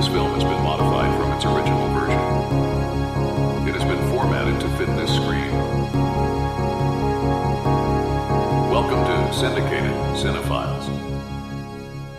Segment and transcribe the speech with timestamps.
[0.00, 3.68] This film has been modified from its original version.
[3.68, 5.52] It has been formatted to fit this screen.
[8.70, 10.88] Welcome to Syndicated Cinephiles.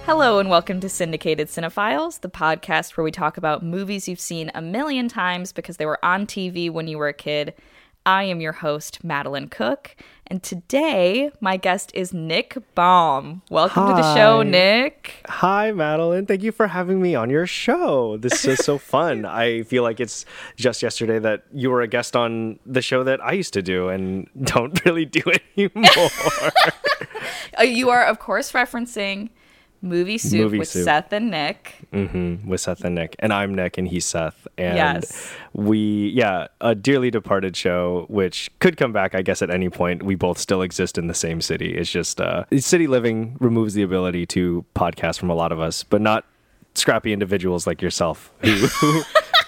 [0.06, 4.52] Hello, and welcome to Syndicated Cinephiles, the podcast where we talk about movies you've seen
[4.54, 7.56] a million times because they were on TV when you were a kid.
[8.06, 9.96] I am your host, Madeline Cook,
[10.32, 13.42] and today my guest is Nick Baum.
[13.50, 15.26] Welcome to the show, Nick.
[15.28, 16.26] Hi, Madeline.
[16.26, 18.16] Thank you for having me on your show.
[18.16, 19.26] This is so fun.
[19.26, 20.24] I feel like it's
[20.56, 23.90] just yesterday that you were a guest on the show that I used to do
[23.90, 25.22] and don't really do
[25.58, 26.10] anymore.
[27.60, 29.32] Uh, you are, of course, referencing
[29.84, 30.84] Movie Soup Movie with Soup.
[30.84, 31.76] Seth and Nick.
[31.92, 33.16] Mm-hmm, With Seth and Nick.
[33.20, 34.48] And I'm Nick and he's Seth.
[34.58, 35.34] And Yes.
[35.54, 40.04] we, yeah, a dearly departed show, which could come back, I guess, at any point.
[40.04, 41.74] We both still exist in the same city.
[41.76, 45.84] It's just uh, city living removes the ability to podcast from a lot of us,
[45.84, 46.26] but not
[46.76, 48.68] scrappy individuals like yourself who,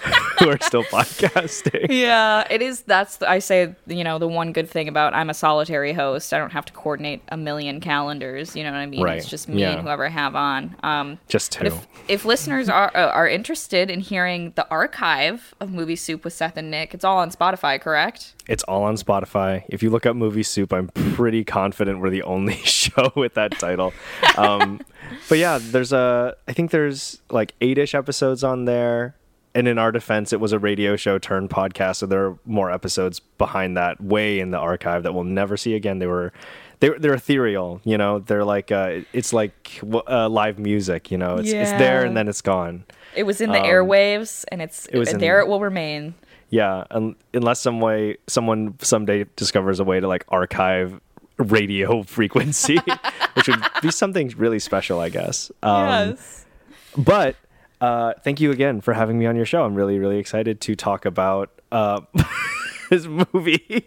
[0.43, 1.87] who are still podcasting.
[1.89, 2.81] Yeah, it is.
[2.81, 3.75] That's I say.
[3.87, 6.33] You know, the one good thing about I'm a solitary host.
[6.33, 8.55] I don't have to coordinate a million calendars.
[8.55, 9.01] You know what I mean?
[9.03, 9.17] Right.
[9.17, 9.71] It's just me Yeah.
[9.73, 10.75] and whoever I have on.
[10.83, 11.65] Um, Just two.
[11.65, 16.33] if if listeners are uh, are interested in hearing the archive of Movie Soup with
[16.33, 18.33] Seth and Nick, it's all on Spotify, correct?
[18.47, 19.63] It's all on Spotify.
[19.69, 23.57] If you look up Movie Soup, I'm pretty confident we're the only show with that
[23.59, 23.93] title.
[24.37, 24.81] Um,
[25.29, 26.35] but yeah, there's a.
[26.47, 29.15] I think there's like eight-ish episodes on there.
[29.55, 32.71] And in our defense, it was a radio show turned podcast, so there are more
[32.71, 35.99] episodes behind that, way in the archive that we'll never see again.
[35.99, 36.33] They were,
[36.79, 38.17] they were- they're ethereal, you know.
[38.19, 41.35] They're like, uh, it's like uh, live music, you know.
[41.37, 42.85] It's it's there and then it's gone.
[43.15, 45.39] It was in the airwaves, and it's Um, it was in- there.
[45.39, 46.15] It will remain.
[46.49, 50.99] Yeah, un- unless some way someone someday discovers a way to like archive
[51.37, 52.79] radio frequency,
[53.35, 55.51] which would be something really special, I guess.
[55.61, 56.17] Um,
[56.97, 57.35] But
[57.83, 59.63] uh, thank you again for having me on your show.
[59.63, 62.01] I'm really, really excited to talk about uh,
[62.89, 63.83] this movie.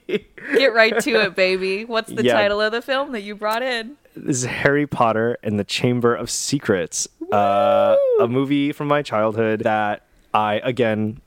[0.54, 1.84] Get right to it, baby.
[1.84, 2.34] What's the Yeah.
[2.34, 3.96] title of the film that you brought in?
[4.14, 9.60] this is Harry Potter and the Chamber of Secrets, uh, a movie from my childhood
[9.60, 10.02] that
[10.34, 11.20] I again.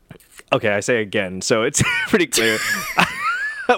[0.52, 2.58] Okay, I say again, so it's pretty clear.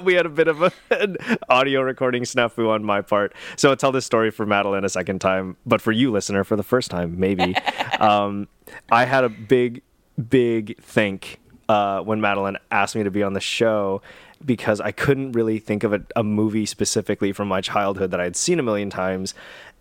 [0.03, 1.17] we had a bit of a, an
[1.49, 5.19] audio recording snafu on my part, so I'll tell this story for Madeline a second
[5.19, 7.53] time, but for you, listener, for the first time, maybe.
[7.99, 8.47] um,
[8.91, 9.81] I had a big,
[10.29, 11.39] big think
[11.69, 14.01] uh, when Madeline asked me to be on the show
[14.43, 18.23] because I couldn't really think of a, a movie specifically from my childhood that I
[18.23, 19.33] had seen a million times.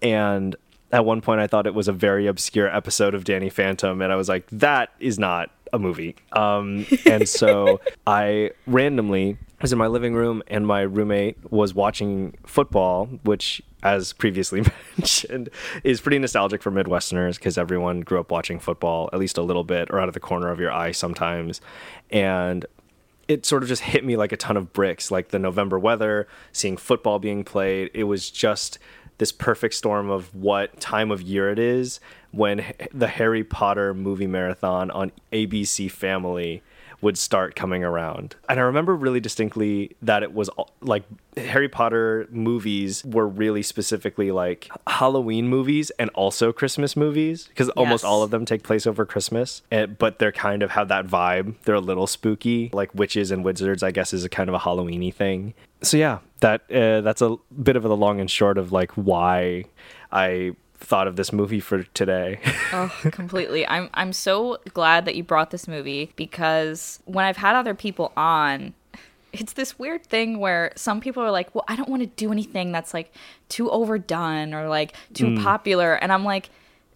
[0.02, 0.54] And
[0.92, 4.02] at one point, I thought it was a very obscure episode of Danny Phantom.
[4.02, 6.16] And I was like, that is not a movie.
[6.32, 12.34] Um, and so I randomly was in my living room, and my roommate was watching
[12.46, 14.62] football, which, as previously
[14.98, 15.50] mentioned,
[15.84, 19.64] is pretty nostalgic for Midwesterners because everyone grew up watching football at least a little
[19.64, 21.60] bit or out of the corner of your eye sometimes.
[22.10, 22.64] And
[23.28, 26.26] it sort of just hit me like a ton of bricks like the november weather
[26.50, 28.76] seeing football being played it was just
[29.18, 32.00] this perfect storm of what time of year it is
[32.32, 36.62] when the harry potter movie marathon on abc family
[37.02, 40.50] would start coming around and i remember really distinctly that it was
[40.82, 41.02] like
[41.36, 48.04] harry potter movies were really specifically like halloween movies and also christmas movies because almost
[48.04, 51.54] all of them take place over Christmas, and, but they're kind of have that vibe.
[51.64, 53.82] They're a little spooky, like witches and wizards.
[53.82, 55.54] I guess is a kind of a Halloweeny thing.
[55.82, 59.64] So yeah, that uh, that's a bit of the long and short of like why
[60.12, 62.40] I thought of this movie for today.
[62.72, 63.66] Oh, completely.
[63.66, 68.12] I'm I'm so glad that you brought this movie because when I've had other people
[68.16, 68.74] on,
[69.32, 72.30] it's this weird thing where some people are like, "Well, I don't want to do
[72.30, 73.12] anything that's like
[73.48, 75.42] too overdone or like too Hmm.
[75.42, 76.48] popular." And I'm like,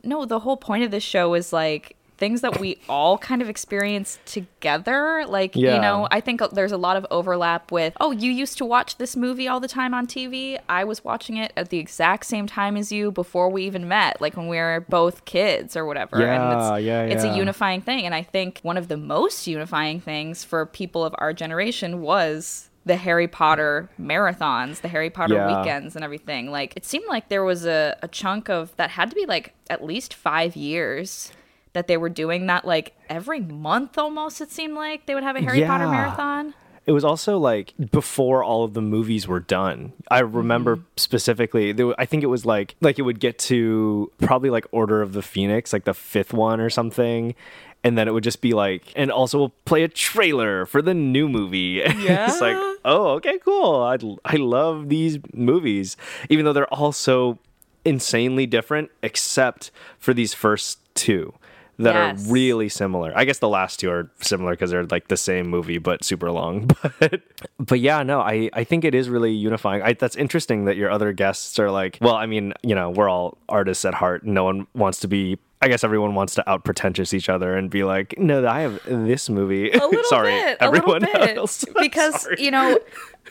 [0.05, 3.49] "No, the whole point of this show is like things that we all kind of
[3.49, 5.25] experience together.
[5.27, 8.65] Like, you know, I think there's a lot of overlap with, "Oh, you used to
[8.65, 10.59] watch this movie all the time on TV.
[10.69, 14.21] I was watching it at the exact same time as you before we even met,
[14.21, 17.81] like when we were both kids or whatever." Yeah, and it's, yeah, it's a unifying
[17.81, 18.05] thing.
[18.07, 22.71] And I think one of the most unifying things for people of our generation was
[22.87, 25.59] the Harry Potter marathons, the Harry Potter Yeah.
[25.59, 26.51] weekends and everything.
[26.51, 29.55] Like it seemed like there was a, a chunk of that had to be like
[29.71, 31.33] at least five years
[31.75, 35.37] that they were doing that like every month almost it seemed like they would have
[35.37, 36.55] a Harry Potter marathon.
[36.87, 39.93] It was also like before all of the movies were done.
[40.11, 40.85] I remember mm-hmm.
[40.97, 41.73] specifically.
[41.73, 45.13] There, I think it was like like it would get to probably like Order of
[45.13, 47.35] the Phoenix, like the fifth one or something,
[47.83, 50.95] and then it would just be like, and also we'll play a trailer for the
[50.95, 51.83] new movie.
[52.05, 52.27] Yeah.
[52.29, 53.83] it's like, oh, okay, cool.
[53.83, 55.97] I I love these movies,
[56.29, 57.39] even though they're all so
[57.85, 61.33] insanely different, except for these first two.
[61.79, 62.29] That Yes.
[62.29, 63.13] are really similar.
[63.17, 66.31] I guess the last two are similar because they're like the same movie but super
[66.31, 66.71] long.
[67.01, 67.23] But
[67.59, 69.83] but yeah, no, I I think it is really unifying.
[69.83, 73.09] I, that's interesting that your other guests are like, well, I mean, you know, we're
[73.09, 74.25] all artists at heart.
[74.25, 75.39] No one wants to be.
[75.63, 78.81] I guess everyone wants to out pretentious each other and be like, no, I have
[78.85, 79.71] this movie.
[79.71, 81.65] a Sorry, bit, everyone a bit, else.
[81.81, 82.37] because Sorry.
[82.39, 82.79] you know,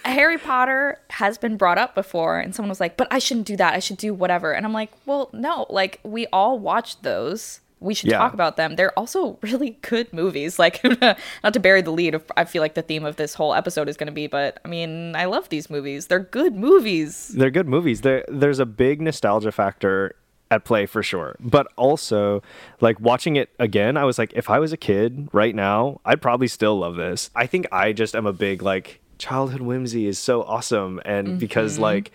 [0.03, 3.55] Harry Potter has been brought up before, and someone was like, "But I shouldn't do
[3.57, 3.75] that.
[3.75, 5.67] I should do whatever." And I'm like, "Well, no.
[5.69, 7.59] Like we all watched those.
[7.83, 8.17] We should Yeah.
[8.17, 8.75] talk about them.
[8.75, 10.57] They're also really good movies.
[10.57, 10.81] Like,
[11.43, 12.19] not to bury the lead.
[12.37, 14.67] I feel like the theme of this whole episode is going to be, but I
[14.67, 16.07] mean, I love these movies.
[16.07, 17.29] They're good movies.
[17.29, 18.01] they're good movies.
[18.01, 20.15] There, there's a big nostalgia factor
[20.51, 21.35] at play for sure.
[21.39, 22.41] But also,
[22.79, 26.21] like watching it again, I was like, if I was a kid right now, I'd
[26.21, 27.29] probably still love this.
[27.35, 31.73] I think I just am a big like childhood whimsy is so awesome, and because
[31.73, 31.83] mm-hmm.
[31.83, 32.11] like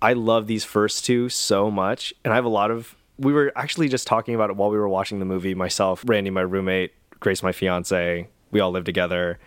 [0.00, 2.96] I love these first two so much, and I have a lot of.
[3.22, 5.54] We were actually just talking about it while we were watching the movie.
[5.54, 9.38] Myself, Randy, my roommate, Grace, my fiance, we all live together,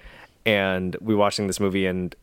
[0.46, 2.16] and we were watching this movie, and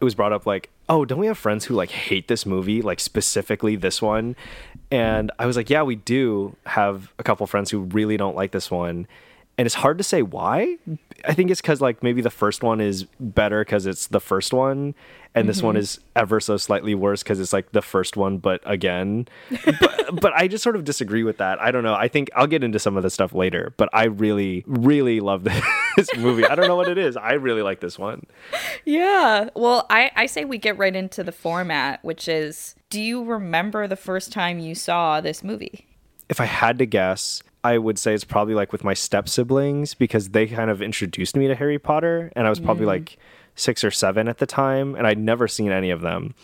[0.00, 2.82] it was brought up like, oh, don't we have friends who like hate this movie,
[2.82, 4.36] like specifically this one?
[4.90, 8.52] And I was like, yeah, we do have a couple friends who really don't like
[8.52, 9.06] this one.
[9.58, 10.78] And it's hard to say why.
[11.24, 14.54] I think it's because like maybe the first one is better because it's the first
[14.54, 14.94] one,
[15.34, 15.80] and this one mm-hmm.
[15.80, 19.26] is ever so slightly worse because it's like the first one, but again.
[19.80, 21.60] but, but I just sort of disagree with that.
[21.60, 21.94] I don't know.
[21.94, 25.42] I think I'll get into some of this stuff later, but I really, really love
[25.96, 26.46] this movie.
[26.46, 27.16] I don't know what it is.
[27.16, 28.26] I really like this one.
[28.84, 29.50] Yeah.
[29.56, 33.88] Well, I, I say we get right into the format, which is do you remember
[33.88, 35.88] the first time you saw this movie?
[36.28, 39.94] if I had to guess, I would say it's probably like with my step siblings
[39.94, 43.18] because they kind of introduced me to Harry Potter, and I was probably like
[43.56, 46.34] six or seven at the time, and I'd never seen any of them.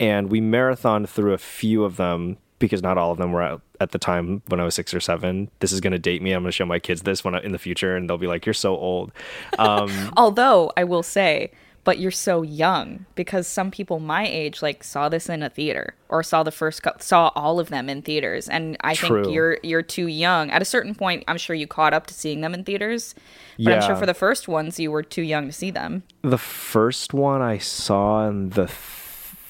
[0.00, 3.62] And we marathoned through a few of them because not all of them were out
[3.80, 5.50] at the time when I was six or seven.
[5.60, 6.32] This is going to date me.
[6.32, 8.26] I'm going to show my kids this when I, in the future, and they'll be
[8.26, 9.12] like, "You're so old."
[9.58, 11.50] Um, Although I will say,
[11.86, 15.94] but you're so young because some people my age like saw this in a theater
[16.08, 19.22] or saw the first cou- saw all of them in theaters, and I True.
[19.22, 20.50] think you're you're too young.
[20.50, 23.14] At a certain point, I'm sure you caught up to seeing them in theaters,
[23.58, 26.02] but I'm sure for the first ones you were too young to see them.
[26.22, 28.76] the first one I saw in the th-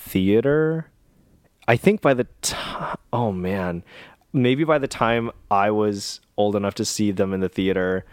[0.07, 0.91] theater,
[1.67, 3.83] I think by the time, oh man,
[4.35, 8.05] maybe by the time I was old enough to see them in the theater,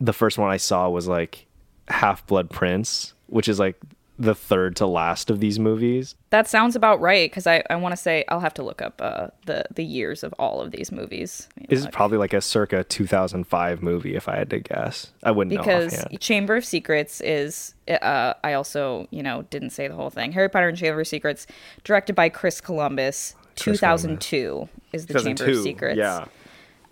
[0.00, 1.46] the first one I saw was like
[1.88, 3.76] Half Blood Prince, which is like
[4.18, 6.14] the third to last of these movies.
[6.30, 9.00] That sounds about right because I, I want to say I'll have to look up
[9.00, 11.48] uh, the the years of all of these movies.
[11.68, 15.12] This is probably like a circa 2005 movie, if I had to guess.
[15.22, 16.20] I wouldn't know because offhand.
[16.20, 20.32] Chamber of Secrets is uh, I also you know didn't say the whole thing.
[20.32, 21.46] Harry Potter and Chamber of Secrets,
[21.82, 25.98] directed by Chris Columbus, Chris 2002 is the Chamber of Secrets.
[25.98, 26.26] Yeah.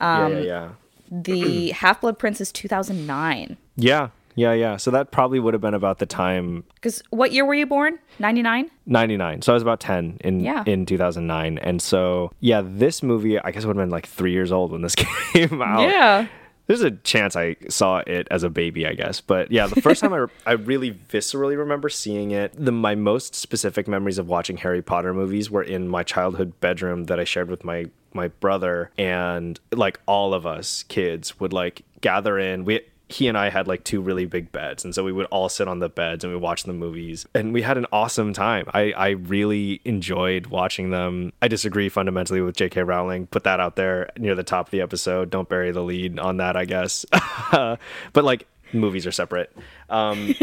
[0.00, 0.68] Um, yeah, yeah, yeah.
[1.10, 3.56] The Half Blood Prince is 2009.
[3.76, 4.08] Yeah,
[4.40, 4.76] yeah, yeah.
[4.78, 7.98] So that probably would have been about the time Because what year were you born?
[8.18, 8.70] 99.
[8.86, 10.64] 99 so i was about 10 in Yeah.
[10.66, 14.50] in 2009 and so yeah this movie i guess would have been like three years
[14.50, 14.94] old when this
[15.32, 16.26] came out Yeah.
[16.66, 20.00] there's a chance i saw it as a baby i guess but yeah the first
[20.04, 24.56] time i, I really viscerally remember seeing it the my most specific memories of watching
[24.56, 28.90] harry potter movies were in my childhood bedroom that i shared with my my brother
[28.98, 32.80] and like all of us kids would like gather in we
[33.12, 35.68] he and I had like two really big beds, and so we would all sit
[35.68, 38.66] on the beds and we watch the movies, and we had an awesome time.
[38.72, 41.32] I I really enjoyed watching them.
[41.42, 42.82] I disagree fundamentally with J.K.
[42.82, 43.26] Rowling.
[43.26, 45.30] Put that out there near the top of the episode.
[45.30, 47.04] Don't bury the lead on that, I guess.
[47.52, 47.78] but
[48.14, 49.54] like movies are separate.
[49.88, 50.34] Um,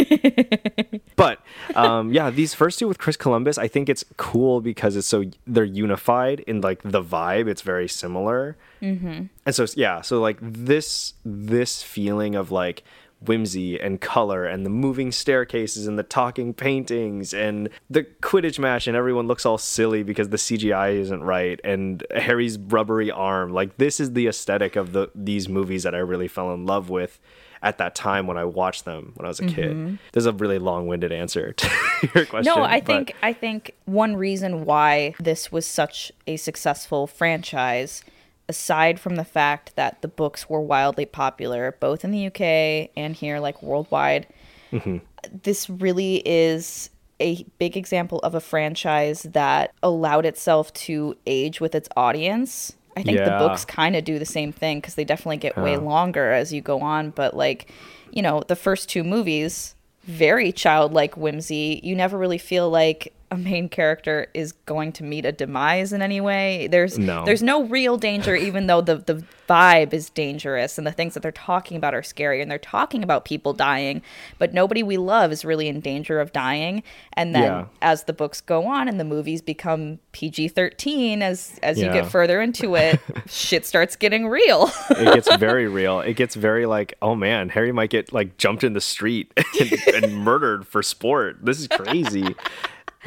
[1.16, 1.42] but
[1.76, 5.26] um, yeah, these first two with Chris Columbus, I think it's cool because it's so
[5.46, 7.48] they're unified in like the vibe.
[7.48, 9.24] It's very similar, mm-hmm.
[9.46, 12.84] and so yeah, so like this this feeling of like
[13.26, 18.88] whimsy and color and the moving staircases and the talking paintings and the Quidditch match
[18.88, 23.52] and everyone looks all silly because the CGI isn't right and Harry's rubbery arm.
[23.54, 26.90] Like this is the aesthetic of the these movies that I really fell in love
[26.90, 27.20] with
[27.64, 29.72] at that time when I watched them when I was a kid.
[29.72, 29.96] Mm-hmm.
[30.14, 31.70] There's a really long-winded answer to
[32.14, 32.54] your question.
[32.56, 38.04] No, I but- think I think one reason why this was such a successful franchise,
[38.50, 43.16] aside from the fact that the books were wildly popular both in the UK and
[43.16, 44.28] here, like worldwide,
[44.72, 44.98] mm-hmm.
[45.44, 46.90] this really is
[47.20, 52.74] a big example of a franchise that allowed itself to age with its audience.
[52.96, 55.78] I think the books kind of do the same thing because they definitely get way
[55.78, 57.12] longer as you go on.
[57.12, 57.72] But like,
[58.12, 61.80] you know, the first two movies, very childlike whimsy.
[61.84, 66.02] You never really feel like a main character is going to meet a demise in
[66.02, 66.68] any way.
[66.68, 67.26] There's No.
[67.26, 71.24] there's no real danger, even though the the vibe is dangerous and the things that
[71.24, 74.02] they're talking about are scary and they're talking about people dying,
[74.40, 76.84] but nobody we love is really in danger of dying.
[77.14, 77.66] And then Yeah.
[77.82, 82.06] as the books go on and the movies become PG thirteen, as as you get
[82.10, 84.70] further into it, shit starts getting real.
[84.92, 86.00] it gets very real.
[86.00, 90.04] It gets very like, oh man, Harry might get like jumped in the street and,
[90.04, 91.40] and murdered for sport.
[91.44, 92.36] This is crazy.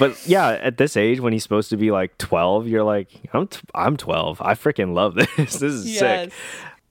[0.01, 3.47] But yeah, at this age, when he's supposed to be like 12, you're like, I'm,
[3.47, 4.41] t- I'm 12.
[4.41, 5.37] I freaking love this.
[5.37, 6.33] This is sick.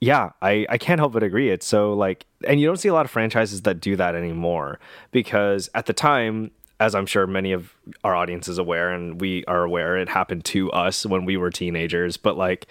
[0.00, 1.50] Yeah, I, I can't help but agree.
[1.50, 4.78] It's so like, and you don't see a lot of franchises that do that anymore
[5.10, 7.74] because at the time, as I'm sure many of
[8.04, 11.50] our audience is aware, and we are aware, it happened to us when we were
[11.50, 12.16] teenagers.
[12.16, 12.66] But like,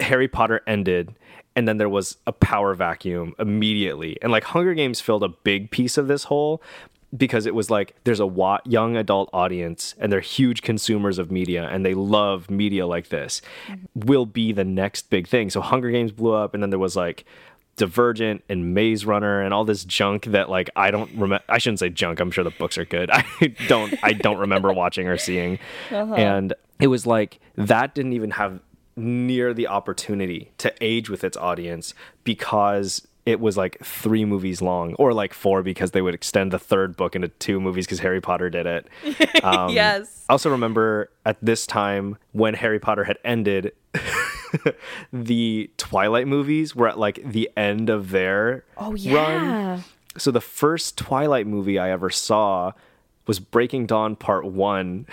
[0.00, 1.16] Harry Potter ended
[1.56, 4.18] and then there was a power vacuum immediately.
[4.22, 6.62] And like Hunger Games filled a big piece of this hole
[7.16, 11.30] because it was like there's a wa- young adult audience and they're huge consumers of
[11.30, 14.06] media and they love media like this mm-hmm.
[14.06, 15.50] will be the next big thing.
[15.50, 17.24] So Hunger Games blew up and then there was like
[17.76, 21.80] Divergent and Maze Runner and all this junk that like I don't remember I shouldn't
[21.80, 23.10] say junk I'm sure the books are good.
[23.12, 23.24] I
[23.68, 25.58] don't I don't remember watching or seeing.
[25.90, 26.14] Uh-huh.
[26.14, 28.60] And it was like that didn't even have
[28.96, 34.92] near the opportunity to age with its audience because it was like three movies long
[34.94, 38.20] or like four because they would extend the third book into two movies because Harry
[38.20, 38.86] Potter did it.
[39.44, 40.24] Um, yes.
[40.28, 43.72] I also remember at this time when Harry Potter had ended,
[45.12, 48.96] the Twilight movies were at like the end of their Oh run.
[49.02, 49.80] yeah.
[50.16, 52.72] So the first Twilight movie I ever saw
[53.26, 55.06] was Breaking Dawn Part 1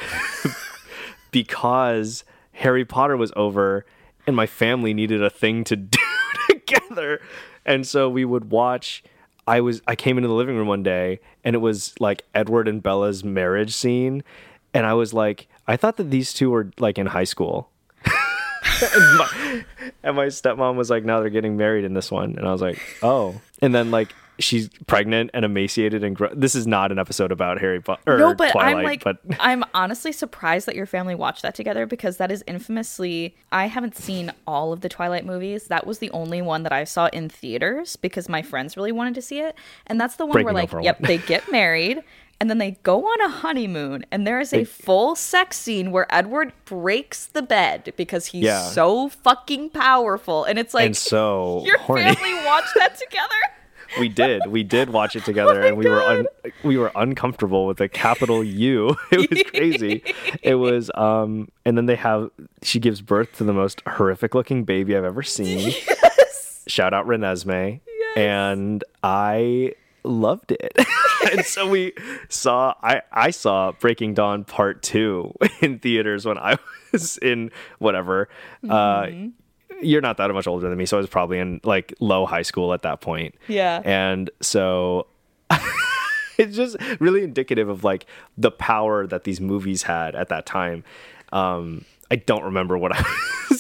[1.32, 3.86] because Harry Potter was over
[4.28, 6.00] and my family needed a thing to do
[6.50, 7.22] together.
[7.66, 9.04] And so we would watch
[9.48, 12.68] I was I came into the living room one day and it was like Edward
[12.68, 14.24] and Bella's marriage scene
[14.74, 17.70] and I was like I thought that these two were like in high school.
[18.06, 19.66] and, my,
[20.04, 22.62] and my stepmom was like, "Now they're getting married in this one," and I was
[22.62, 26.98] like, "Oh." And then like she's pregnant and emaciated and gro- this is not an
[27.00, 28.18] episode about Harry Potter.
[28.18, 31.86] No, but Twilight, I'm like, but I'm honestly surprised that your family watched that together
[31.86, 33.36] because that is infamously.
[33.52, 35.66] I haven't seen all of the Twilight movies.
[35.68, 39.16] That was the only one that I saw in theaters because my friends really wanted
[39.16, 39.56] to see it,
[39.88, 41.08] and that's the one Breaking where like, yep, One.
[41.08, 42.02] they get married.
[42.40, 46.08] And then they go on a honeymoon, and there is a full sex scene where
[46.10, 48.64] Edward breaks the bed because he's Yeah.
[48.64, 50.44] so fucking powerful.
[50.46, 52.02] And it's like, and so your horny.
[52.16, 53.30] family watched that together?
[54.00, 56.28] We did we did watch it together and we were un-
[56.64, 58.96] we were uncomfortable with a capital U.
[59.12, 60.04] It was crazy.
[60.42, 62.30] it was um and then they have
[62.64, 65.74] she gives birth to the most horrific looking baby I've ever seen.
[66.68, 67.82] Shout out Renesmee.
[68.16, 70.74] And I loved it.
[71.32, 71.94] and so we
[72.30, 76.58] saw I I saw Breaking Dawn Part 2 in theaters when I
[76.92, 78.30] was in whatever
[78.70, 79.08] uh
[79.82, 82.42] you're not that much older than me, so I was probably in like low high
[82.42, 83.36] school at that point.
[83.48, 83.82] Yeah.
[83.84, 85.08] And so
[86.38, 88.06] it's just really indicative of like
[88.38, 90.84] the power that these movies had at that time.
[91.32, 93.04] Um, I don't remember what I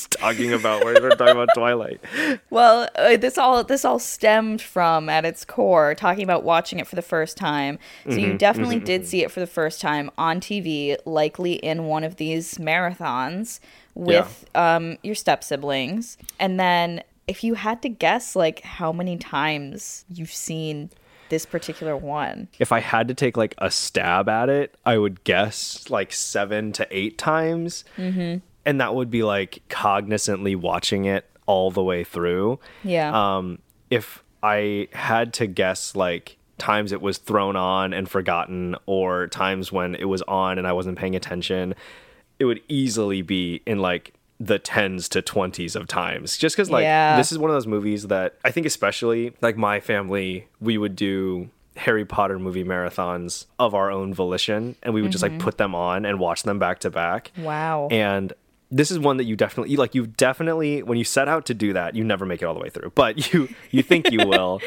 [0.01, 2.01] was talking about we were talking about Twilight.
[2.50, 6.88] Well, uh, this all this all stemmed from at its core talking about watching it
[6.88, 7.79] for the first time.
[8.03, 11.86] So Mm-hmm, you definitely did see it for the first time on TV, likely in
[11.86, 13.60] one of these marathons
[13.96, 16.17] with um your step siblings.
[16.39, 20.89] And then if you had to guess like how many times you've seen
[21.29, 22.50] this particular one.
[22.60, 26.74] If I had to take like a stab at it, I would guess like seven
[26.74, 27.86] to eight times.
[27.98, 28.39] Mm-hmm.
[28.65, 32.60] And that would be like cognizantly watching it all the way through.
[32.84, 33.38] Yeah.
[33.38, 39.27] um, if I had to guess like times it was thrown on and forgotten or
[39.27, 41.74] times when it was on and I wasn't paying attention,
[42.39, 46.82] it would easily be in like the tens to 20s of times just because like
[46.82, 47.15] Yeah.
[47.15, 50.96] this is one of those movies that i think especially like my family we would
[50.96, 55.60] do harry potter movie marathons of our own volition and we would just like put
[55.60, 57.88] them on and watch them back to back wow.
[57.91, 58.34] and
[58.72, 61.74] this is one that you definitely like you definitely when you set out to do
[61.74, 64.62] that you never make it all the way through but you you think you will.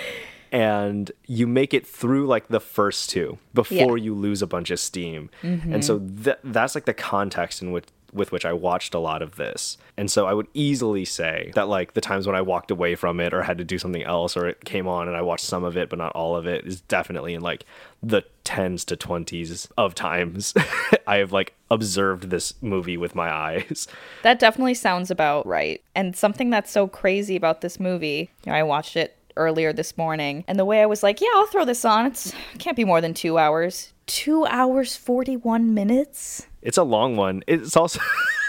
[0.52, 4.78] And you make it through like the first two before you lose a bunch of
[4.78, 5.28] steam.
[5.42, 5.80] And mm-hmm.
[5.80, 9.36] so th- that's like the context in which with which I watched a lot of
[9.36, 9.76] this.
[9.96, 13.20] And so I would easily say that like the times when I walked away from
[13.20, 15.64] it or had to do something else or it came on and I watched some
[15.64, 17.64] of it but not all of it is definitely in like
[18.02, 20.54] the 10s to 20s of times
[21.06, 23.88] I have like observed this movie with my eyes.
[24.22, 25.82] That definitely sounds about right.
[25.94, 29.96] And something that's so crazy about this movie, you know, I watched it earlier this
[29.96, 30.44] morning.
[30.46, 32.06] And the way I was like, yeah, I'll throw this on.
[32.06, 33.92] It's can't be more than 2 hours.
[34.06, 36.46] 2 hours 41 minutes?
[36.62, 37.42] It's a long one.
[37.46, 38.00] It's also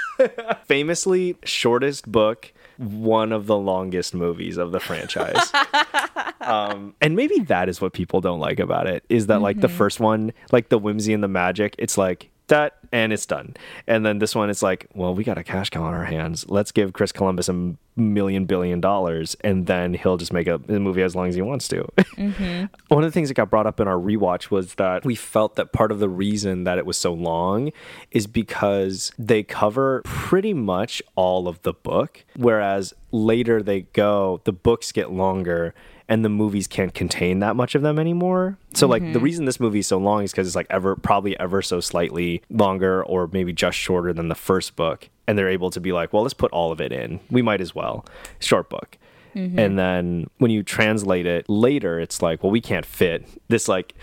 [0.66, 5.52] famously shortest book, one of the longest movies of the franchise.
[6.42, 9.70] um, and maybe that is what people don't like about it is that like the
[9.70, 13.56] first one, like the whimsy and the magic, it's like that and it's done.
[13.88, 16.46] And then this one, it's like, well, we got a cash cow on our hands.
[16.50, 20.80] Let's give Chris Columbus a million billion dollars, and then he'll just make a, a
[20.80, 21.88] movie as long as he wants to.
[21.98, 22.66] Mm-hmm.
[22.94, 25.56] One of the things that got brought up in our rewatch was that we felt
[25.56, 27.72] that part of the reason that it was so long
[28.12, 34.54] is because they cover pretty much all of the book, whereas later they go, the
[34.54, 35.74] books get longer
[36.08, 38.58] and the movies can't contain that much of them anymore.
[38.74, 41.40] So like the reason this movie is so long is because it's like ever probably
[41.40, 45.10] ever so slightly longer or maybe just shorter than the first book.
[45.28, 47.20] And they're able to be like, well, let's put all of it in.
[47.32, 48.06] We might as well.
[48.40, 48.98] Short book.
[49.38, 53.94] And then when you translate it later, it's like, well, we can't fit this like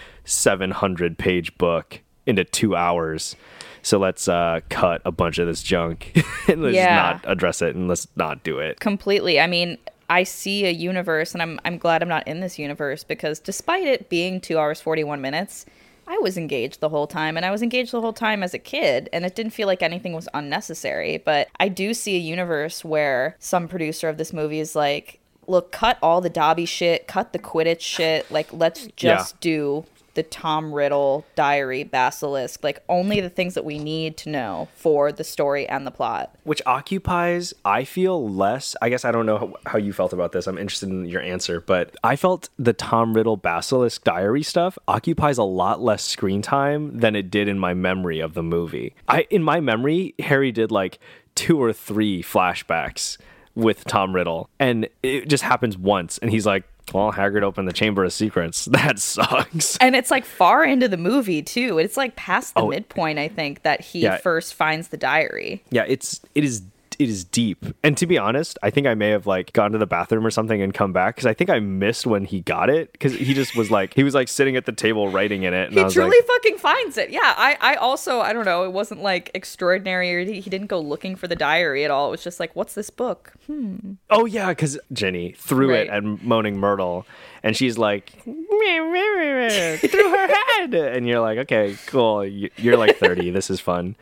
[0.42, 3.35] 700 page book into two hours.
[3.82, 6.12] So let's uh, cut a bunch of this junk
[6.49, 6.94] and let's Yeah.
[6.94, 8.78] not address it and let's not do it.
[8.80, 9.40] Completely.
[9.40, 9.78] I mean,
[10.12, 13.87] I see a universe, and I'm I'm glad I'm not in this universe because despite
[13.87, 15.64] it being two hours forty one minutes,
[16.07, 18.59] I was engaged the whole time, and I was engaged the whole time as a
[18.59, 21.16] kid, and it didn't feel like anything was unnecessary.
[21.16, 25.73] But I do see a universe where some producer of this movie is like, "Look,
[25.73, 28.31] cut all the Dobby shit, cut the Quidditch shit.
[28.31, 29.38] Like, let's just Yeah.
[29.40, 34.69] do." The Tom Riddle diary basilisk, like only the things that we need to know
[34.75, 36.35] for the story and the plot.
[36.45, 40.47] which occupies i feel less i guess i don't know how, you felt about this
[40.47, 45.38] i'm interested in your answer but i felt the tom riddle basilisk diary stuff occupies
[45.38, 49.26] a lot less screen time than it did in my memory of the movie i
[49.31, 50.99] in my memory harry did like
[51.35, 53.16] two or three flashbacks
[53.54, 57.72] with tom riddle and it just happens once and he's like well hagrid opened the
[57.72, 61.78] chamber of secrets that sucks And it's like far into the movie too.
[61.78, 64.10] It's like past the oh, midpoint, I think, that he Oh.
[64.12, 64.16] Yeah.
[64.18, 65.62] first finds the diary.
[65.70, 66.62] Yeah, it's it is
[67.02, 67.64] it is deep.
[67.82, 70.30] And to be honest, I think I may have like gone to the bathroom or
[70.30, 73.35] something and come back because I think I missed when he got it because he
[73.35, 75.81] just was like he was like sitting at the table writing in it, and He
[75.81, 77.11] I was truly like, fucking finds it.
[77.11, 80.68] Yeah, I, I also, I don't know, it wasn't like extraordinary or he he didn't
[80.68, 82.09] go looking for the diary at all.
[82.09, 83.33] It was just like, what's this book?
[83.46, 83.92] Hmm.
[84.11, 87.07] oh yeah, because Ginny threw it at moaning Myrtle,
[87.42, 93.31] and she's like through her head, and you're like, okay, cool, You- you're like thirty,
[93.31, 93.96] this is fun.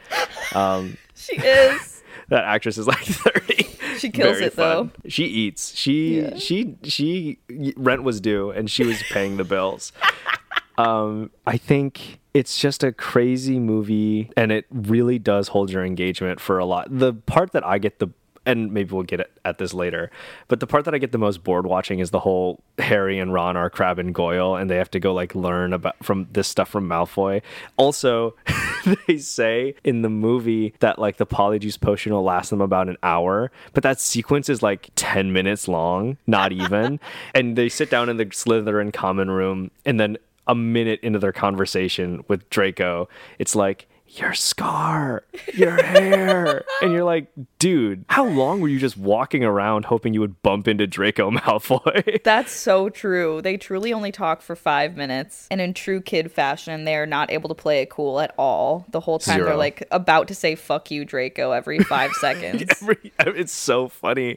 [0.55, 1.90] Um, she is.
[2.31, 3.65] That actress is like thirty.
[3.99, 4.91] She kills Very it, though.
[5.07, 5.77] She eats.
[5.77, 6.37] She Yeah.
[6.39, 7.39] she she
[7.77, 9.93] rent was due and she was paying the bills.
[10.79, 16.41] um I think it's just a crazy movie and it really does hold your engagement
[16.41, 16.87] for a lot.
[16.91, 18.09] The part that I get the
[18.51, 20.11] and maybe we'll get at- at this later.
[20.49, 23.33] But the part that I get the most bored watching is the whole Harry and
[23.33, 26.49] Ron are Crabbe and Goyle, and they have to go like learn about from this
[26.49, 27.43] stuff from Malfoy.
[27.77, 28.35] Also,
[29.07, 32.97] they say in the movie that like the polyjuice potion will last them about an
[33.03, 36.99] hour, but that sequence is like ten minutes long, not even.
[37.35, 41.33] and they sit down in the Slytherin common room, and then a minute into their
[41.33, 43.09] conversation with Draco,
[43.39, 43.87] it's like
[44.19, 46.65] your scar, your hair.
[46.83, 50.67] and you're like, dude, how long were you just walking around hoping you would bump
[50.67, 52.23] into Draco Malfoy?
[52.25, 53.41] That's so true.
[53.43, 55.47] They truly only talk for five minutes.
[55.51, 58.87] And in true kid fashion, they are not able to play it cool at all.
[58.91, 62.65] The whole time they're like about to say fuck you, Draco, every five seconds.
[62.69, 64.37] Every, it's so funny.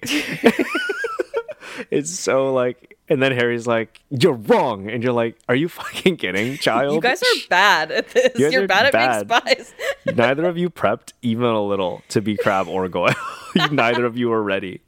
[1.89, 4.89] it's so like, and then Harry's like, you're wrong.
[4.89, 6.95] And you're like, are you fucking kidding, child?
[6.95, 8.31] You guys are bad at this.
[8.39, 9.27] You you're bad at bad.
[9.27, 9.73] being spies.
[10.15, 13.13] Neither of you prepped even a little to be Crabbe or Goyle.
[13.71, 14.81] Neither of you were ready.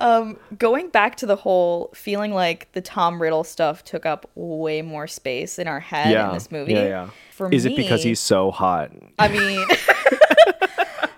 [0.00, 4.82] Um, Going back to the whole feeling like the Tom Riddle stuff took up way
[4.82, 6.28] more space in our head yeah.
[6.28, 6.72] in this movie.
[6.72, 7.10] Yeah, yeah.
[7.30, 8.90] For Is me, it because he's so hot?
[9.18, 9.64] I mean,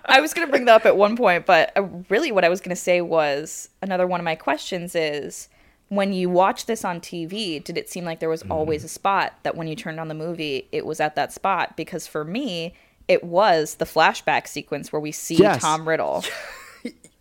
[0.05, 2.49] I was going to bring that up at one point, but uh, really what I
[2.49, 5.49] was going to say was another one of my questions is
[5.89, 8.51] when you watch this on TV, did it seem like there was Mm-hmm.
[8.51, 11.75] always a spot that when you turned on the movie, it was at that spot?
[11.77, 12.73] Because for me,
[13.07, 15.61] it was the flashback sequence where we see Yes.
[15.61, 16.23] Tom Riddle.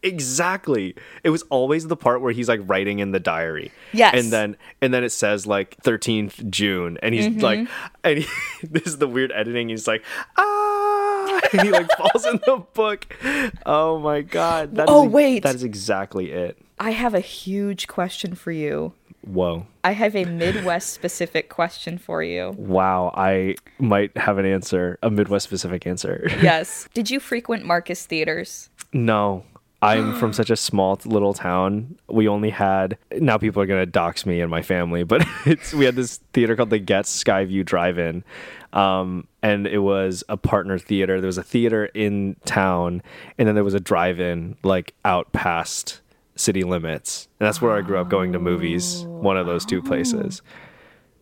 [0.04, 0.96] Exactly.
[1.22, 3.70] It was always the part where he's like writing in the diary.
[3.92, 4.14] Yes.
[4.16, 7.40] And then and then it says like 13th June and he's Mm-hmm.
[7.40, 7.68] like
[8.02, 8.26] and he,
[8.66, 9.68] this is the weird editing.
[9.68, 10.02] He's like
[10.36, 13.06] ah and he like falls in the book.
[13.64, 14.74] Oh my god.
[14.74, 15.42] That is Oh, ex- wait.
[15.44, 16.58] That is exactly it.
[16.82, 18.92] I have a huge question for you.
[19.20, 19.68] Whoa.
[19.84, 22.56] I have a Midwest specific question for you.
[22.58, 23.14] Wow.
[23.16, 26.28] I might have an answer, a Midwest specific answer.
[26.42, 26.88] Yes.
[26.92, 28.68] Did you frequent Marcus theaters?
[28.92, 29.44] no.
[29.80, 31.96] I'm from such a small little town.
[32.08, 35.84] We only had now people are gonna dox me and my family, but it's we
[35.84, 38.22] had this theater called the Getz Skyview Drive-In,
[38.72, 41.20] um, and it was a partner theater.
[41.20, 43.02] There was a theater in town,
[43.38, 46.00] and then there was a drive-in like out past
[46.36, 49.04] city limits, and that's where I grew up going to movies.
[49.06, 50.42] One of those two places.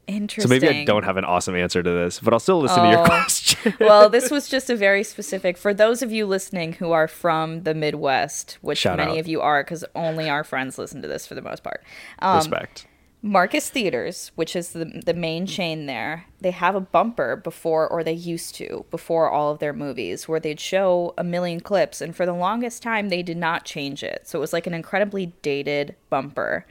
[0.07, 0.42] Interesting.
[0.42, 2.88] So maybe I don't have an awesome answer to this, but I'll still listen to
[2.90, 3.05] your Oh.
[3.05, 3.75] question.
[3.81, 7.62] well, this was just a very specific for those of you listening who are from
[7.62, 9.18] the Midwest, which Shout many out.
[9.18, 11.85] of you are, because only our friends listen to this for the most part.
[12.18, 12.87] Um, Respect.
[13.22, 18.02] Marcus Theaters, which is the the main chain there, they have a bumper before, or
[18.02, 22.16] they used to before all of their movies, where they'd show a million clips, and
[22.16, 25.26] for the longest time they did not change it, so it was like an incredibly
[25.42, 26.66] dated bumper.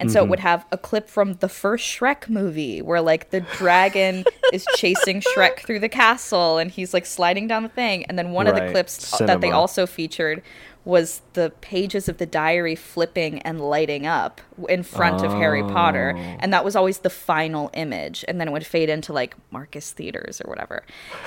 [0.00, 0.30] And so it mm-hmm.
[0.30, 5.20] would have a clip from the first Shrek movie where like the dragon is chasing
[5.20, 8.04] Shrek through the castle and he's like sliding down the thing.
[8.06, 8.72] And then one of the Right.
[8.72, 10.42] clips that they also featured
[10.84, 16.12] was the pages of the diary flipping and lighting up in front of Harry Potter.
[16.14, 16.20] Oh.
[16.40, 18.22] And that was always the final image.
[18.28, 20.84] And then it would fade into like Marcus Theaters or whatever.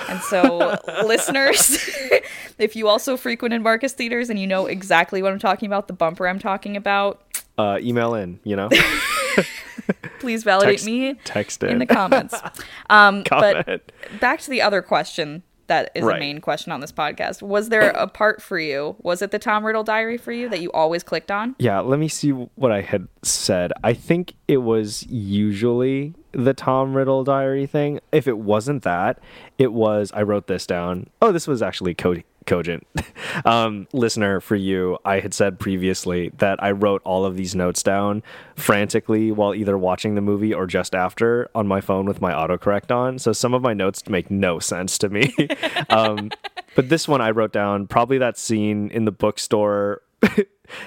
[0.08, 1.76] And so, listeners,
[2.58, 5.92] if you also frequented Marcus Theaters and you know exactly what I'm talking about, the
[5.94, 7.20] bumper I'm talking about,
[7.58, 8.68] Uh, email in, you know,
[10.20, 11.78] please validate Text- me text in in.
[11.78, 12.34] the comments.
[12.90, 13.64] Um, Comment.
[13.66, 16.16] But back to the other question that is Right.
[16.16, 17.40] a main question on this podcast.
[17.42, 18.96] Was there a part for you?
[19.02, 21.54] Was it the Tom Riddle diary for you that you always clicked on?
[21.58, 23.72] Yeah, let me see what I had said.
[23.84, 28.00] I think it was usually the Tom Riddle diary thing.
[28.12, 29.18] If it wasn't that,
[29.58, 31.08] it was I wrote this down.
[31.22, 32.84] Oh, this was actually co- cogent.
[33.44, 37.82] um, listener, for you, I had said previously that I wrote all of these notes
[37.82, 38.24] down
[38.56, 42.90] frantically while either watching the movie or just after on my phone with my autocorrect
[42.90, 43.20] on.
[43.20, 45.32] So some of my notes make no sense to me.
[45.90, 46.30] um,
[46.74, 50.02] but this one I wrote down probably that scene in the bookstore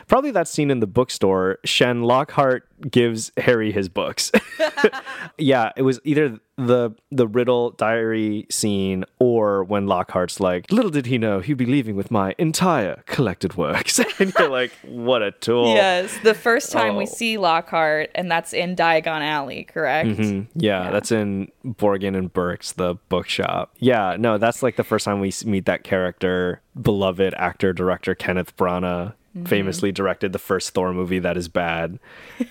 [0.07, 1.59] Probably that scene in the bookstore.
[1.65, 4.31] Shen Lockhart gives Harry his books.
[5.37, 11.05] yeah, it was either the the Riddle diary scene or when Lockhart's like, "Little did
[11.07, 15.31] he know he'd be leaving with my entire collected works," and you're like, "What a
[15.31, 17.07] tool!" Yes, the first time we Oh.
[17.07, 20.09] see Lockhart, and that's in Diagon Alley, correct?
[20.09, 23.73] Mm, yeah, that's in Borgin and Burke's, the bookshop.
[23.79, 26.61] Yeah, no, that's like the first time we meet that character.
[26.79, 29.13] Beloved actor director Kenneth Branagh
[29.45, 31.99] famously directed the first Thor movie that is bad,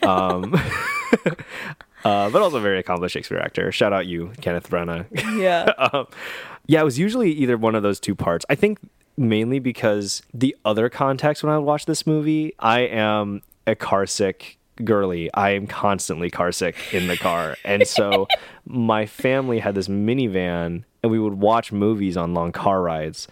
[0.03, 0.55] um,
[2.05, 3.71] uh, but also a very accomplished Shakespeare actor.
[3.73, 5.07] Shout out you, Kenneth Branagh.
[5.39, 6.05] Yeah.
[6.67, 8.47] yeah, it was usually either one of those two parts.
[8.49, 8.79] I think
[9.17, 14.59] mainly because the other context when I watch this movie, I am a car sick
[14.85, 15.33] girly.
[15.35, 17.57] I am constantly car sick in the car.
[17.65, 18.29] And so
[18.67, 23.29] my family had this minivan and we would watch movies on long car rides.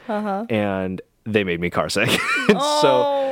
[0.51, 2.09] And they made me car sick.
[2.49, 3.28] And so oh,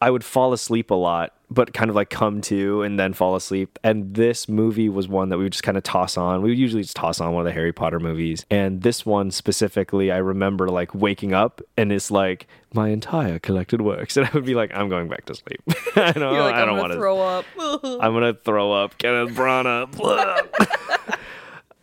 [0.00, 3.36] I would fall asleep a lot, but kind of like come to and then fall
[3.36, 3.78] asleep.
[3.82, 6.42] And this movie was one that we would just kind of toss on.
[6.42, 8.44] We would usually just toss on one of the Harry Potter movies.
[8.50, 13.80] And this one specifically, I remember like waking up and it's like my entire collected
[13.80, 14.16] works.
[14.24, 15.60] And I would be like, I'm going back to sleep.
[15.96, 16.98] I don't, like, I don't want to.
[16.98, 17.44] throw up.
[17.58, 18.98] I'm going to throw up.
[18.98, 19.90] Kenneth Branagh.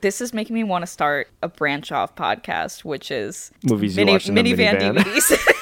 [0.02, 4.06] This is making me want to start a branch off podcast, which is Movies you
[4.08, 4.98] watched in a minivan minivan.
[4.98, 5.58] DVDs.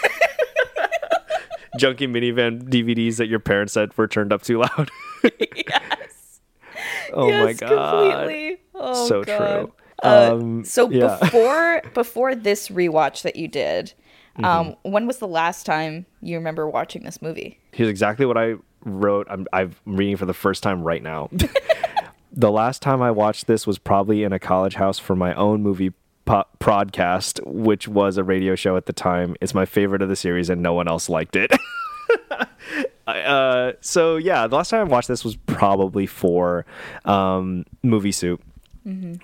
[1.79, 4.89] Junky minivan DVDs that your parents said were turned up too loud.
[5.23, 6.41] yes.
[7.13, 8.11] oh yes, my God.
[8.21, 8.61] completely.
[8.75, 9.37] Oh, so God.
[9.37, 9.73] true.
[10.03, 11.17] Uh, Um, so yeah.
[11.21, 13.93] before before this rewatch that you did,
[14.37, 14.45] Mm-hmm.
[14.45, 17.59] um, when was the last time you remember watching this movie?
[17.73, 18.53] Here's exactly what I
[18.85, 19.27] wrote.
[19.29, 21.29] I'm, I'm reading for the first time right now.
[22.31, 25.61] the last time I watched this was probably in a college house for my own
[25.61, 25.91] movie
[26.29, 29.35] po- podcast, which was a radio show at the time.
[29.41, 31.51] It's my favorite of the series, and no one else liked it.
[33.07, 36.63] Uh, so yeah, the last time I watched this was probably for
[37.05, 38.39] um, Movie Soup.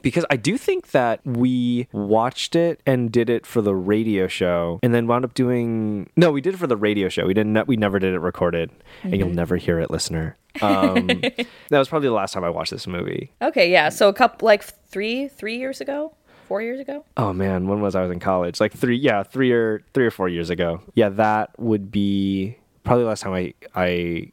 [0.01, 4.79] Because I do think that we watched it and did it for the radio show,
[4.81, 6.09] and then wound up doing.
[6.17, 7.27] No, we did it for the radio show.
[7.27, 7.67] We didn't.
[7.67, 8.71] We never did it recorded,
[9.03, 10.35] and you'll never hear it, listener.
[10.61, 13.31] Um, that was probably the last time I watched this movie.
[13.41, 13.89] Okay, yeah.
[13.89, 16.15] So a couple like three three years ago,
[16.47, 17.05] four years ago.
[17.17, 18.59] Oh man, when was I was in college?
[18.59, 20.81] Like three, yeah, three or three or four years ago.
[20.93, 24.31] Yeah, that would be probably the last time I I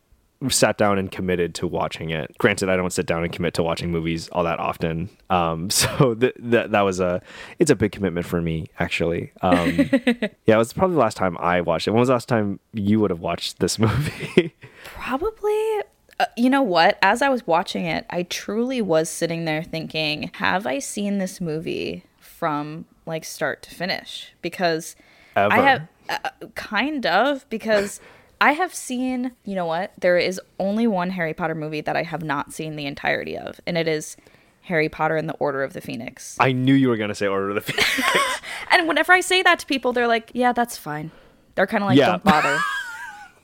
[0.48, 2.36] sat down and committed to watching it.
[2.38, 5.08] Granted, I don't sit down and commit to watching movies all that often.
[5.30, 7.22] Um, so th- that that was a
[7.58, 9.32] it's a big commitment for me actually.
[9.42, 9.68] Um,
[10.46, 11.90] yeah, it was probably the last time I watched it.
[11.92, 14.54] When was the last time you would have watched this movie?
[14.84, 15.82] Probably.
[16.20, 16.98] Uh, you know what?
[17.02, 21.40] As I was watching it, I truly was sitting there thinking, have I seen this
[21.40, 24.32] movie from like start to finish?
[24.42, 24.94] Because
[25.36, 25.52] Ever?
[25.52, 28.00] I have uh, kind of because
[28.40, 29.92] I have seen, you know what?
[29.98, 33.60] There is only one Harry Potter movie that I have not seen the entirety of,
[33.66, 34.16] and it is
[34.62, 36.36] Harry Potter and the Order of the Phoenix.
[36.38, 37.88] I knew you were gonna say Order of the Phoenix.
[38.70, 41.10] And whenever I say that to people, they're like, "Yeah, that's fine."
[41.54, 42.06] They're kind of like, Yeah.
[42.06, 42.58] "Don't bother."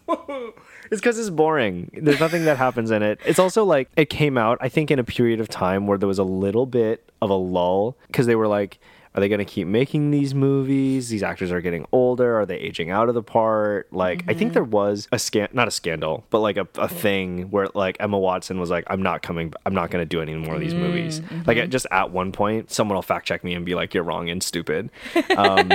[0.90, 1.90] It's because it's boring.
[1.94, 3.20] There's nothing that happens in it.
[3.24, 6.08] It's also like it came out, I think, in a period of time where there
[6.08, 8.78] was a little bit of a lull because they were like,
[9.18, 11.08] are they going to keep making these movies?
[11.08, 12.38] These actors are getting older.
[12.38, 13.92] Are they aging out of the part?
[13.92, 14.54] Like, I think mm-hmm.
[14.54, 18.16] there was a scan, not a scandal, but like a, a thing where like Emma
[18.16, 20.74] Watson was like, I'm not coming, I'm not going to do any more of these
[20.74, 21.20] mm, movies.
[21.20, 21.58] Like, mm-hmm.
[21.58, 24.30] at, just at one point, someone will fact check me and be like, you're wrong
[24.30, 24.90] and stupid.
[25.36, 25.70] Um,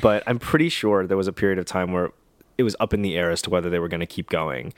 [0.00, 2.10] but I'm pretty sure there was a period of time where
[2.58, 4.72] it was up in the air as to whether they were going to keep going.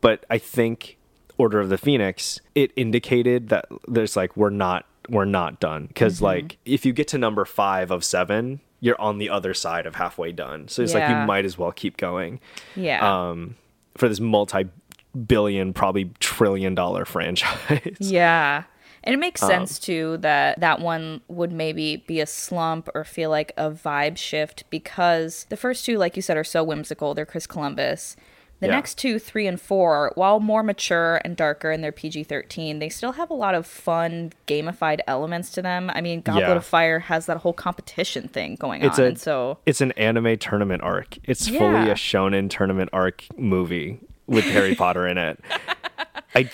[0.00, 0.96] But I think
[1.38, 6.20] Order of the Phoenix, it indicated that there's like we're not we're not done because
[6.22, 9.94] like if you get to number five of seven, you're on the other side of
[9.96, 10.68] halfway done.
[10.68, 12.40] So it's like you might as well keep going
[12.76, 13.28] Yeah.
[13.30, 13.56] um,
[13.96, 17.96] for this multi-billion, probably trillion dollar franchise.
[18.00, 18.64] Yeah.
[19.02, 23.04] And it Um, makes sense too that that one would maybe be a slump or
[23.04, 27.14] feel like a vibe shift because the first two, like you said, are so whimsical.
[27.14, 28.16] They're Chris Columbus.
[28.60, 28.72] The Yeah.
[28.74, 32.90] next two, three and four, while more mature and darker and they're PG 13, they
[32.90, 35.90] still have a lot of fun, gamified elements to them.
[35.94, 36.56] I mean, Goblet Yeah.
[36.56, 39.04] of Fire has that whole competition thing going It's on.
[39.06, 41.16] a and so, it's an anime tournament arc.
[41.24, 45.40] It's fully a shonen tournament arc movie with Harry Potter in it.
[46.34, 46.50] I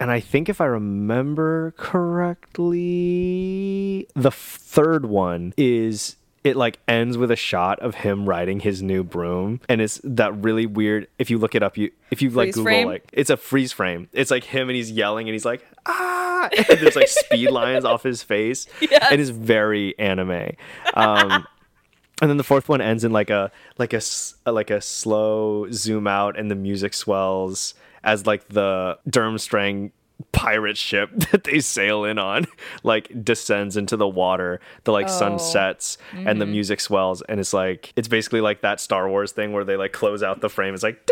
[0.00, 2.78] and I think if I remember correctly,
[4.16, 9.04] the third one is it like ends with a shot of him riding his new
[9.04, 9.60] broom.
[9.68, 12.54] And it's that really weird if you look it up you if you like Freeze
[12.54, 12.88] google frame?
[12.88, 14.08] like it's a freeze frame.
[14.12, 16.48] It's like him and he's yelling and he's like ah!
[16.56, 18.66] And there's like speed lines off his face.
[19.10, 20.52] And it's very anime.
[20.94, 21.46] Um
[22.22, 24.00] and then the fourth one ends in like a like a
[24.46, 29.90] like a slow zoom out and the music swells as like the Durmstrang
[30.32, 32.46] pirate ship that they sail in on
[32.82, 35.38] like descends into the water the like sun Oh.
[35.38, 39.52] sets and the music swells and it's like it's basically like that Star Wars thing
[39.54, 41.08] where they like close out the frame it's like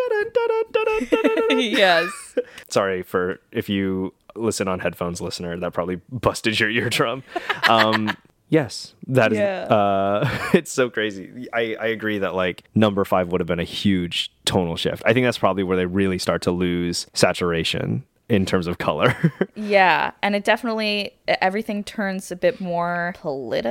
[1.51, 2.11] yes.
[2.69, 7.23] sorry for if you listen on headphones listener that probably busted your eardrum
[7.69, 8.15] um
[8.49, 8.95] yes.
[9.07, 9.63] That is Yeah.
[9.65, 11.47] uh it's so crazy.
[11.53, 15.03] I i agree that like number five would have been a huge tonal shift.
[15.07, 19.15] I think that's probably where they really start to lose saturation in terms of color.
[19.57, 23.13] Yeah, and it definitely everything turns a bit more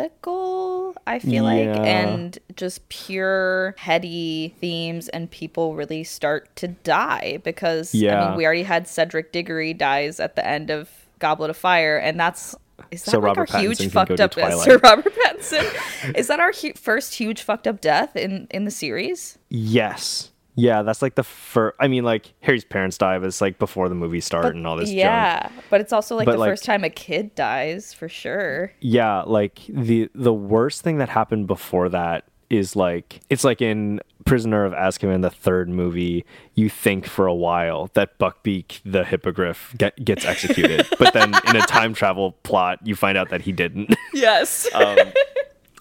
[0.02, 7.40] political, I feel like, and just pure heady themes and people really start to die
[7.44, 8.22] because yeah.
[8.22, 11.98] I mean, we already had Cedric Diggory dies at the end of Goblet of Fire
[11.98, 12.54] and that's
[12.92, 14.34] is that So like Robert our Pattinson huge fucked up.
[14.63, 16.13] Sir Robert Pattinson?
[16.16, 19.38] is that our hu- first huge fucked up death in in the series?
[19.50, 23.60] yes yeah that's like the first i mean like harry's parents die but it's like
[23.60, 26.38] before the movie start and all this junk yeah, but it's also like But, the
[26.40, 28.72] like- first time a kid dies for sure.
[28.80, 33.99] yeah like the the worst thing that happened before that is like it's like in
[34.25, 39.73] prisoner of azkaban the third movie you think for a while that buckbeak the hippogriff
[39.77, 40.86] get, gets executed.
[40.99, 43.95] But then in a time travel plot you find out that he didn't.
[44.13, 44.67] Yes.
[44.73, 44.97] um,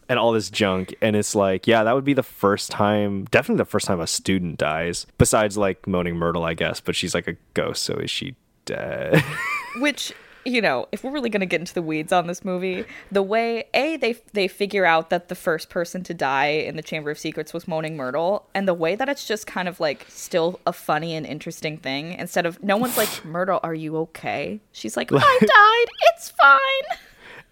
[0.08, 0.94] and all this junk.
[1.00, 4.06] And it's like yeah that would be the first time definitely the first time a
[4.06, 8.10] student dies besides like moaning myrtle i guess but she's like a ghost so is
[8.10, 9.24] she dead?
[9.78, 10.12] Which
[10.46, 13.22] you know if we're really going to get into the weeds on this movie the
[13.22, 17.10] way a they they figure out that the first person to die in the chamber
[17.10, 20.60] of secrets was moaning myrtle and the way that it's just kind of like still
[20.66, 24.60] a funny and interesting thing instead of no one's like myrtle are you okay?
[24.72, 25.92] She's like i died.
[26.14, 26.98] It's fine.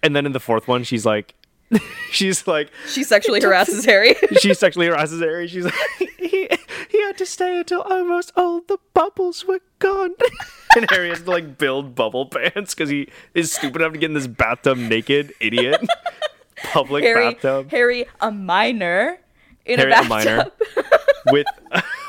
[0.02, 1.34] And then in the fourth one she's like
[2.10, 4.14] she's like she sexually harasses harry.
[4.38, 5.48] She sexually harasses Harry.
[5.48, 5.74] She's like,
[6.96, 10.14] he, had to stay until almost all the bubbles were gone.
[10.76, 14.10] and Harry has to like build bubble pants because he is stupid enough to get
[14.10, 15.80] in this bathtub naked, idiot.
[16.72, 19.18] Public harry bathtub harry a minor
[19.66, 20.52] in Harry a a minor bathtub
[21.30, 21.46] with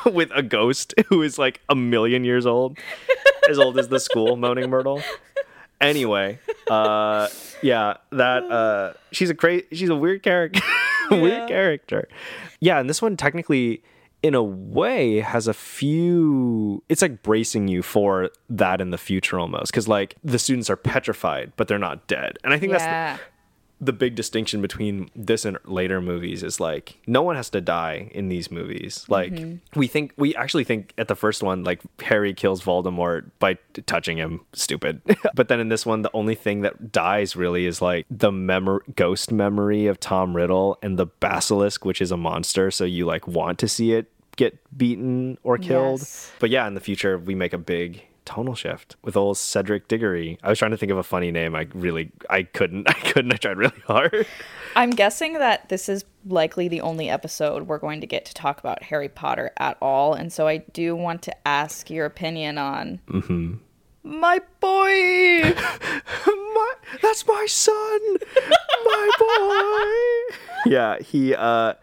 [0.06, 2.78] with a ghost who is like a million years old,
[3.50, 5.02] as old as the school moaning Myrtle.
[5.82, 7.28] Anyway, uh,
[7.62, 10.62] yeah, that uh, she's a crazy, she's a weird character,
[11.12, 11.22] Yeah.
[11.22, 12.08] weird character.
[12.60, 13.84] Yeah, and this one technically,
[14.26, 16.84] in a way, has a few.
[16.90, 20.76] It's like bracing you for that in the future almost, because like the students are
[20.76, 23.24] petrified, but they're not dead, and I think that's the,
[23.86, 28.10] the big distinction between this and later movies is like no one has to die
[28.16, 29.06] in these movies.
[29.10, 29.80] Like mm-hmm.
[29.80, 33.84] we think we actually think at the first one like Harry kills Voldemort by t-
[33.84, 35.04] touching him, stupid.
[35.36, 38.82] but then in this one the only thing that dies really is like the memor-
[38.96, 43.28] ghost memory of Tom Riddle and the basilisk which is a monster so you like
[43.28, 46.00] want to see it get beaten or killed.
[46.00, 46.32] Yes.
[46.40, 50.38] But yeah, in the future, we make a big tonal shift with old Cedric Diggory.
[50.44, 51.56] I was trying to think of a funny name.
[51.56, 52.90] I really, I couldn't.
[52.90, 53.34] I couldn't.
[53.34, 54.28] I tried really hard.
[54.76, 58.60] I'm guessing that this is likely the only episode we're going to get to talk
[58.60, 63.00] about Harry Potter at all, and so I do want to ask your opinion on
[64.06, 65.42] my boy.
[66.28, 68.00] my, that's my son,
[68.86, 70.36] my boy.
[70.66, 71.74] yeah, he, uh,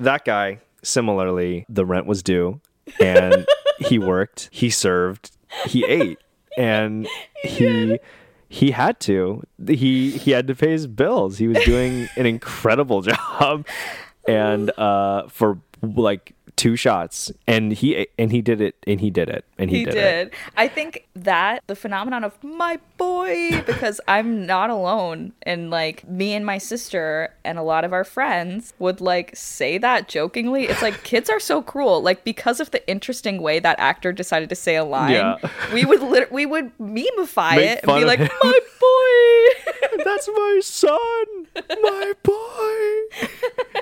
[0.00, 0.60] that guy.
[0.82, 2.60] Similarly, the rent was due,
[3.00, 3.46] and
[3.78, 5.32] he worked, he served,
[5.66, 6.18] he ate,
[6.56, 7.08] and
[7.42, 7.98] he
[8.48, 9.42] he had to.
[9.66, 11.38] He he had to pay his bills.
[11.38, 13.66] He was doing an incredible job,
[14.26, 19.28] and uh, for like two shots, and he and he did it, and he did
[19.30, 20.26] it, and he, he did, did.
[20.28, 20.34] it.
[20.56, 26.34] I think that the phenomenon of my boy, because I'm not alone, and like me
[26.34, 30.64] and my sister and a lot of our friends would like say that jokingly.
[30.64, 32.02] It's like kids are so cruel.
[32.02, 35.36] Like because of the interesting way that actor decided to say a line, Yeah.
[35.72, 38.28] we would lit- we would memify Make it and be like, him.
[38.42, 39.72] my boy.
[40.04, 41.24] That's my son,
[41.82, 43.28] my boy.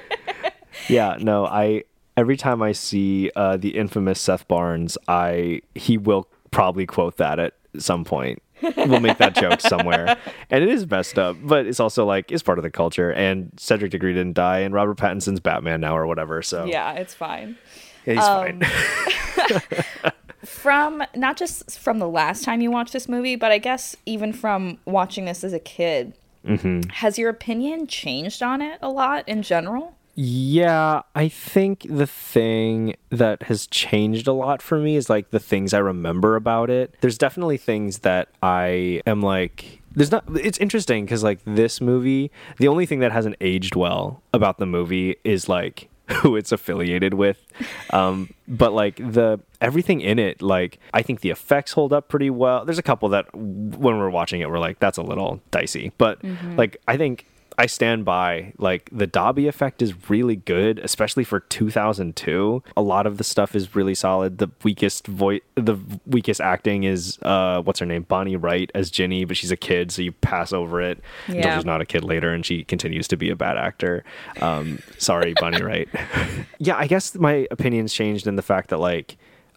[0.88, 1.84] yeah, no, I
[2.16, 7.38] every time I see uh, the infamous Seth Barnes, I he will probably quote that
[7.38, 8.42] at some point.
[8.62, 10.16] we'll make that joke somewhere,
[10.50, 13.12] and it is messed up, but it's also like it's part of the culture.
[13.12, 16.40] And Cedric Diggory didn't die, and Robert Pattinson's Batman now or whatever.
[16.42, 17.58] So yeah, it's fine.
[18.06, 20.12] Yeah, he's Um, fine.
[20.44, 24.32] from not just from the last time you watched this movie, but I guess even
[24.32, 26.14] from watching this as a kid,
[26.46, 26.90] Mm-hmm.
[26.90, 29.95] has your opinion changed on it a lot in general?
[30.18, 35.38] Yeah, I think the thing that has changed a lot for me is like the
[35.38, 36.94] things I remember about it.
[37.02, 42.30] There's definitely things that I am like there's not it's interesting cuz like this movie,
[42.56, 45.90] the only thing that hasn't aged well about the movie is like
[46.22, 47.46] who it's affiliated with.
[47.90, 52.30] Um but like the everything in it like I think the effects hold up pretty
[52.30, 52.64] well.
[52.64, 55.92] There's a couple that when we're watching it we're like that's a little dicey.
[55.98, 56.24] But
[56.56, 57.26] like I think
[57.58, 62.62] I stand by like the Dobby effect is really good, especially for 2002.
[62.76, 64.38] A lot of the stuff is really solid.
[64.38, 69.24] The weakest voice, the weakest acting is uh, what's her name, Bonnie Wright as Ginny,
[69.24, 72.32] but she's a kid, so you pass over it until she's not a kid later,
[72.32, 74.04] and she continues to be a bad actor.
[74.40, 75.88] Um, sorry, Bonnie Wright.
[76.58, 79.16] yeah, I guess my opinions changed in the fact that like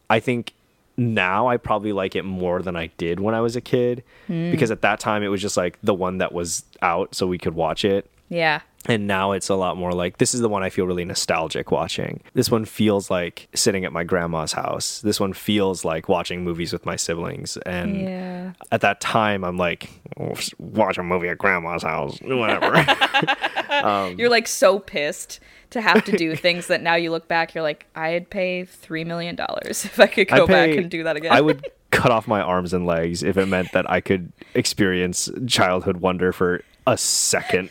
[0.10, 0.54] I think
[1.00, 4.52] now I probably like it more than I did when I was a kid hmm.
[4.52, 7.38] because at that time it was just like the one that was out so we
[7.38, 8.10] could watch it.
[8.28, 8.62] Yeah.
[8.86, 11.70] And now it's a lot more like this is the one I feel really nostalgic
[11.72, 12.22] watching.
[12.34, 15.02] This one feels like sitting at my grandma's house.
[15.02, 17.58] This one feels like watching movies with my siblings.
[17.66, 18.52] And Yeah.
[18.72, 22.86] at that time, I'm like, "Oh, watch a movie at grandma's house, whatever.
[23.70, 25.40] Um, You're like so pissed
[25.72, 29.06] to have to do things that now you look back, you're like, I'd pay $3
[29.06, 31.32] million if I could go I'd back and do that again.
[31.32, 35.30] I would cut off my arms and legs if it meant that I could experience
[35.48, 37.70] childhood wonder for a second.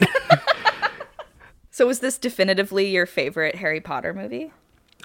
[1.70, 4.52] so, was this definitively your favorite Harry Potter movie?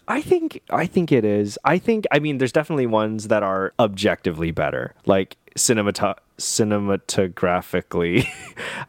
[0.07, 1.57] I think I think it is.
[1.63, 4.93] I think I mean there's definitely ones that are objectively better.
[5.05, 8.27] Like cinemata- cinematographically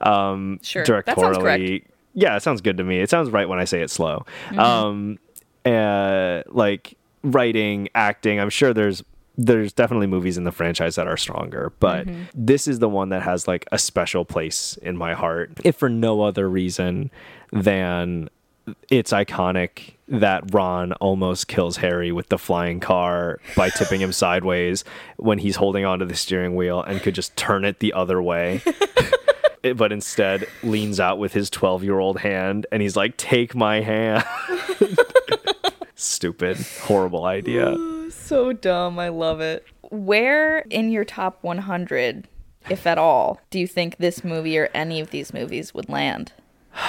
[0.01, 0.85] um Sure.
[0.85, 1.85] Directorially.
[2.15, 3.01] Yeah, it sounds good to me.
[3.01, 4.25] It sounds right when I say it slow.
[4.49, 4.59] Mm-hmm.
[4.61, 5.19] Um
[5.65, 9.03] uh like writing, acting, I'm sure there's
[9.37, 12.23] there's definitely movies in the franchise that are stronger, but Mm-hmm.
[12.35, 15.89] this is the one that has like a special place in my heart, if for
[15.89, 17.11] no other reason
[17.53, 18.29] than
[18.91, 24.85] it's iconic that Ron almost kills Harry with the flying car by tipping him sideways
[25.17, 28.63] when he's holding onto the steering wheel and could just turn it the other way.
[29.77, 33.81] But instead leans out with his 12 year old hand and he's like, Take my
[33.81, 34.25] hand.
[35.95, 37.77] Stupid, horrible idea.
[38.11, 38.99] So dumb.
[38.99, 39.65] I love it.
[39.91, 42.29] Where in your top 100,
[42.69, 46.33] if at all, do you think this movie or any of these movies would land?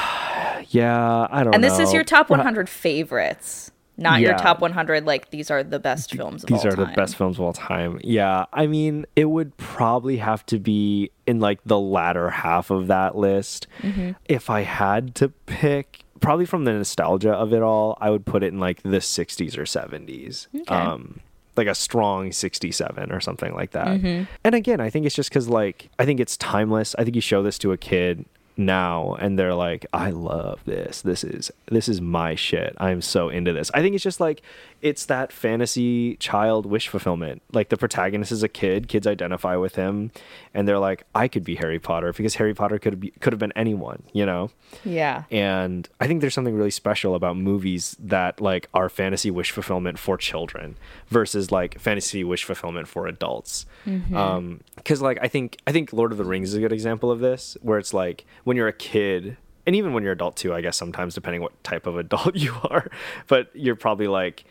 [0.70, 1.70] Yeah, I don't And know.
[1.70, 6.14] this is your top 100 favorites, not your top 100 like these are the best
[6.14, 6.88] films of These are time.
[6.88, 8.00] the best films of all time.
[8.04, 12.88] Yeah, I mean, it would probably have to be in like the latter half of
[12.88, 13.68] that list.
[13.82, 14.12] Mm-hmm.
[14.26, 18.44] If I had to pick, probably from the nostalgia of it all, I would put
[18.44, 20.48] it in like the 60s or 70s.
[20.54, 20.76] Okay.
[20.76, 21.22] Um,
[21.58, 23.88] like a strong 67 or something like that.
[23.88, 24.24] Mm-hmm.
[24.44, 26.96] And again, I think it's just because like I think it's timeless.
[27.00, 28.26] I think you show this to a kid
[28.58, 31.02] now and they're like i love this.
[31.02, 32.76] This is this is my shit.
[32.78, 33.72] I'm so into this.
[33.74, 34.42] I think it's just like
[34.86, 37.42] it's that fantasy child wish fulfillment.
[37.52, 40.12] Like the protagonist is a kid, kids identify with him,
[40.54, 43.40] and they're like, I could be Harry Potter because Harry Potter could be could have
[43.40, 44.52] been anyone, you know.
[44.84, 45.24] Yeah.
[45.32, 49.98] And I think there's something really special about movies that like are fantasy wish fulfillment
[49.98, 50.78] for children
[51.08, 53.66] versus like fantasy wish fulfillment for adults.
[54.14, 57.10] Um, because like I think I think Lord of the Rings is a good example
[57.10, 59.38] of this, where it's like when you're a kid.
[59.66, 62.54] And even when you're adult too, I guess sometimes depending what type of adult you
[62.66, 62.92] are,
[63.26, 64.46] but you're probably like,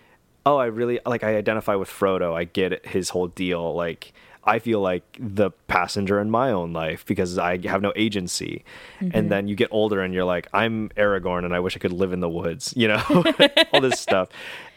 [0.47, 2.35] oh, I really like I identify with Frodo.
[2.35, 3.75] I get his whole deal.
[3.75, 4.13] Like
[4.47, 8.65] I feel like the passenger in my own life because I have no agency.
[9.01, 9.29] And mm-hmm.
[9.29, 12.13] then you get older and you're like, I'm Aragorn and I wish I could live
[12.13, 13.03] in the woods, you know,
[13.73, 14.29] all this stuff.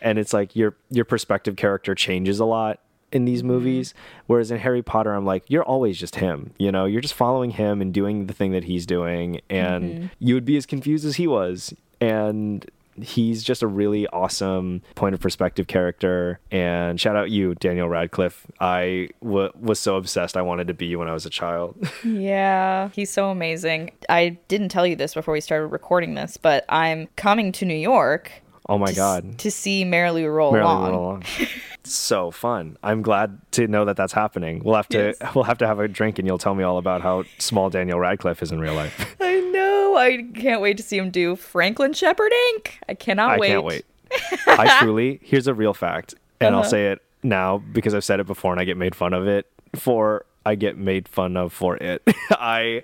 [0.02, 2.80] And it's like your your perspective character changes a lot
[3.12, 3.50] in these mm-hmm.
[3.50, 3.94] movies.
[4.28, 6.54] Whereas in Harry Potter, I'm like, you're always just him.
[6.58, 10.06] You know, you're just following him and doing the thing that he's doing, and mm-hmm.
[10.20, 11.74] you would be as confused as he was.
[12.00, 12.70] And
[13.02, 16.40] he's just a really awesome point of perspective character.
[16.52, 18.46] And shout out you, Daniel Radcliffe.
[18.60, 20.36] I w- was so obsessed.
[20.38, 21.76] I wanted to be you when I was a child.
[22.04, 23.92] Yeah, he's so amazing.
[24.10, 27.74] I didn't tell you this before we started recording this, but I'm coming to New
[27.76, 28.32] York
[28.70, 29.38] oh my to, s- god.
[29.40, 30.92] to see Merrily Roll Along.
[30.92, 31.24] Roll Along.
[31.84, 32.78] so fun.
[32.84, 34.62] I'm glad to know that that's happening.
[34.64, 35.36] We'll have to Yes.
[35.36, 38.00] we'll have to have a drink and you'll tell me all about how small Daniel
[38.00, 39.16] Radcliffe is in real life.
[39.22, 39.67] I know.
[39.98, 42.72] I can't wait to see him do Franklin Shepherd Inc.
[42.88, 43.50] I cannot I wait.
[43.50, 43.86] I can't wait.
[44.48, 46.70] I truly, here's a real fact, and I'll Uh-huh.
[46.70, 49.48] say it now because I've said it before and I get made fun of it
[49.76, 52.02] for, I get made fun of for it.
[52.32, 52.84] I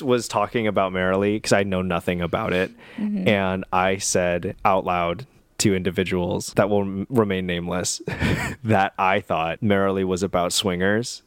[0.00, 3.26] was talking about Merrily because I know nothing about it, Mm-hmm.
[3.28, 5.26] and I said out loud
[5.58, 8.00] to individuals that will m- remain nameless
[8.64, 11.22] that I thought Merrily was about swingers,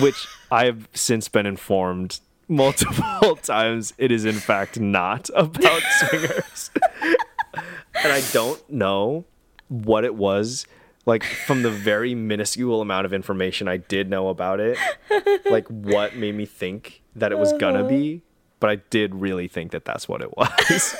[0.00, 6.70] which I've since been informed multiple times it is in fact not about swingers
[8.02, 9.24] and I don't know
[9.68, 10.66] what it was.
[11.06, 14.78] Like from the very minuscule amount of information I did know about it,
[15.50, 18.22] like what made me think that it was gonna be,
[18.58, 20.96] but I did really think that that's what it was.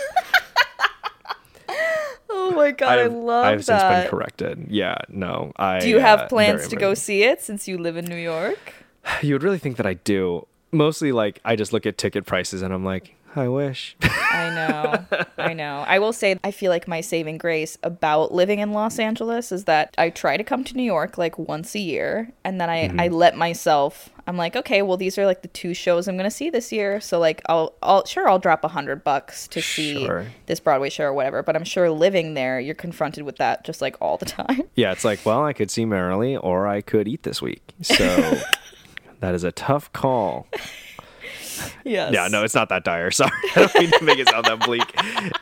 [2.29, 4.67] Oh my god, I, I've, love I've since been corrected.
[4.69, 5.79] Yeah, no, I.
[5.79, 8.59] Do you uh, have plans to go see it since you live in New York?
[9.23, 10.47] You would really think that I do.
[10.75, 13.97] Mostly, like I just look at ticket prices and I'm like, I wish.
[14.03, 15.25] I know.
[15.39, 15.85] I know.
[15.89, 19.65] I will say I feel like my saving grace about living in Los Angeles is
[19.65, 22.89] that I try to come to New York like once a year and then I,
[22.89, 23.01] Mm-hmm.
[23.01, 26.31] I let myself I'm like, okay, well these are like the two shows I'm gonna
[26.31, 27.01] see this year.
[27.01, 30.27] So like I'll I'll sure I'll drop a hundred bucks to see Sure.
[30.47, 33.81] this Broadway show or whatever, but I'm sure living there you're confronted with that just
[33.83, 34.63] like all the time.
[34.77, 37.75] yeah, it's like, well, I could see Merrily or I could eat this week.
[37.83, 38.39] So
[39.21, 40.47] that is a tough call.
[41.85, 42.13] yes.
[42.13, 43.11] Yeah, no, it's not that dire.
[43.11, 44.83] Sorry, I don't mean to make it sound that bleak.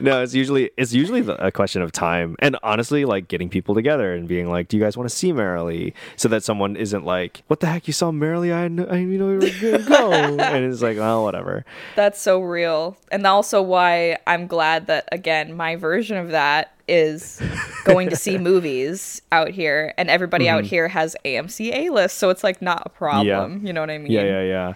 [0.00, 4.14] No, it's usually it's usually a question of time, and honestly, like getting people together
[4.14, 7.42] and being like, "Do you guys want to see Merrily?" So that someone isn't like,
[7.46, 8.52] "What the heck, you saw Merrily?
[8.52, 11.64] I kn- I didn't know we were gonna go," and it's like, "Oh, whatever."
[11.96, 12.96] That's so real.
[13.10, 17.40] And also why I'm glad that again my version of that is
[17.84, 20.56] going to see movies out here and everybody Mm-hmm.
[20.58, 23.66] out here has AMC A list, so it's like not a problem.
[23.66, 24.10] You know what I mean?
[24.12, 24.74] Yeah, yeah, yeah.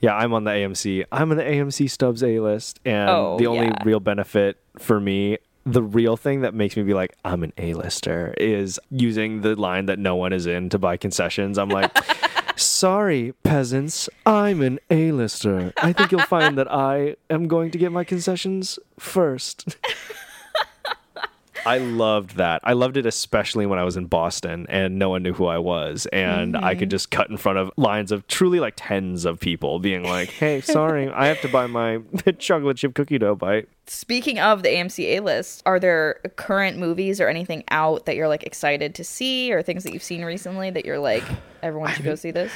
[0.00, 1.04] Yeah, I'm on the AMC.
[1.12, 3.82] I'm on the AMC Stubs A list, and Oh, the only yeah.
[3.84, 8.34] real benefit for me, the real thing that makes me be like, I'm an A-lister,
[8.38, 11.56] is using the line that no one is in to buy concessions.
[11.58, 11.90] I'm like,
[12.56, 15.72] sorry, peasants, I'm an A-lister.
[15.78, 19.76] I think you'll find that I am going to get my concessions first.
[21.66, 22.60] I loved that.
[22.64, 25.58] I loved it especially when I was in Boston and no one knew who I
[25.58, 26.06] was.
[26.12, 26.90] And I could mm-hmm.
[26.90, 30.60] just cut in front of lines of truly like tens of people being like, hey,
[30.60, 32.00] sorry, I have to buy my
[32.38, 33.68] chocolate chip cookie dough bite.
[33.86, 38.28] Speaking of the AMC A list, are there current movies or anything out that you're
[38.28, 41.24] like excited to see or things that you've seen recently that you're like
[41.62, 42.52] everyone should go see this?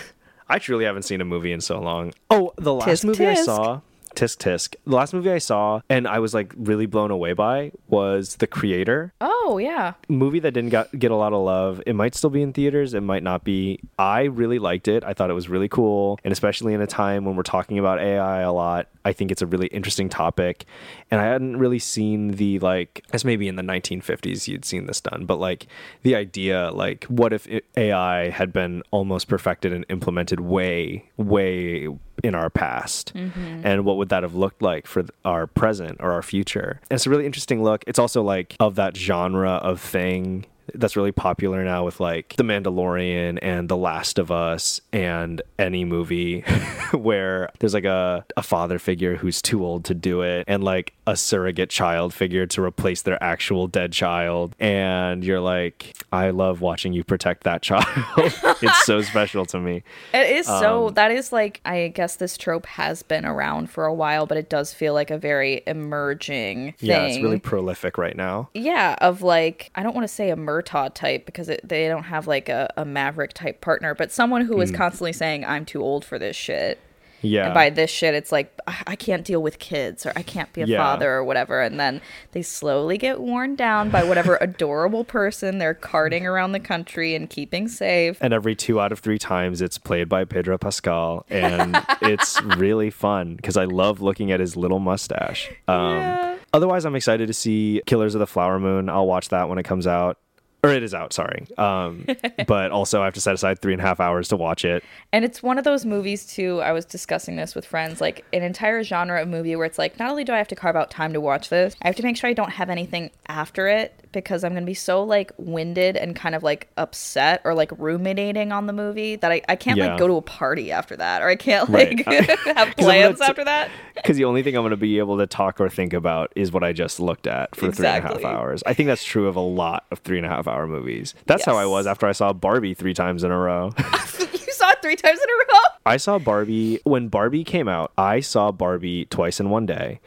[0.48, 2.14] I truly haven't seen a movie in so long.
[2.30, 3.80] Oh, the last Tisk movie I saw,
[4.14, 4.76] tisk tisk.
[4.86, 8.46] The last movie I saw and I was like really blown away by was The
[8.46, 9.12] Creator.
[9.20, 9.94] Oh, yeah.
[10.08, 11.82] movie that didn't got, get a lot of love.
[11.86, 12.94] It might still be in theaters.
[12.94, 13.80] It might not be.
[13.98, 15.04] I really liked it.
[15.04, 18.00] I thought it was really cool, and especially in a time when we're talking about
[18.00, 20.66] AI a lot, I think it's a really interesting topic.
[21.10, 25.00] And I hadn't really seen the like, as maybe in the 1950s you'd seen this
[25.00, 25.66] done, but like
[26.02, 31.88] the idea, like, what if AI had been almost perfected and implemented way, way
[32.22, 33.60] in our past, mm-hmm.
[33.64, 36.80] and what would that have looked like for our present or our future?
[36.90, 37.84] And it's a really interesting look.
[37.86, 42.42] It's also like of that genre of thing that's really popular now with like The
[42.44, 46.40] Mandalorian and The Last of Us and any movie
[46.92, 50.94] where there's like a, a father figure who's too old to do it and like
[51.06, 54.54] a surrogate child figure to replace their actual dead child.
[54.60, 57.84] And you're like, I love watching you protect that child.
[58.16, 59.82] it's so special to me.
[60.12, 60.90] It is Um, so.
[60.90, 64.48] That is like I guess this trope has been around for a while, but it
[64.48, 66.88] does feel like a very emerging thing.
[66.88, 68.48] Yeah, it's really prolific right now.
[68.54, 72.04] Yeah, of like I don't want to say a Murtaugh type because it, they don't
[72.04, 75.64] have like a, a Maverick type partner, but someone who is is constantly saying I'm
[75.64, 76.78] too old for this shit.
[77.20, 77.46] Yeah.
[77.46, 80.52] And by this shit, it's like I I can't deal with kids or I can't
[80.52, 80.78] be a Yeah.
[80.78, 82.00] father or whatever, and then
[82.30, 87.28] they slowly get worn down by whatever adorable person they're carting around the country and
[87.28, 88.18] keeping safe.
[88.20, 92.90] and every two out of three times it's played by Pedro Pascal, and it's really
[92.90, 95.50] fun because I love looking at his little mustache.
[95.66, 96.36] Um, Yeah.
[96.52, 98.88] Otherwise, I'm excited to see Killers of the Flower Moon.
[98.88, 100.18] I'll watch that when it comes out.
[100.64, 101.46] Or it is out, sorry.
[101.56, 102.06] Um,
[102.46, 104.82] but also, I have to set aside three and a half hours to watch it.
[105.12, 106.60] And it's one of those movies too.
[106.60, 109.98] I was discussing this with friends, like an entire genre of movie where it's like,
[109.98, 112.02] not only do I have to carve out time to watch this, I have to
[112.02, 115.96] make sure I don't have anything after it because I'm gonna be so like winded
[115.96, 119.76] and kind of like upset or like ruminating on the movie that I, I can't
[119.76, 119.88] Yeah.
[119.90, 122.04] like go to a party after that or I can't Right.
[122.06, 123.70] like have plans gonna- after that.
[123.94, 126.52] Because the only thing I'm going to be able to talk or think about is
[126.52, 128.22] what I just looked at for three and a Exactly.
[128.22, 128.62] half hours.
[128.64, 131.14] I think that's true of a lot of three and a half hour movies.
[131.26, 133.72] That's how I was after I saw Barbie three times in a row.
[134.20, 135.60] you saw it three times in a row.
[135.84, 137.92] I saw Barbie when Barbie came out.
[137.98, 140.00] I saw Barbie twice in one day.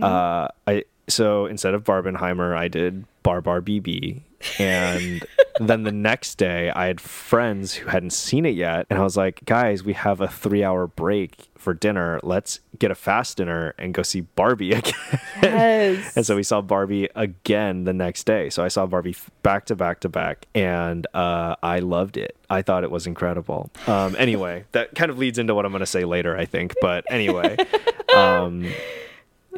[0.00, 4.22] Uh, I so instead of Barbenheimer, I did Bar Bar BB,
[4.58, 5.24] and
[5.60, 9.16] then the next day I had friends who hadn't seen it yet, and I was
[9.16, 12.18] like, guys, we have a three hour break for dinner.
[12.22, 14.94] Let's get a fast dinner and go see Barbie again.
[15.42, 16.16] Yes.
[16.16, 18.50] And so we saw Barbie again the next day.
[18.50, 22.36] So I saw Barbie back to back to back, and uh, I loved it.
[22.50, 23.70] I thought it was incredible.
[23.86, 26.74] Um, anyway, that kind of leads into what I'm going to say later, I think.
[26.80, 27.56] But anyway,
[28.16, 28.66] um,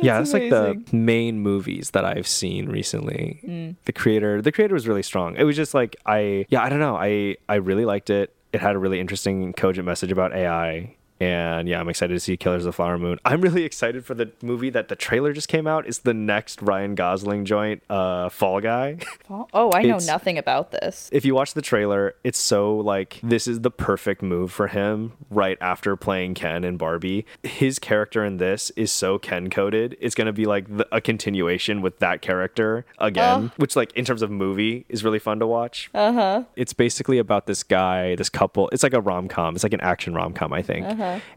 [0.02, 3.40] yeah, that's like the main movies that I've seen recently.
[3.46, 3.76] Mm.
[3.84, 5.36] The creator, the creator was really strong.
[5.36, 6.96] It was just like I, yeah, I don't know.
[6.96, 8.34] I I really liked it.
[8.52, 10.94] It had a really interesting, cogent message about AI.
[11.24, 13.18] And yeah, I'm excited to see Killers of the Flower Moon.
[13.24, 15.86] I'm really excited for the movie that the trailer just came out.
[15.86, 18.98] It's the next Ryan Gosling joint, uh, Fall Guy.
[19.52, 21.08] Oh, I know nothing about this.
[21.12, 25.12] if you watch the trailer, it's so like this is the perfect move for him
[25.30, 27.24] right after playing Ken and Barbie.
[27.42, 29.96] His character in this is so Ken coded.
[30.00, 34.04] It's going to be like the, a continuation with that character again, which like in
[34.04, 35.90] terms of movie is really fun to watch.
[35.94, 36.44] Uh-huh.
[36.54, 38.68] It's basically about this guy, this couple.
[38.70, 39.54] It's like a rom-com.
[39.54, 40.86] It's like an action rom-com, I think.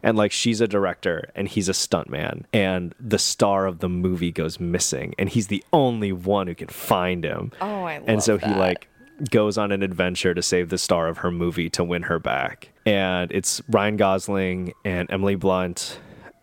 [0.02, 4.32] And like she's a director and he's a stuntman and the star of the movie
[4.32, 7.52] goes missing and he's the only one who can find him.
[7.60, 8.88] Oh, I And love so he like
[9.30, 12.70] goes on an adventure to save the star of her movie to win her back.
[12.86, 15.98] And it's Ryan Gosling and Emily Blunt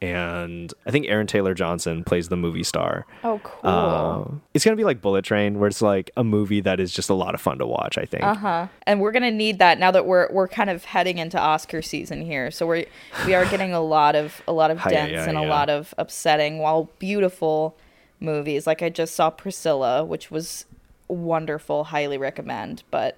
[0.06, 3.06] and I think Aaron Taylor Johnson plays the movie star.
[3.24, 3.70] Oh, cool.
[3.70, 7.10] Uh, it's gonna be like Bullet Train, where it's like a movie that is just
[7.10, 7.98] a lot of fun to watch.
[7.98, 8.24] I think.
[8.24, 8.68] Uh-huh.
[8.84, 12.22] And we're gonna need that now that we're we're kind of heading into Oscar season
[12.22, 12.52] here.
[12.52, 12.86] So we're
[13.26, 15.50] we are getting a lot of a lot of dense yeah, and a yeah.
[15.50, 17.78] lot of upsetting while beautiful
[18.20, 18.68] movies.
[18.68, 20.66] Like I just saw Priscilla, which was
[21.08, 22.84] wonderful, highly recommend.
[22.92, 23.18] But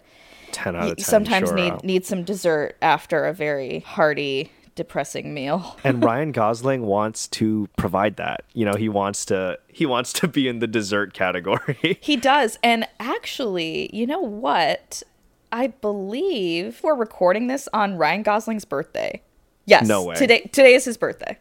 [0.52, 1.06] Ten out of ten.
[1.06, 1.58] sometimes sure.
[1.58, 5.78] need need some dessert after a very hearty, depressing meal.
[5.84, 8.44] and Ryan Gosling wants to provide that.
[8.54, 12.00] You know, he wants to he wants to be in the dessert category.
[12.08, 12.58] He does.
[12.64, 15.04] And actually, you know what?
[15.52, 19.22] I believe we're recording this on Ryan Gosling's birthday.
[19.66, 19.88] Yes.
[19.88, 20.16] No way.
[20.16, 21.38] Today today is his birthday.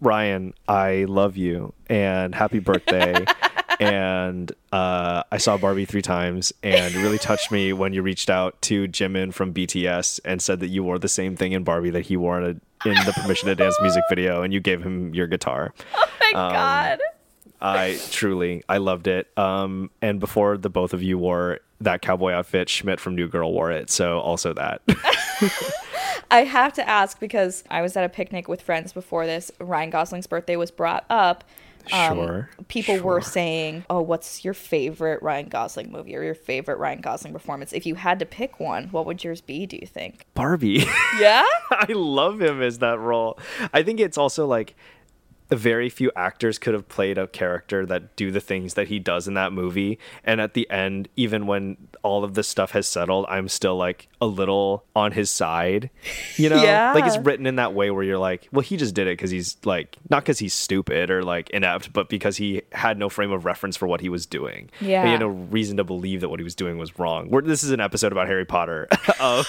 [0.00, 3.24] Ryan, I love you and happy birthday.
[3.80, 8.30] and uh, I saw Barbie three times, and it really touched me when you reached
[8.30, 11.90] out to Jimin from BTS and said that you wore the same thing in Barbie
[11.90, 14.82] that he wore in, a, in the Permission to Dance music video, and you gave
[14.82, 15.72] him your guitar.
[15.94, 16.98] Oh my Um, god.
[17.60, 19.28] I truly, I loved it.
[19.38, 23.52] Um, and before the both of you wore that cowboy outfit, Schmidt from New Girl
[23.52, 23.88] wore it.
[23.88, 24.82] So also that.
[26.30, 29.50] I have to ask because I was at a picnic with friends before this.
[29.60, 31.44] Ryan Gosling's birthday was brought up.
[31.92, 36.78] Um, Sure, People were saying, "Oh, what's your favorite Ryan Gosling movie or your favorite
[36.78, 39.66] Ryan Gosling performance?" If you had to pick one, what would yours be?
[39.66, 40.26] Do you think?
[40.34, 40.84] Barbie.
[41.20, 41.44] Yeah.
[41.70, 43.38] I love him as that role.
[43.72, 44.74] I think it's also like
[45.50, 49.28] very few actors could have played a character that do the things that he does
[49.28, 53.26] in that movie and at the end even when all of this stuff has settled
[53.28, 55.90] i'm still like a little on his side
[56.36, 56.92] you know yeah.
[56.92, 59.30] like it's written in that way where you're like well he just did it because
[59.30, 63.30] he's like not because he's stupid or like inept but because he had no frame
[63.30, 66.28] of reference for what he was doing And he had no reason to believe that
[66.28, 68.88] what he was doing was wrong We're, this is an episode about harry potter
[69.20, 69.44] um,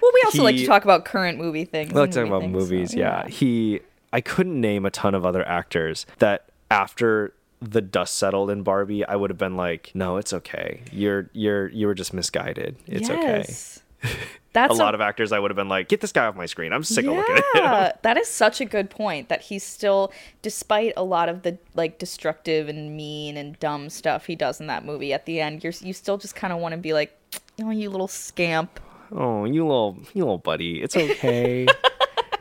[0.00, 1.92] Well, we also like to talk about current movie things.
[1.92, 2.94] I like talking about things, so, movies.
[2.94, 3.26] yeah.
[3.28, 3.80] he.
[4.12, 9.04] I couldn't name a ton of other actors that after the dust settled in Barbie,
[9.04, 10.82] I would have been like, no, it's okay.
[10.90, 12.76] You're you're you were just misguided.
[12.86, 13.44] It's okay.
[13.46, 13.82] Yes.
[14.52, 16.44] That's A lot of actors, I would have been like, get this guy off my
[16.44, 16.74] screen.
[16.74, 17.44] I'm sick of looking at him.
[17.54, 19.30] yeah, that is such a good point.
[19.30, 24.26] That he's still, despite a lot of the like destructive and mean and dumb stuff
[24.26, 26.72] he does in that movie, at the end, you're you still just kind of want
[26.72, 27.18] to be like,
[27.62, 28.78] oh, you little scamp.
[29.10, 30.82] Oh, you little you little buddy.
[30.82, 31.66] It's okay.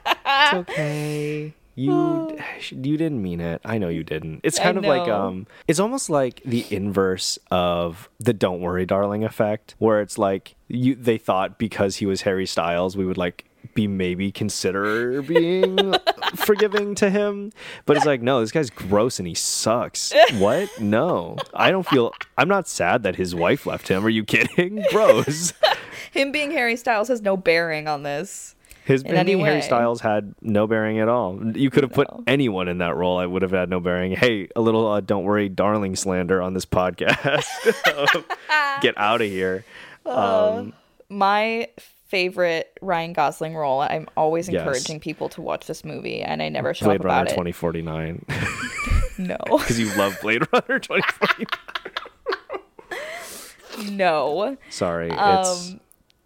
[0.06, 1.54] it's okay.
[1.82, 2.38] You
[2.70, 3.62] you didn't mean it.
[3.66, 4.42] I know you didn't.
[4.44, 5.28] It's I kind of like know.
[5.28, 10.56] um it's almost like the inverse of the don't worry darling effect where it's like
[10.68, 15.94] you they thought because he was Harry Styles we would like be maybe consider being
[16.36, 17.52] forgiving to him
[17.86, 22.12] but it's like no this guy's gross and he sucks what no i don't feel
[22.38, 25.54] i'm not sad that his wife left him are you kidding gross
[26.12, 28.56] Him being Harry Styles has no bearing on this.
[28.86, 29.62] His any Harry.
[29.62, 31.40] Styles had no bearing at all.
[31.56, 32.24] You could have put No.
[32.28, 33.18] anyone in that role.
[33.20, 34.14] I would have had no bearing.
[34.16, 37.46] Hey, a little uh, "Don't worry, darling" slander on this podcast.
[38.82, 39.64] Get out of here.
[40.06, 40.74] Um,
[41.10, 41.68] My
[42.08, 43.82] favorite Ryan Gosling role.
[43.82, 44.62] I'm always Yes.
[44.62, 47.20] encouraging people to watch this movie, and I never shut Blade up Runner about
[47.86, 48.48] nine it.
[49.18, 51.46] No, because you love Blade Runner 2049.
[53.92, 54.58] no.
[54.70, 55.80] Sorry, it's Um,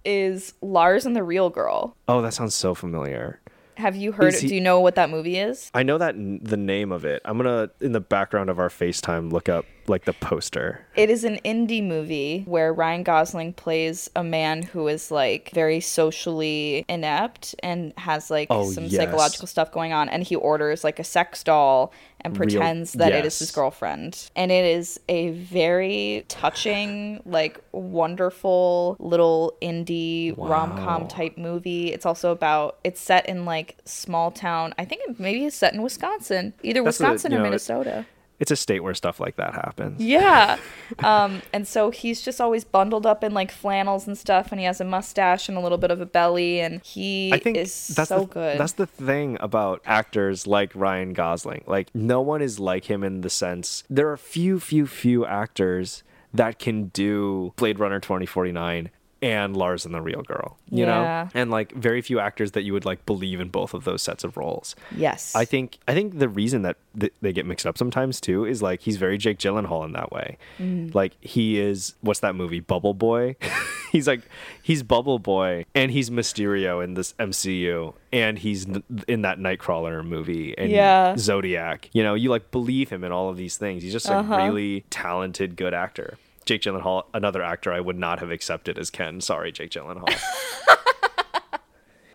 [0.06, 1.96] is Lars and the Real Girl?
[2.08, 3.40] oh that sounds so familiar.
[3.78, 4.34] Have you heard?
[4.34, 5.70] He- Do you know what that movie is?
[5.74, 7.22] I know that the name of it.
[7.26, 10.86] I'm gonna in the background of our FaceTime look up like the poster.
[10.96, 15.82] It is an indie movie where Ryan Gosling plays a man who is like very
[15.82, 18.96] socially inept and has like Oh, some yes.
[18.96, 21.92] psychological stuff going on and he orders like a sex doll
[22.26, 24.30] and Real- pretends that it is his girlfriend.
[24.36, 31.92] And it is a very touching, like wonderful little indie rom-com type movie.
[31.94, 34.74] It's also about it's set in like small town.
[34.78, 36.54] I think it maybe it's set in Wisconsin.
[36.64, 38.06] Either That's Wisconsin or know, it- Minnesota.
[38.40, 40.02] It's a state where stuff like that happens.
[40.02, 40.58] Yeah.
[41.00, 44.66] Um, and so he's just always bundled up in like flannels and stuff, and he
[44.66, 47.88] has a mustache and a little bit of a belly, and he I think is
[47.90, 48.60] that's so the, good.
[48.60, 51.64] That's the thing about actors like Ryan Gosling.
[51.68, 56.04] Like no one is like him in the sense there are few, few, few actors
[56.34, 58.90] that can do Blade Runner 2049
[59.26, 60.56] and Lars and the Real Girl.
[60.70, 61.24] You Yeah.
[61.26, 61.30] know?
[61.34, 64.24] And like very few actors that you would like believe in both of those sets
[64.24, 64.76] of roles.
[64.96, 65.36] yes.
[65.36, 68.62] I think I think the reason that th- they get mixed up sometimes too is
[68.62, 70.38] like he's very Jake Gyllenhaal in that way.
[70.60, 70.94] Mm.
[70.94, 73.36] Like he is what's that movie Bubble Boy?
[73.92, 74.22] he's like
[74.62, 80.06] he's Bubble Boy and he's Mysterio in this MCU and he's n- in that Nightcrawler
[80.06, 81.16] movie and Yeah.
[81.18, 81.90] Zodiac.
[81.94, 83.82] You know, you like believe him in all of these things.
[83.82, 84.38] He's just a Uh-huh.
[84.46, 86.18] really talented good actor.
[86.46, 89.20] Jake Gyllenhaal, another actor I would not have accepted as Ken.
[89.22, 90.14] Sorry, Jake Gyllenhaal.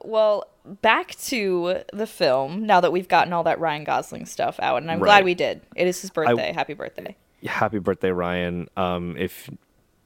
[0.05, 2.65] well, back to the film.
[2.67, 5.07] Now that we've gotten all that Ryan Gosling stuff out, and I'm Right.
[5.09, 5.61] glad we did.
[5.77, 6.53] It is his birthday.
[6.53, 7.17] Happy birthday.
[7.45, 9.49] happy birthday ryan um if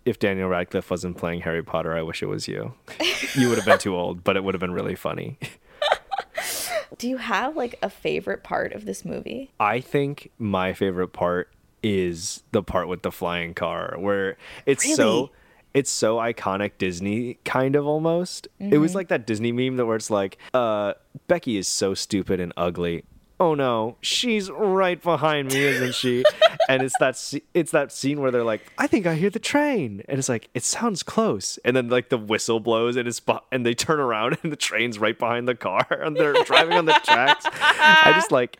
[0.05, 2.73] if daniel radcliffe wasn't playing harry potter i wish it was you
[3.35, 5.37] you would have been too old but it would have been really funny
[6.99, 9.51] Do you have like a favorite part of this movie?
[9.59, 11.51] i think my favorite part
[11.85, 14.97] is the part with the flying car where it's Really?
[14.97, 15.31] so
[15.75, 18.47] it's so iconic disney kind of almost.
[18.59, 18.81] It Mm-hmm.
[18.81, 20.95] was like that disney meme that where it's like uh
[21.29, 23.05] becky is so stupid and ugly.
[23.41, 26.25] Oh no she's right behind me isn't she?
[26.67, 27.21] And it's that
[27.53, 30.03] it's that scene where they're like i think i hear the train.
[30.09, 31.59] And it's like it sounds close.
[31.65, 33.21] And then like the whistle blows and it's
[33.53, 36.87] and they turn around and the train's right behind the car and they're driving on
[36.87, 37.45] the tracks.
[37.53, 38.57] I just like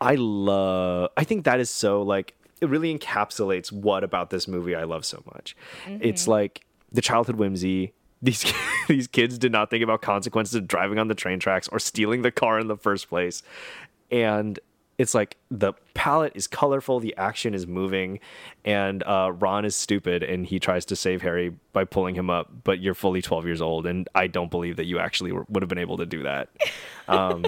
[0.00, 4.74] i love i think that is so like it really encapsulates what about this movie
[4.74, 5.56] i love so much.
[5.86, 7.92] It's like the childhood whimsy.
[8.22, 8.50] These
[8.88, 12.22] these kids did not think about consequences of driving on the train tracks or stealing
[12.22, 13.42] the car in the first place.
[14.10, 14.58] And
[14.96, 18.18] it's like the palette is colorful the action is moving
[18.64, 22.50] and uh, ron is stupid and he tries to save harry by pulling him up
[22.64, 25.62] but you're fully 12 years old and i don't believe that you actually were, would
[25.62, 26.48] have been able to do that.
[27.08, 27.42] Um,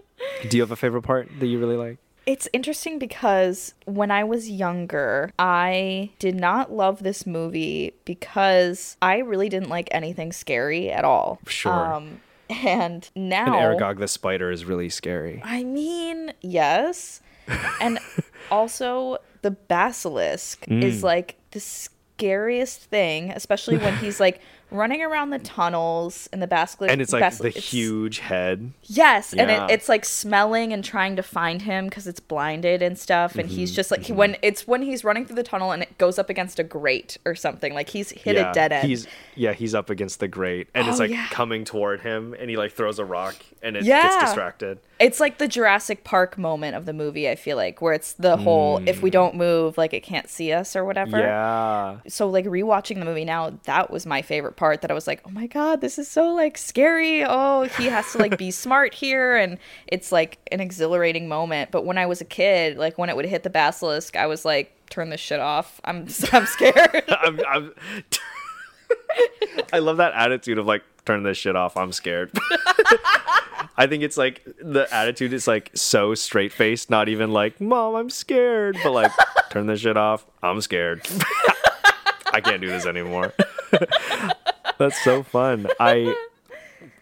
[0.48, 1.98] do you have a favorite part that you really like
[2.28, 9.18] It's interesting because when I was younger, I did not love this movie because I
[9.20, 11.40] really didn't like anything scary at all.
[11.46, 11.72] Sure.
[11.94, 12.20] Um,
[12.50, 15.40] And now And Aragog the spider is really scary.
[15.42, 17.22] I mean, yes.
[17.80, 17.98] And
[18.50, 20.82] also the basilisk Mm.
[20.84, 24.40] is like the scariest thing, especially when he's like
[24.70, 28.72] running around the tunnels and the basilisk And it's like the it's- huge head.
[28.82, 32.98] Yes, and it, it's like smelling and trying to find him because it's blinded and
[32.98, 33.34] stuff.
[33.36, 35.82] And Mm-hmm, he's just like he, when it's when he's running through the tunnel and
[35.82, 37.72] it goes up against a grate or something.
[37.74, 38.86] Like he's hit yeah, a dead end.
[38.88, 41.26] He's yeah, he's up against the grate, and it's Oh, like yeah.
[41.30, 44.02] coming toward him, and he like throws a rock, and it Yeah.
[44.02, 44.78] gets distracted.
[44.98, 47.28] It's like the Jurassic Park moment of the movie.
[47.28, 50.52] I feel like where it's the whole if we don't move, like it can't see
[50.52, 51.18] us or whatever.
[51.18, 51.20] Mm.
[51.20, 54.82] Yeah, So like rewatching the movie now, that was my favorite part.
[54.82, 57.24] That I was like, oh my god, this is so like scary.
[57.24, 59.56] Oh, he has to like be smart here, and
[59.86, 61.70] it's like an exhilarating moment.
[61.70, 64.44] But when I was a kid, like when it would hit the basilisk, I was
[64.44, 65.80] like, turn this shit off.
[65.84, 67.04] I'm I'm scared.
[67.08, 67.72] I'm, I'm
[69.72, 71.76] I love that attitude of like turn this shit off.
[71.76, 72.30] I'm scared.
[73.76, 77.94] I think it's like the attitude is like so straight faced, not even like mom,
[77.94, 79.12] I'm scared, but like
[79.50, 80.26] turn this shit off.
[80.42, 81.06] I'm scared.
[82.32, 83.32] I can't do this anymore.
[84.78, 85.66] That's so fun.
[85.80, 86.14] I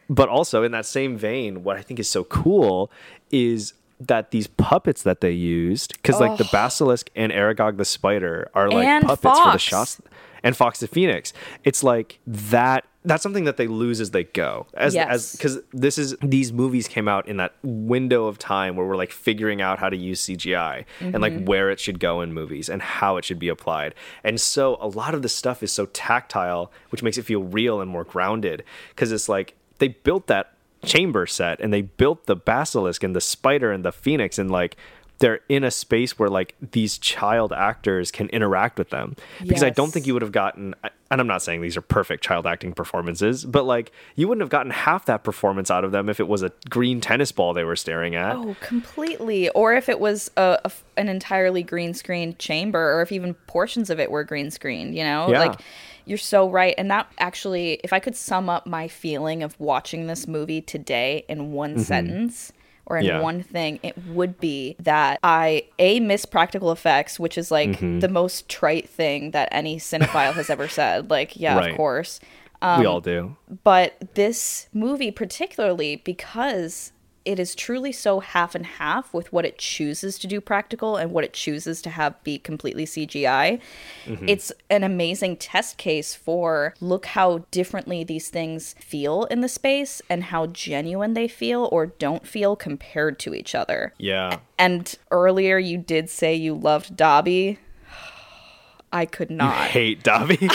[0.08, 2.90] but also in that same vein, what I think is so cool
[3.30, 6.48] is that these puppets that they used, because like the oh.
[6.52, 9.62] basilisk and Aragog the spider are like And puppets for the Fawkes.
[9.62, 10.02] shots,
[10.42, 11.32] and Fawkes the Phoenix.
[11.64, 12.84] It's like that.
[13.06, 14.66] That's something that they lose as they go.
[14.74, 15.08] As Yes.
[15.10, 18.96] as because this is these movies came out in that window of time where we're
[18.96, 21.22] like figuring out how to use CGI and Mm-hmm.
[21.22, 23.94] like where it should go in movies and how it should be applied.
[24.24, 27.80] And so a lot of the stuff is so tactile, which makes it feel real
[27.80, 28.64] and more grounded.
[28.90, 30.52] Because it's like they built that
[30.84, 34.76] chamber set and they built the basilisk and the spider and the phoenix and like
[35.18, 39.70] they're in a space where like these child actors can interact with them because i
[39.70, 40.74] don't think you would have gotten
[41.10, 44.50] and i'm not saying these are perfect child acting performances but like you wouldn't have
[44.50, 47.64] gotten half that performance out of them if it was a green tennis ball they
[47.64, 49.48] were staring at Oh, completely.
[49.50, 53.90] Or if it was a, a an entirely green screen chamber, or if even portions
[53.90, 55.30] of it were green screened, you know?
[55.30, 55.46] Yeah.
[55.46, 55.60] Like,
[56.04, 56.74] you're so right.
[56.78, 61.24] And that actually, if I could sum up my feeling of watching this movie today
[61.28, 61.82] in one mm-hmm.
[61.82, 62.52] sentence,
[62.86, 63.04] or in.
[63.04, 63.20] Yeah.
[63.20, 67.98] one thing, it would be that I a miss practical effects, which is like Mm-hmm.
[68.00, 71.10] the most trite thing that any cinephile has ever said.
[71.16, 71.70] Like, yeah, Right.
[71.72, 72.20] of course.
[72.62, 76.92] we all do But this movie, particularly because
[77.26, 81.10] it is truly so half and half with what it chooses to do practical and
[81.10, 83.60] what it chooses to have be completely CGI,
[84.04, 84.28] mm-hmm.
[84.28, 90.00] it's an amazing test case for look how differently these things feel in the space
[90.08, 93.92] and how genuine they feel or don't feel compared to each other.
[93.98, 94.38] yeah.
[94.58, 97.58] And earlier you did say you loved Dobby.
[98.92, 99.52] I could not.
[99.52, 100.38] I hate dobby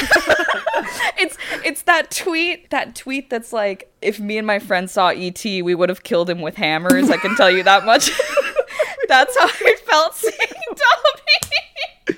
[1.17, 5.43] it's it's that tweet that tweet that's like if me and my friend saw et
[5.45, 7.09] we would have killed him with hammers.
[7.09, 8.09] I can tell you that much.
[9.07, 10.37] That's how i felt seeing
[10.69, 12.17] dobby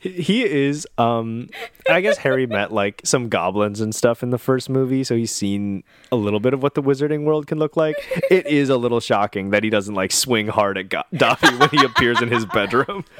[0.00, 1.48] he is um
[1.90, 5.32] i guess harry met like some goblins and stuff in the first movie so he's
[5.34, 5.82] seen
[6.12, 7.96] a little bit of what the wizarding world can look like.
[8.30, 11.68] It is a little shocking that he doesn't like swing hard at Go- dobby when
[11.70, 13.04] he appears in his bedroom.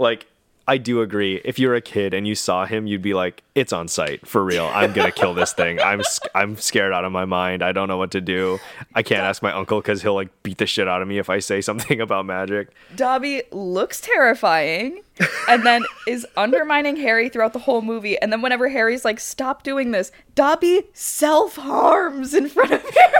[0.00, 0.26] Like
[0.68, 1.40] i do agree.
[1.44, 4.44] If you're a kid and you saw him you'd be like it's on sight for
[4.44, 4.66] real.
[4.66, 5.80] I'm gonna kill this thing.
[5.90, 6.02] I'm
[6.34, 7.62] i'm scared out of my mind.
[7.62, 8.58] I don't know what to do.
[8.94, 11.30] I can't ask my uncle because he'll like beat the shit out of me if
[11.30, 12.68] i say something about magic.
[12.94, 15.02] Dobby looks terrifying
[15.48, 18.18] and then is undermining harry throughout the whole movie.
[18.18, 23.14] And then whenever harry's like stop doing this dobby self-harms in front of harry.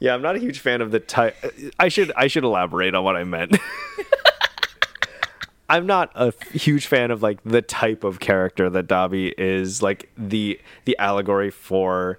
[0.00, 1.36] Yeah, I'm not a huge fan of the type.
[1.80, 3.56] I should I should elaborate on what I meant.
[5.68, 10.10] I'm not a huge fan of like the type of character that Dobby is, like
[10.16, 12.18] the the allegory for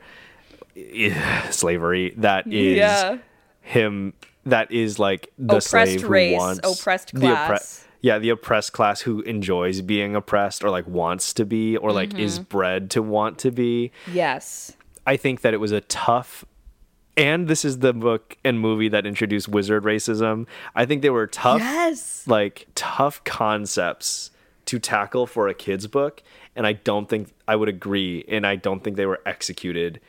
[0.75, 3.17] eh, slavery that is Yeah.
[3.61, 4.13] him
[4.45, 7.85] that is like the Oppressed race, wants oppressed the oppre- class.
[8.01, 12.17] yeah, the oppressed class who enjoys being oppressed or like wants to be or like
[12.17, 12.43] is Mm-hmm.
[12.57, 13.91] bred to want to be.
[14.11, 14.73] yes
[15.07, 16.45] I think that it was a tough
[17.17, 20.47] and this is the book and movie that introduced wizard racism.
[20.75, 24.31] I think they were tough yes like tough concepts
[24.65, 26.21] to tackle for a kids book
[26.55, 29.99] and I don't think I would agree and I don't think they were executed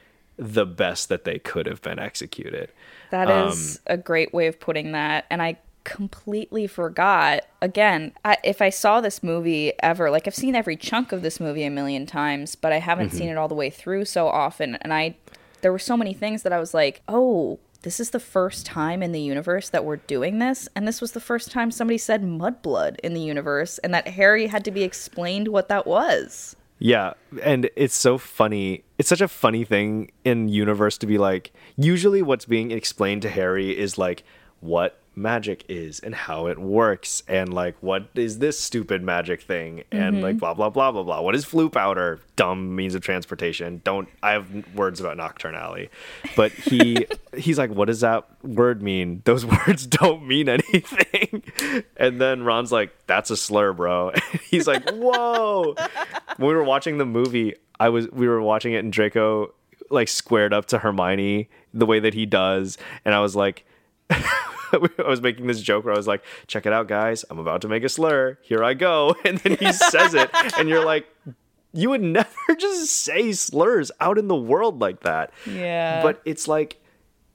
[0.41, 2.73] the best that they could have been executed.
[3.11, 5.27] That is um, a great way of putting that.
[5.31, 7.45] And I completely forgot.
[7.61, 11.41] Again, I, if I saw this movie ever, like I've seen every chunk of this
[11.41, 13.19] movie a million times, but I haven't mm-hmm.
[13.19, 14.77] seen it all the way through so often.
[14.77, 15.17] And I,
[15.63, 19.03] there were so many things that I was like, oh, this is the first time
[19.03, 20.69] in the universe that we're doing this.
[20.77, 24.49] And this was the first time somebody said mudblood in the universe and that Harry
[24.49, 26.57] had to be explained what that was.
[26.79, 28.85] Yeah, and it's so funny.
[28.99, 31.53] It's such a funny thing in universe to be like.
[31.77, 34.25] Usually, what's being explained to Harry is like
[34.61, 39.83] what magic is and how it works and like what is this stupid magic thing
[39.91, 40.39] and like mm-hmm.
[40.39, 41.21] blah blah blah blah blah.
[41.21, 42.21] What is Floo powder?
[42.37, 43.81] Dumb means of transportation.
[43.85, 45.91] Don't I have words about Knockturn Alley,
[46.37, 47.07] but he
[47.37, 49.23] he's like, what does that word mean?
[49.25, 51.43] Those words don't mean anything.
[51.97, 54.13] And then Ron's like, that's a slur, bro.
[54.33, 55.75] And he's like, whoa.
[56.37, 59.55] when we were watching the movie, I was we were watching it and Draco
[59.91, 63.65] like squared up to Hermione the way that he does, and I was like.
[64.99, 67.25] I was making this joke where I was like, check it out, guys.
[67.31, 68.39] I'm about to make a slur.
[68.43, 69.14] Here I go.
[69.25, 71.07] And then he says it, and you're like,
[71.73, 75.33] you would never just say slurs out in the world like that.
[75.47, 76.03] Yeah.
[76.03, 76.83] But it's like,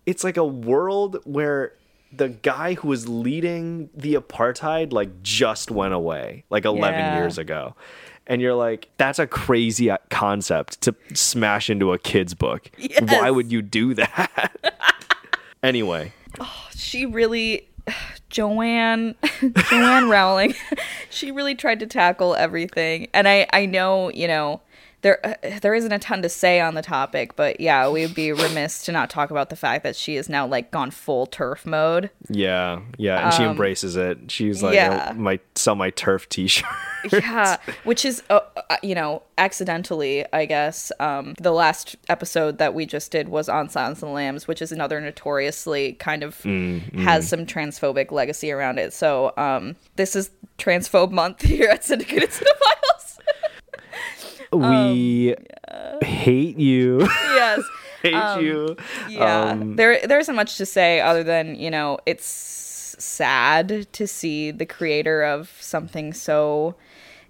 [0.05, 1.73] it's like a world where
[2.11, 7.17] the guy who was leading the apartheid like just went away like 11 Yeah.
[7.17, 7.75] years ago.
[8.27, 12.71] And you're like, that's a crazy uh, concept to smash into a kid's book.
[13.07, 14.73] Why would you do that?
[15.63, 17.69] anyway, Oh, she really
[18.29, 19.15] Joanne
[19.69, 20.53] Joanne Rowling.
[21.09, 23.07] She really tried to tackle everything.
[23.13, 24.59] And I I know you know
[25.05, 28.15] there uh, there isn't a ton to say on the topic but yeah we would
[28.15, 31.27] be remiss to not talk about the fact that she is now like gone full
[31.27, 34.31] TERF mode Yeah, yeah, and she embraces it.
[34.31, 35.11] She's like, Um, yeah.
[35.11, 36.65] "Oh, "My sell my TERF T-shirt."
[37.11, 38.39] yeah which is uh,
[38.69, 43.47] uh, you know accidentally i guess um the last episode that we just did was
[43.47, 46.41] on silence and the lambs which is another notoriously kind of
[46.95, 52.31] has some transphobic legacy around it so um this is transphobe month here at syndicated
[52.31, 52.74] cinephiles
[54.55, 55.35] we
[56.03, 57.61] hate you, yes.
[58.01, 58.77] Hate you.
[59.09, 59.49] yeah.
[59.49, 62.25] Um, there there isn't much to say other than you know it's
[62.97, 66.75] sad to see the creator of something so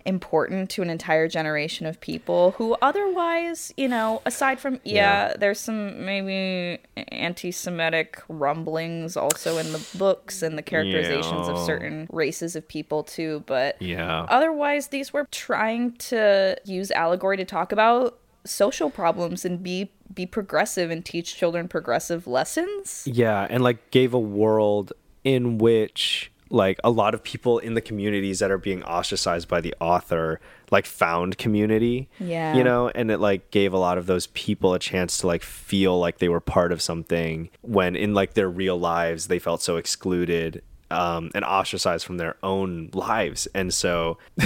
[0.05, 5.33] important to an entire generation of people who otherwise you know aside from yeah, Yeah.
[5.37, 6.79] there's some maybe
[7.09, 13.43] anti-semitic rumblings also in the books and the characterizations of certain races of people too
[13.45, 19.61] but Yeah, otherwise these were trying to use allegory to talk about social problems and
[19.63, 23.03] be be progressive and teach children progressive lessons.
[23.11, 24.93] Yeah, and like gave a world
[25.23, 29.59] in which like a lot of people in the communities that are being ostracized by
[29.61, 30.39] the author
[30.71, 32.55] like found community Yeah.
[32.55, 35.41] you know and it like gave a lot of those people a chance to like
[35.43, 39.61] feel like they were part of something when in like their real lives they felt
[39.61, 44.17] so excluded um, and ostracized from their own lives and so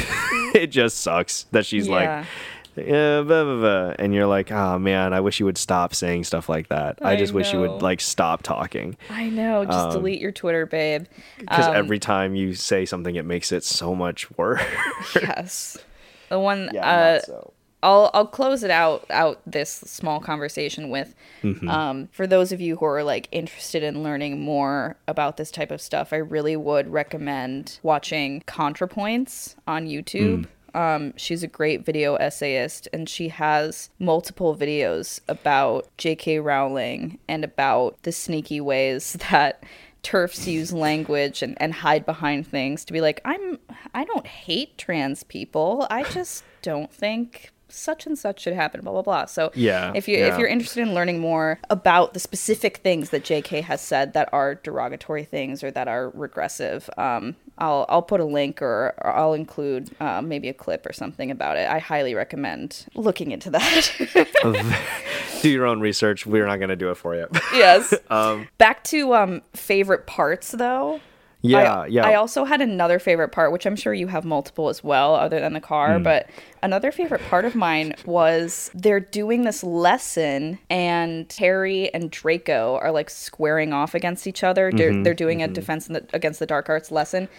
[0.56, 1.94] it just sucks that she's Yeah.
[2.20, 2.26] like
[2.88, 3.94] yeah, blah, blah, blah.
[4.00, 7.00] and you're like, oh man, I wish you would stop saying stuff like that.
[7.02, 7.72] I, I just wish you know.
[7.74, 11.06] would like stop talking i know just Um, delete your twitter babe
[11.38, 14.62] because Um, every time you say something, it makes it so much worse.
[15.16, 15.78] yes
[16.30, 17.54] the one Yeah, uh so.
[17.82, 21.70] I'll I'll close it out out this small conversation with Mm-hmm.
[21.70, 25.72] um, for those of you who are like interested in learning more about this type
[25.72, 26.12] of stuff.
[26.12, 30.48] I really would recommend watching ContraPoints on YouTube.
[30.80, 36.40] Um, she's a great video essayist, and she has multiple videos about J.K.
[36.40, 39.62] Rowling and about the sneaky ways that
[40.04, 43.60] TERFs use language and, and hide behind things to be like i'm
[43.94, 48.92] i don't hate trans people i just don't think such and such should happen blah
[48.94, 49.26] blah blah.
[49.26, 53.24] So Yeah, if you if you're interested in learning more about the specific things that
[53.24, 58.20] jk has said that are derogatory things or that are regressive um i'll i'll put
[58.20, 61.70] a link or, or i'll include uh, maybe a clip or something about it.
[61.70, 63.92] I highly recommend looking into that.
[65.42, 66.26] Do your own research.
[66.26, 67.28] We're not going to do it for you.
[67.54, 67.94] yes.
[68.10, 71.00] Um, back to um favorite parts though
[71.42, 72.06] yeah, I, yeah.
[72.06, 75.40] I also had another favorite part, which I'm sure you have multiple as well, other
[75.40, 75.98] than the car.
[75.98, 76.04] Hmm.
[76.04, 76.30] But
[76.62, 82.92] another favorite part of mine was they're doing this lesson, and Harry and Draco are
[82.92, 84.72] like squaring off against each other.
[84.72, 87.30] They're, Mm-hmm, they're doing a defense in the, against the dark arts lesson.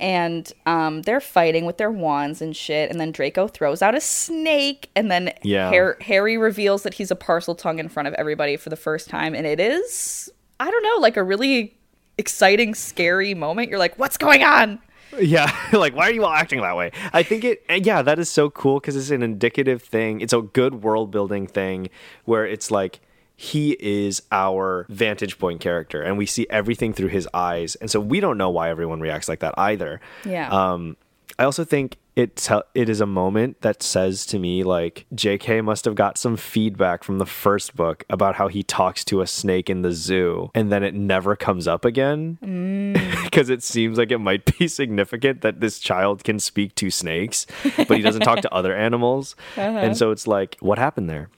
[0.00, 2.88] And um, they're fighting with their wands and shit.
[2.88, 4.90] And then Draco throws out a snake.
[4.94, 5.70] And then Yeah.
[5.70, 9.34] Har- Harry reveals that he's a Parseltongue in front of everybody for the first time.
[9.34, 10.30] And it is,
[10.60, 11.76] I don't know, like a really
[12.18, 13.70] exciting, scary moment.
[13.70, 14.80] You're like, what's going on?
[15.18, 16.90] Yeah, like why are you all acting that way?
[17.12, 20.20] I think it yeah, that is so cool because it's an indicative thing.
[20.20, 21.88] It's a good world building thing
[22.24, 23.00] where it's like
[23.34, 27.76] he is our vantage point character and we see everything through his eyes.
[27.76, 30.00] And so we don't know why everyone reacts like that either.
[30.24, 30.48] Yeah.
[30.50, 30.96] Um
[31.38, 35.60] I also think it te- it is a moment that says to me like J.K.
[35.60, 39.26] must have got some feedback from the first book about how he talks to a
[39.26, 43.22] snake in the zoo, and then it never comes up again mm.
[43.24, 47.46] because it seems like it might be significant that this child can speak to snakes,
[47.76, 49.94] but he doesn't talk to other animals, and uh-huh.
[49.94, 51.30] so it's like, what happened there?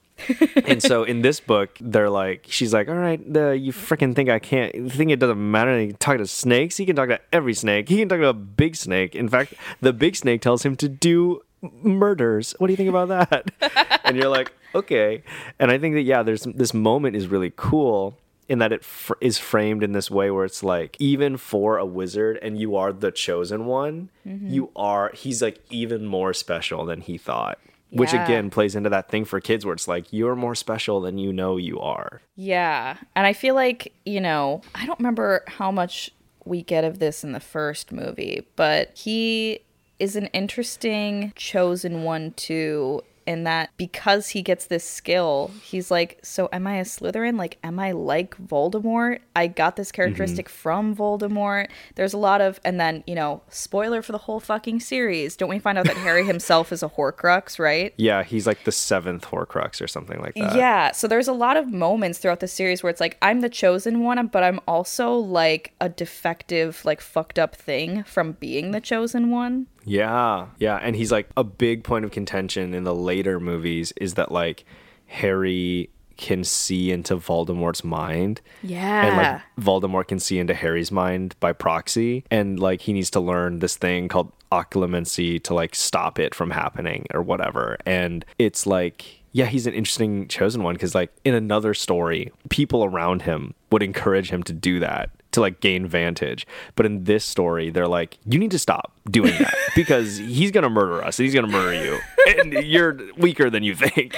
[0.65, 4.29] And so in this book, they're like, she's like, all right, the, you freaking think
[4.29, 5.77] I can't, you think it doesn't matter?
[5.79, 6.77] He can talk to snakes.
[6.77, 7.89] He can talk to every snake.
[7.89, 9.15] He can talk to a big snake.
[9.15, 11.41] In fact, the big snake tells him to do
[11.83, 12.55] murders.
[12.57, 14.01] What do you think about that?
[14.05, 15.23] and you're like, okay.
[15.59, 18.17] And I think that, yeah, there's this moment is really cool
[18.51, 21.85] in that it fr- is framed in this way where it's like even for a
[21.85, 24.49] wizard and you are the chosen one mm-hmm.
[24.49, 27.57] you are he's like even more special than he thought
[27.91, 31.17] which again plays into that thing for kids where it's like you're more special than
[31.17, 32.97] you know you are Yeah.
[33.15, 36.09] And I feel like, you know, I don't remember how much
[36.43, 39.59] we get of this in the first movie, but he
[39.99, 43.03] is an interesting chosen one too.
[43.25, 47.37] In that because he gets this skill, he's like, So am I a Slytherin?
[47.37, 49.19] Like, am I like Voldemort?
[49.35, 50.55] I got this characteristic mm-hmm.
[50.55, 51.69] from Voldemort.
[51.95, 55.35] There's a lot of, and then, you know, spoiler for the whole fucking series.
[55.35, 57.93] Don't we find out that Harry himself is a Horcrux, right?
[58.01, 61.55] yeah he's like the seventh horcrux or something like that Yeah, so there's a lot
[61.55, 65.13] of moments throughout the series where it's like I'm the chosen one, but I'm also
[65.13, 69.67] like a defective, like fucked up thing from being the chosen one.
[69.85, 74.15] Yeah, yeah, and he's like a big point of contention in the later movies is
[74.15, 74.65] that like
[75.07, 75.89] Harry
[76.21, 78.41] can see into Voldemort's mind.
[78.61, 79.05] Yeah.
[79.07, 83.19] And like Voldemort can see into Harry's mind by proxy and like he needs to
[83.19, 87.77] learn this thing called occlumency to like stop it from happening or whatever.
[87.85, 92.83] And it's like yeah, he's an interesting chosen one because like in another story, people
[92.83, 96.45] around him would encourage him to do that to like gain vantage.
[96.75, 100.69] But in this story, they're like, you need to stop doing that because he's gonna
[100.69, 101.99] murder us and he's gonna murder you.
[102.37, 104.15] And you're weaker than you think.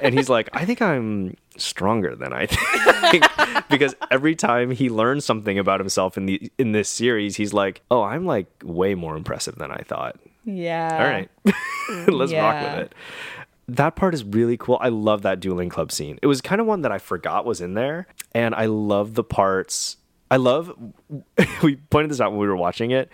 [0.00, 3.24] And he's like, I think I'm stronger than I think.
[3.70, 7.82] because every time he learns something about himself in the in this series, he's like,
[7.90, 10.16] Oh, I'm like way more impressive than I thought.
[10.44, 10.88] yeah.
[10.92, 11.30] All right.
[12.08, 12.94] Let's rock with it.
[13.66, 14.76] That part is really cool.
[14.80, 16.18] I love that dueling club scene.
[16.20, 18.06] It was kind of one that I forgot was in there.
[18.34, 19.96] And I love the parts.
[20.34, 20.76] I love,
[21.62, 23.08] we pointed this out when we were watching it.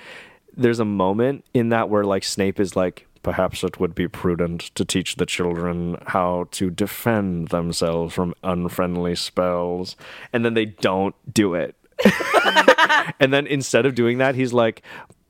[0.56, 4.74] There's a moment in that where like Snape is like, perhaps it would be prudent
[4.74, 9.96] to teach the children how to defend themselves from unfriendly spells.
[10.32, 11.76] And then they don't do it.
[13.20, 14.80] and then instead of doing that, he's like,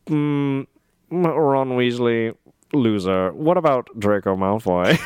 [0.06, 0.68] mm,
[1.10, 2.36] Ron Weasley,
[2.72, 3.32] loser.
[3.32, 4.96] What about Draco Malfoy?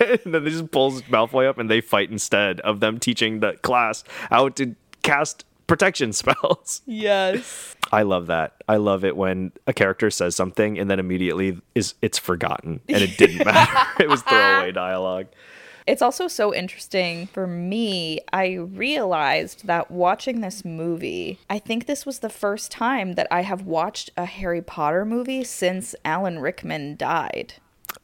[0.24, 3.54] and then they just pulls Malfoy up and they fight instead of them teaching the
[3.54, 6.82] class how to cast protection spells.
[6.84, 7.76] Yes.
[7.92, 8.62] I love that.
[8.68, 13.02] I love it when a character says something and then immediately is it's forgotten and
[13.02, 13.86] it didn't matter.
[14.02, 15.26] it was throwaway dialogue.
[15.86, 18.20] It's also so interesting for me.
[18.32, 23.42] I realized that watching this movie, I think this was the first time that I
[23.42, 27.54] have watched a Harry Potter movie since Alan Rickman died.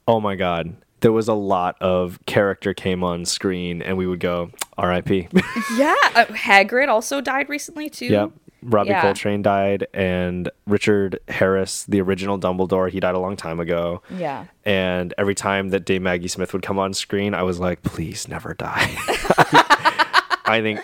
[0.08, 0.76] Oh my god.
[1.06, 5.28] There was a lot of character came on screen and we would go R.I.P.
[5.76, 8.06] Yeah, uh, Hagrid also died recently too.
[8.06, 8.32] Yep.
[8.62, 9.02] Robbie Yeah.
[9.02, 14.02] Coltrane died, and Richard Harris, the original Dumbledore, he died a long time ago.
[14.10, 14.46] Yeah.
[14.64, 18.26] And every time that Dame Maggie Smith would come on screen, I was like, please
[18.26, 18.92] never die.
[20.44, 20.80] I think,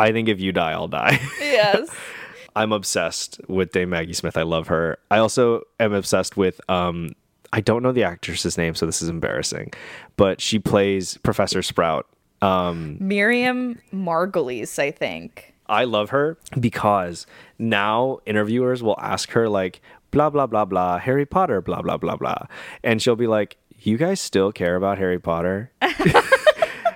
[0.00, 1.20] I think if you die, I'll die.
[1.38, 1.88] Yes.
[2.56, 4.36] I'm obsessed with Dame Maggie Smith.
[4.36, 4.98] I love her.
[5.12, 7.10] I also am obsessed with um
[7.52, 9.72] I don't know the actress's name, so this is embarrassing,
[10.16, 12.06] but she plays Professor Sprout.
[12.42, 15.54] Um, Miriam Margolyes, I think.
[15.66, 17.26] I love her because
[17.58, 19.80] now interviewers will ask her like
[20.10, 22.46] blah blah blah blah Harry Potter blah blah blah blah.
[22.82, 25.70] And she'll be like you guys still care about Harry Potter?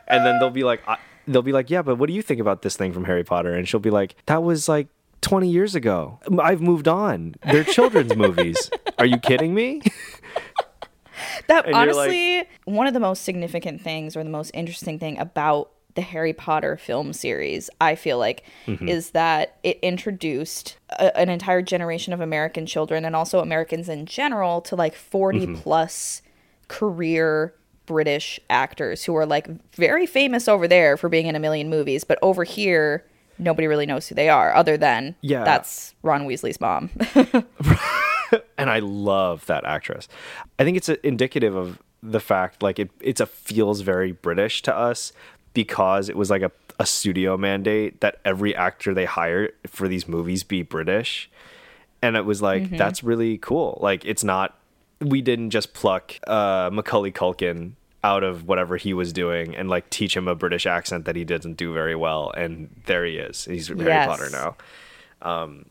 [0.06, 2.40] And then they'll be like I, they'll be like yeah but what do you think
[2.40, 3.54] about this thing from Harry Potter?
[3.54, 4.88] And she'll be like that was like
[5.22, 6.20] 20 years ago.
[6.38, 7.36] I've moved on.
[7.50, 8.70] They're children's movies.
[8.98, 9.80] Are you kidding me
[11.48, 14.98] That And you're like- honestly, one of the most significant things or the most interesting
[14.98, 18.88] thing about the Harry Potter film series, I feel like, Mm-hmm.
[18.88, 24.04] is that it introduced a, an entire generation of American children and also Americans in
[24.06, 25.54] general to like 40 Mm-hmm.
[25.56, 26.20] plus
[26.68, 27.54] career
[27.86, 32.02] British actors who are like very famous over there for being in a million movies,
[32.02, 33.04] but over here,
[33.38, 35.44] nobody really knows who they are other than Yeah.
[35.44, 36.88] that's Ron Weasley's mom.
[38.64, 40.08] and I love that actress.
[40.58, 44.62] I think it's uh indicative of the fact like it it's a feels very British
[44.62, 45.12] to us
[45.52, 50.08] because it was like a, a studio mandate that every actor they hire for these
[50.08, 51.28] movies be British.
[52.00, 53.78] And it was like that's really cool.
[53.82, 54.56] Like it's not
[54.98, 59.90] we didn't just pluck uh, Macaulay Culkin out of whatever he was doing and like
[59.90, 63.44] teach him a British accent that he doesn't do very well, and there he is.
[63.44, 64.06] He's Harry Yes.
[64.06, 64.56] Potter now.
[65.20, 65.66] Um,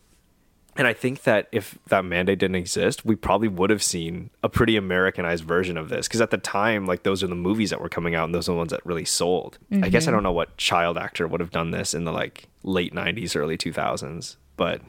[0.75, 4.49] and I think that if that mandate didn't exist, we probably would have seen a
[4.49, 6.07] pretty Americanized version of this.
[6.07, 8.49] Because at the time, like those are the movies that were coming out, and those
[8.49, 9.59] are the ones that really sold.
[9.71, 10.15] I guess I mm-hmm.
[10.15, 13.57] don't know what child actor would have done this in the like late '90s, early
[13.57, 14.81] 2000s, but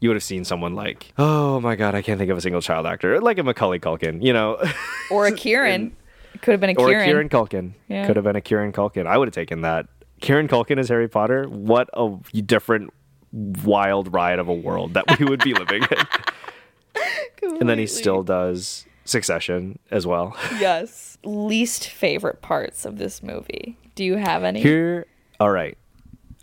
[0.00, 2.60] you would have seen someone like, oh my god, I can't think of a single
[2.60, 4.62] child actor like a Macaulay Culkin, you know,
[5.10, 5.96] Or a Kieran.
[6.34, 7.02] It could have been a or Kieran.
[7.02, 7.72] a Kieran Culkin.
[7.88, 8.06] Yeah.
[8.06, 9.06] Could have been a Kieran Culkin.
[9.06, 9.88] I would have taken that.
[10.20, 11.48] Kieran Culkin as Harry Potter.
[11.48, 12.92] What a different,
[13.32, 17.54] wild ride of a world that we would be living in.
[17.60, 20.36] and then he still does Succession as well.
[20.60, 21.16] Yes.
[21.24, 23.78] Least favorite parts of this movie.
[23.94, 24.60] Do you have any?
[24.60, 25.06] Here,
[25.40, 25.78] all right.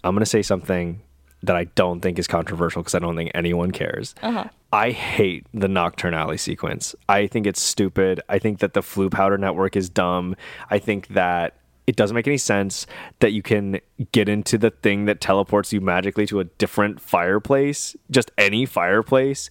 [0.04, 1.02] I'm gonna say something
[1.44, 4.16] that I don't think is controversial because I don't think anyone cares.
[4.24, 4.46] Uh-huh.
[4.74, 6.96] I hate the Knockturn Alley sequence.
[7.08, 8.20] I think it's stupid.
[8.30, 10.36] I think that the Floo Powder Network is dumb.
[10.72, 11.54] I think that
[11.88, 12.88] it doesn't make any sense
[13.20, 13.80] that you can
[14.12, 19.50] get into the thing that teleports you magically to a different fireplace, just any fireplace,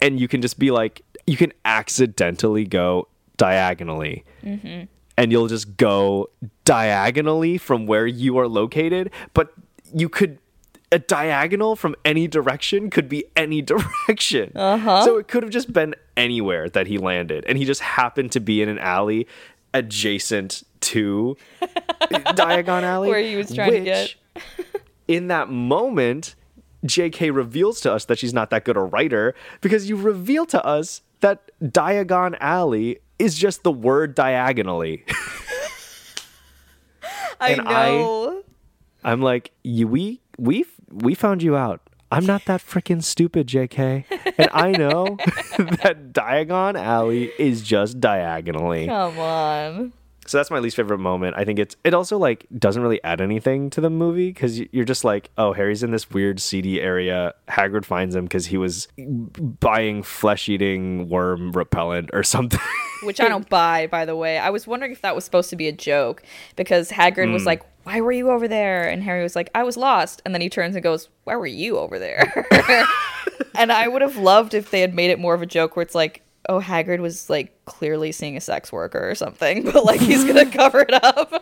[0.00, 4.24] and you can just be like, you can accidentally go diagonally
[5.16, 6.28] and you'll just go
[6.64, 9.52] diagonally from where you are located, but
[9.94, 10.38] you could
[10.92, 14.52] a diagonal from any direction could be any direction.
[14.54, 15.04] Uh-huh.
[15.04, 18.40] So it could have just been anywhere that he landed, and he just happened to
[18.40, 19.26] be in an alley
[19.74, 21.36] adjacent to
[22.00, 24.14] Diagon Alley, Where he was trying to get.
[25.08, 26.34] in that moment,
[26.84, 30.64] JK reveals to us that she's not that good a writer because you reveal to
[30.64, 35.04] us that Diagon Alley is just the word diagonally.
[37.40, 38.42] I and I- know.
[39.04, 41.80] I'm like, you, we we we found you out.
[42.10, 44.04] I'm not that freaking stupid, JK,
[44.38, 45.16] and I know
[45.58, 48.86] that Diagon Alley is just diagonally.
[48.86, 49.92] Come on.
[50.26, 51.36] So that's my least favorite moment.
[51.38, 54.84] I think it's it also like doesn't really add anything to the movie because you're
[54.84, 57.34] just like, oh, Harry's in this weird seedy area.
[57.48, 62.60] Hagrid finds him because he was buying flesh eating worm repellent or something.
[63.02, 64.38] Which I don't buy, by the way.
[64.38, 66.22] I was wondering if that was supposed to be a joke
[66.56, 67.32] because Hagrid Hmm.
[67.32, 68.88] was like, Why were you over there?
[68.88, 70.22] And Harry was like, I was lost.
[70.24, 72.46] And then he turns and goes, Why were you over there?
[73.54, 75.82] and I would have loved if they had made it more of a joke where
[75.82, 80.00] it's like, Oh, Hagrid was like clearly seeing a sex worker or something, but like
[80.00, 81.32] he's gonna cover it up.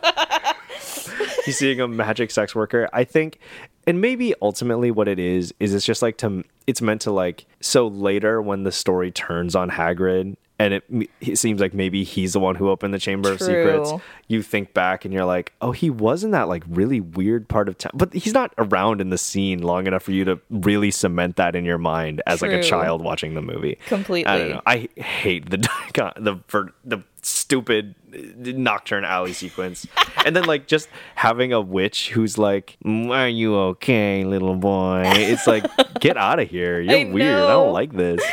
[1.45, 2.89] he's seeing a magic sex worker.
[2.91, 3.39] I think,
[3.85, 7.45] and maybe ultimately what it is is it's just like to it's meant to like
[7.61, 10.83] so later when the story turns on Hagrid and it,
[11.19, 13.91] it seems like maybe he's the one who opened the Chamber of Secrets.
[14.27, 17.67] You think back and you're like, oh, he was in that like really weird part
[17.67, 20.91] of town, but he's not around in the scene long enough for you to really
[20.91, 23.77] cement that in your mind as like a child watching the movie.
[23.87, 24.25] Completely.
[24.31, 24.61] I don't know.
[24.65, 25.57] I hate the
[26.15, 29.85] the for the stupid Knockturn Alley sequence,
[30.25, 35.03] and then like just having a witch who's like, "Mm, "Are you okay, little boy?"
[35.05, 35.65] It's like,
[35.99, 36.79] get out of here.
[36.79, 37.43] You're I weird.
[37.43, 38.21] I don't like this.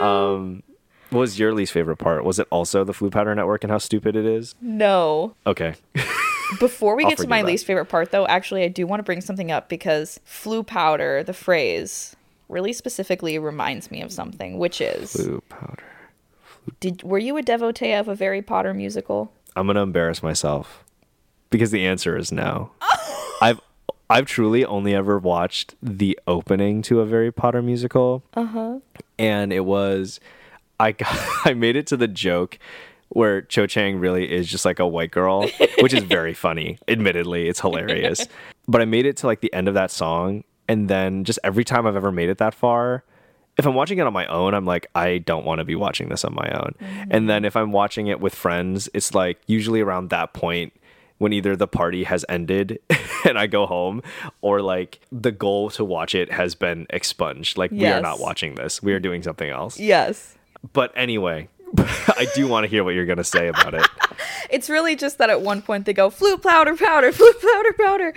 [0.00, 0.62] Um,
[1.10, 2.24] was your least favorite part?
[2.24, 4.54] Was it also the Floo Powder Network and how stupid it is?
[4.60, 5.34] no.
[5.46, 5.74] Okay.
[6.58, 7.46] Before we get to my that.
[7.46, 11.22] least favorite part, though, actually, I do want to bring something up because Floo powder,
[11.22, 12.16] the phrase,
[12.48, 15.84] really specifically reminds me of something, which is Floo Powder.
[16.80, 19.32] did were you a devotee of a Harry Potter musical?
[19.54, 20.84] I'm gonna embarrass myself
[21.50, 22.72] because the answer is no.
[23.40, 23.60] I've
[24.08, 28.24] I've truly only ever watched the opening to a Harry Potter musical.
[28.34, 28.80] Uh-huh.
[29.18, 30.18] And it was
[30.80, 32.58] I got, I made it to the joke
[33.10, 35.48] where Cho Chang really is just like a white girl,
[35.80, 36.78] which is very funny.
[36.88, 38.26] Admittedly, it's hilarious.
[38.68, 41.64] but I made it to like the end of that song and then just every
[41.64, 43.02] time I've ever made it that far,
[43.58, 46.08] if I'm watching it on my own, I'm like, I don't want to be watching
[46.08, 46.74] this on my own.
[47.10, 50.72] And then if I'm watching it with friends, it's like usually around that point
[51.18, 52.78] when either the party has ended
[53.28, 54.02] and I go home
[54.40, 57.58] or like the goal to watch it has been expunged.
[57.58, 58.82] Like, we are not watching this.
[58.82, 59.78] We are doing something else.
[59.78, 60.36] Yes.
[60.72, 61.48] But anyway,
[61.78, 63.86] I do want to hear what you're going to say about it.
[64.52, 68.12] It's really just that at one point they go Floo powder powder Floo powder powder,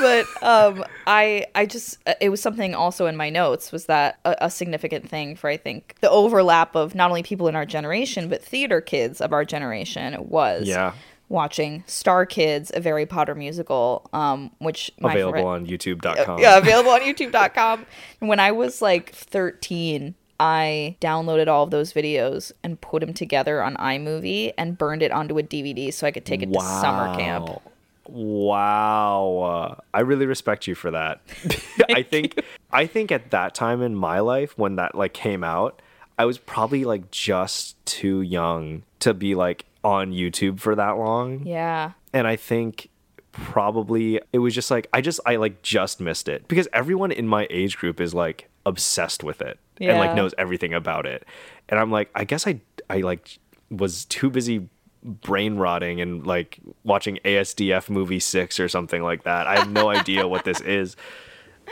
[0.00, 4.34] but um, I I just it was something also in my notes was that a,
[4.46, 8.30] a significant thing for I think the overlap of not only people in our generation
[8.30, 10.94] but theater kids of our generation was Yeah.
[11.28, 16.38] watching StarKid's a Harry Potter musical, um, which Available friend- on youtube.com.
[16.38, 17.84] yeah, available on youtube.com.
[18.20, 23.62] When I was like 13, I downloaded all of those videos and put them together
[23.62, 27.16] on iMovie and burned it onto a DVD so I could take it to summer
[27.16, 27.62] camp.
[28.08, 29.82] Wow.
[29.92, 31.20] I really respect you for that.
[31.88, 32.40] I think
[32.70, 35.80] I think at that time in my life when that like came out,
[36.18, 41.46] I was probably like just too young to be like on YouTube for that long.
[41.46, 41.92] Yeah.
[42.12, 42.88] And I think
[43.32, 47.26] probably it was just like I just I like just missed it because everyone in
[47.26, 51.24] my age group is like obsessed with it and like knows everything about it.
[51.68, 52.60] And I'm like I guess I
[52.90, 53.38] I like
[53.70, 54.68] was too busy
[55.02, 59.46] brain rotting and like watching ASDF movie 6 or something like that.
[59.46, 60.96] I have no idea what this is.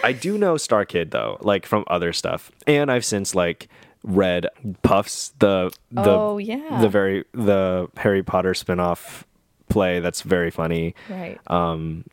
[0.05, 2.51] I do know StarKid though, like from other stuff.
[2.66, 3.69] And I've since like
[4.05, 4.47] read
[4.82, 6.81] Puffs, the the Oh, yeah.
[6.81, 9.27] the very the Harry Potter spin-off
[9.69, 11.39] play that's very funny Right.
[11.47, 12.05] um,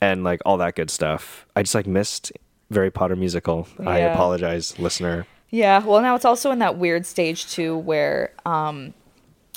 [0.00, 1.46] and like all that good stuff.
[1.56, 2.32] I just like missed
[2.74, 3.66] Harry Potter musical.
[3.84, 5.26] I apologize, listener.
[5.50, 8.94] Yeah, well now it's also in that weird stage too where um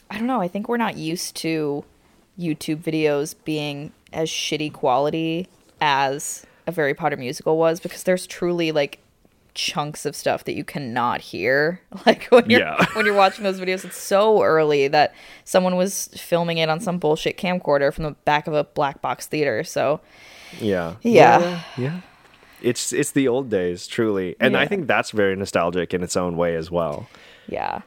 [0.10, 1.84] I don't know, I think we're not used to
[2.40, 5.48] YouTube videos being as shitty quality
[5.82, 9.00] as a Harry Potter musical was because there's truly like
[9.54, 11.80] chunks of stuff that you cannot hear.
[12.06, 12.86] Like when you're Yeah.
[12.94, 15.14] when you're watching those videos it's so early that
[15.46, 19.28] someone was filming it on some bullshit camcorder from the back of a black box
[19.28, 19.64] theater.
[19.64, 20.02] So
[20.60, 20.96] Yeah.
[21.02, 21.40] Yeah.
[21.40, 21.62] Yeah.
[21.78, 22.02] yeah.
[22.66, 26.36] It's it's the old days, truly, and I think that's very nostalgic in its own
[26.38, 27.08] way as well.
[27.48, 27.82] yeah.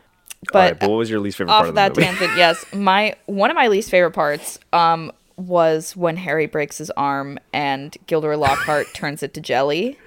[0.52, 2.64] But, but what was your least favorite off part of the that tangent, yes.
[2.72, 7.96] My one of my least favorite parts um was when Harry breaks his arm and
[8.06, 9.98] Gilderoy Lockhart turns it to jelly.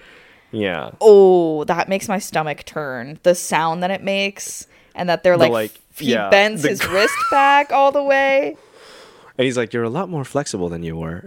[0.52, 0.92] yeah.
[1.02, 3.20] Oh, that makes my stomach turn.
[3.24, 6.70] The sound that it makes and that they're The, like, like, he yeah, bends the
[6.70, 8.56] his wrist back all the way.
[9.38, 11.24] And he's like, "You're a lot more flexible than you were."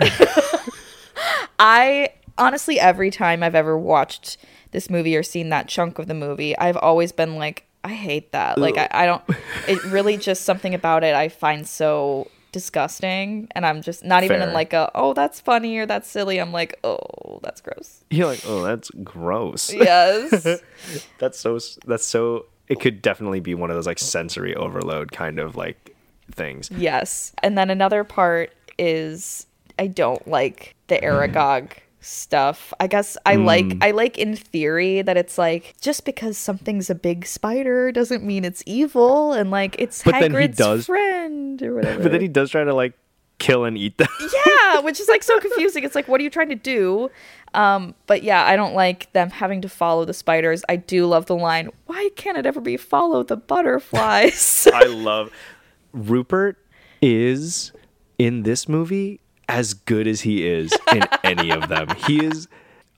[1.59, 4.37] I honestly every time I've ever watched
[4.71, 8.33] this movie or seen that chunk of the movie, I've always been like, I hate
[8.33, 8.59] that.
[8.59, 9.23] Like I, I don't
[9.69, 14.41] it really just something about it I find so disgusting and I'm just not even
[14.41, 16.39] in like a oh that's funny or that's silly.
[16.39, 18.05] I'm like, oh that's gross.
[18.11, 20.63] You're like, "Oh, that's gross." Yes.
[21.19, 25.39] that's so that's so it could definitely be one of those like sensory overload kind
[25.39, 25.95] of like
[26.33, 26.71] things.
[26.71, 27.33] yes.
[27.43, 29.47] And then another part is
[29.79, 31.07] I don't like the mm-hmm.
[31.07, 31.73] Aragog
[32.05, 32.73] stuff.
[32.79, 33.45] I guess I Hmm.
[33.45, 38.23] like I like in theory that it's like just because something's a big spider doesn't
[38.23, 42.03] mean it's evil and like it's But then he Hagrid's does- friend or whatever.
[42.03, 42.93] But then he does try to like
[43.39, 44.09] kill and eat them.
[44.47, 45.83] yeah, which is like so confusing.
[45.85, 47.11] It's like what are you trying to do?
[47.55, 50.65] Um, but yeah, I don't like them having to follow the spiders.
[50.69, 55.31] I do love the line, "Why can't it ever be follow the butterflies?" I love
[55.93, 56.59] Rupert
[57.01, 57.73] is
[58.19, 61.89] in this movie as good as he is in any of them.
[62.07, 62.49] He is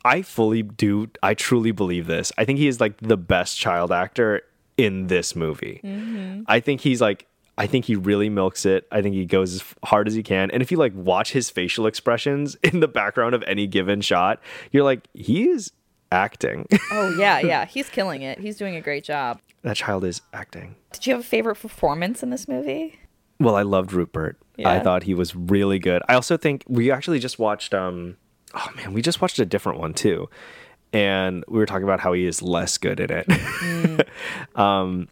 [0.05, 2.33] I fully do I truly believe this.
[2.39, 4.43] I think he is like the best child actor
[4.77, 5.81] in this movie.
[5.83, 6.43] Mm-hmm.
[6.47, 7.27] I think he's like
[7.59, 8.87] I think he really milks it.
[8.93, 10.51] I think he goes as hard as he can.
[10.51, 14.41] And if you like watch his facial expressions in the background of any given shot,
[14.71, 15.73] you're like he is
[16.13, 16.67] acting.
[16.93, 18.39] oh yeah, yeah, he's killing it.
[18.39, 19.41] He's doing a great job.
[19.63, 20.77] that child is acting.
[20.93, 23.01] Did you have a favorite performance in this movie?
[23.39, 24.39] Well, I loved Rupert.
[24.65, 26.03] I thought he was really good.
[26.09, 28.17] I also think we actually just watched um
[28.55, 30.29] oh man, we just watched a different one too.
[30.93, 34.09] And we were talking about how he is less good at it.
[34.57, 35.09] um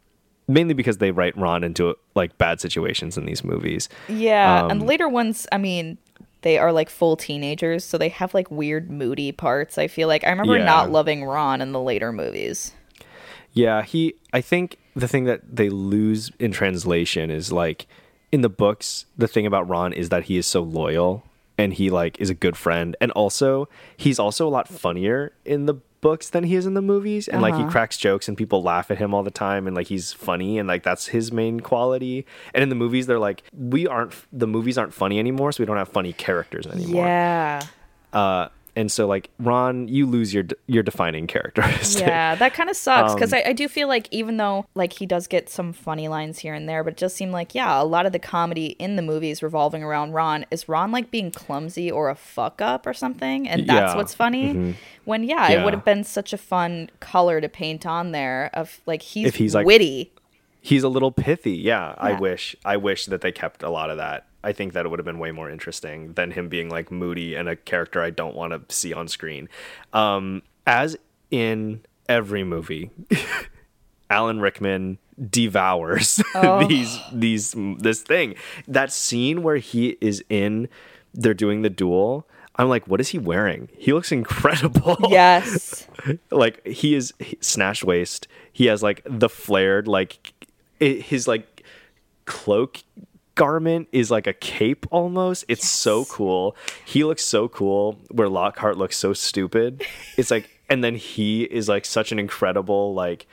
[0.47, 3.89] mainly because they write Ron into like bad situations in these movies.
[4.09, 5.97] Yeah, and Um, later ones, I mean,
[6.43, 9.79] they are like full teenagers, so they have like weird moody parts.
[9.79, 10.65] I feel like I remember Yeah.
[10.65, 12.73] not loving Ron in the later movies.
[13.53, 17.87] Yeah, he I think the thing that they lose in translation is like
[18.35, 21.23] in the books, the thing about Ron is that he is so loyal
[21.57, 25.67] and he like is a good friend and also he's also a lot funnier in
[25.67, 28.61] the books than he is in the movies and like he cracks jokes and people
[28.61, 31.61] laugh at him all the time and like he's funny and like that's his main
[31.61, 32.27] quality.
[32.53, 35.67] And in the movies they're like we aren't the movies aren't funny anymore so we
[35.67, 37.07] don't have funny characters anymore.
[37.07, 37.63] Yeah.
[38.13, 42.07] Uh and so like Ron, you lose your your defining characteristic.
[42.07, 44.93] Yeah, that kind of sucks because Um, I, I do feel like even though like
[44.95, 47.81] he does get some funny lines here and there, but it just seemed like yeah,
[47.81, 51.31] a lot of the comedy in the movies revolving around Ron is Ron like being
[51.31, 53.97] clumsy or a fuck up or something, and that's Yeah.
[53.97, 54.77] what's funny.
[55.05, 58.81] When yeah, it would have been such a fun color to paint on there of
[58.87, 60.13] like he's, If he's, like- witty.
[60.63, 61.53] he's a little pithy.
[61.57, 64.27] Yeah, I wish I wish that they kept a lot of that.
[64.45, 67.35] I think that it would have been way more interesting than him being like moody
[67.35, 69.49] and a character I don't want to see on screen.
[69.93, 70.97] Um, as
[71.31, 72.91] in every movie,
[74.11, 74.99] Alan Rickman
[75.31, 76.21] devours
[76.69, 78.35] these these this thing.
[78.69, 80.69] That scene where he is in
[81.15, 82.27] they're doing the duel.
[82.57, 83.69] I'm like, what is he wearing?
[83.77, 84.97] He looks incredible.
[85.11, 85.89] Yes.
[86.31, 88.29] like he is he- snatched waist.
[88.53, 90.33] He has like the flared like
[90.79, 91.65] his like
[92.27, 92.83] cloak
[93.35, 95.45] garment is like a cape almost.
[95.49, 96.57] It's so cool.
[96.85, 99.85] He looks so cool where Lockhart looks so stupid.
[100.17, 103.27] It's like and then he is like such an incredible like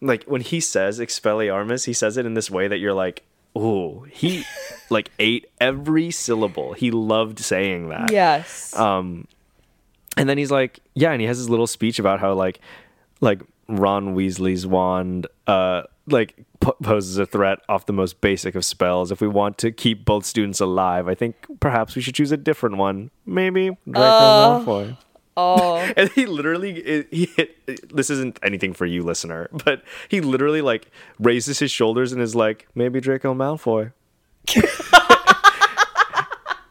[0.00, 3.22] like when he says Expelliarmus, he says it in this way that you're like,
[3.54, 4.44] oh, he
[4.90, 6.74] like ate every syllable.
[6.74, 8.12] He loved saying that.
[8.12, 8.74] Yes.
[8.76, 9.26] Um,
[10.16, 12.60] and then he's like, yeah, and he has his little speech about how like,
[13.20, 16.36] like Ron Weasley's wand, uh, like
[16.82, 19.10] poses a threat off the most basic of spells.
[19.12, 22.36] If we want to keep both students alive, I think perhaps we should choose a
[22.36, 23.10] different one.
[23.24, 24.96] Maybe Draco uh, Malfoy.
[25.36, 25.76] oh.
[25.96, 30.90] And he literally, he hit, this isn't anything for you, listener, but he literally like
[31.18, 33.92] raises his shoulders and is like, maybe Draco Malfoy.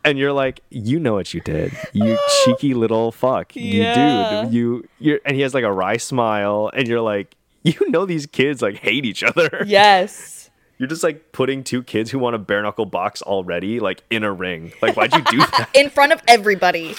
[0.04, 4.42] and you're like, you know what you did, you cheeky little fuck, Yeah.
[4.44, 7.36] you dude, you, you're, and he has like a wry smile, and you're like,
[7.66, 9.64] you know these kids like hate each other.
[9.66, 10.50] Yes.
[10.78, 14.24] You're just like putting two kids who want a bare knuckle box already like in
[14.26, 14.74] a ring.
[14.82, 15.70] Like, why'd you do that?
[15.74, 16.96] In front of everybody.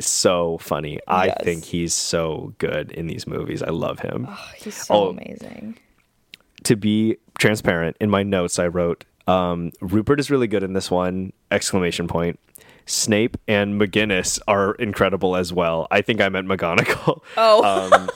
[0.00, 0.98] so funny.
[1.08, 1.36] I Yes.
[1.42, 3.62] think he's so good in these movies.
[3.62, 4.26] I love him.
[4.30, 5.08] Oh, He's so Oh.
[5.10, 5.78] amazing.
[6.64, 10.88] To be transparent, in my notes I wrote, um, Rupert is really good in this
[10.90, 11.32] one!
[11.50, 12.38] Exclamation point.
[12.86, 15.86] Snape and McGinnis are incredible as well.
[15.90, 17.20] I think I meant McGonagall.
[17.36, 17.90] Oh.
[17.92, 18.08] Um,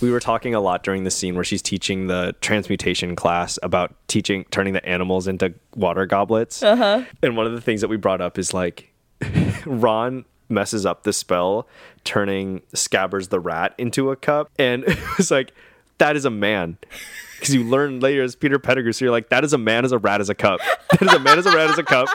[0.00, 3.94] we were talking a lot during the scene where she's teaching the transmutation class about
[4.08, 6.62] teaching turning the animals into water goblets.
[6.62, 7.04] Uh-huh.
[7.22, 8.92] And one of the things that we brought up is like
[9.66, 11.66] Ron messes up the spell
[12.04, 15.52] turning Scabbers the rat into a cup and it was like
[15.98, 16.78] that is a man.
[17.38, 19.92] Because you learn later as Peter Pettigrew, so you're like, that is a man as
[19.92, 20.60] a rat as a cup.
[20.90, 22.08] That is a man as a rat as a cup.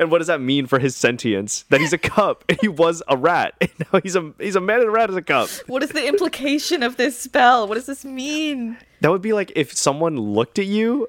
[0.00, 1.64] And what does that mean for his sentience?
[1.70, 3.54] That he's a cup and he was a rat.
[3.60, 5.48] And now he's a he's a man and a rat as a cup.
[5.66, 7.66] What is the implication of this spell?
[7.66, 8.76] What does this mean?
[9.00, 11.08] That would be like if someone looked at you,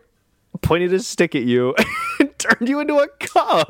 [0.62, 1.76] pointed a stick at you,
[2.20, 3.70] and turned you into a cup.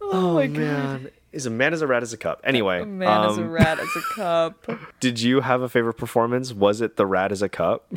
[0.00, 0.56] Oh, my god.
[0.56, 1.10] man.
[1.32, 2.40] Is a man as a rat as a cup.
[2.44, 4.66] Anyway, A man as a um, rat as a cup.
[5.00, 6.52] did you have a favorite performance?
[6.52, 7.92] Was it the rat as a cup?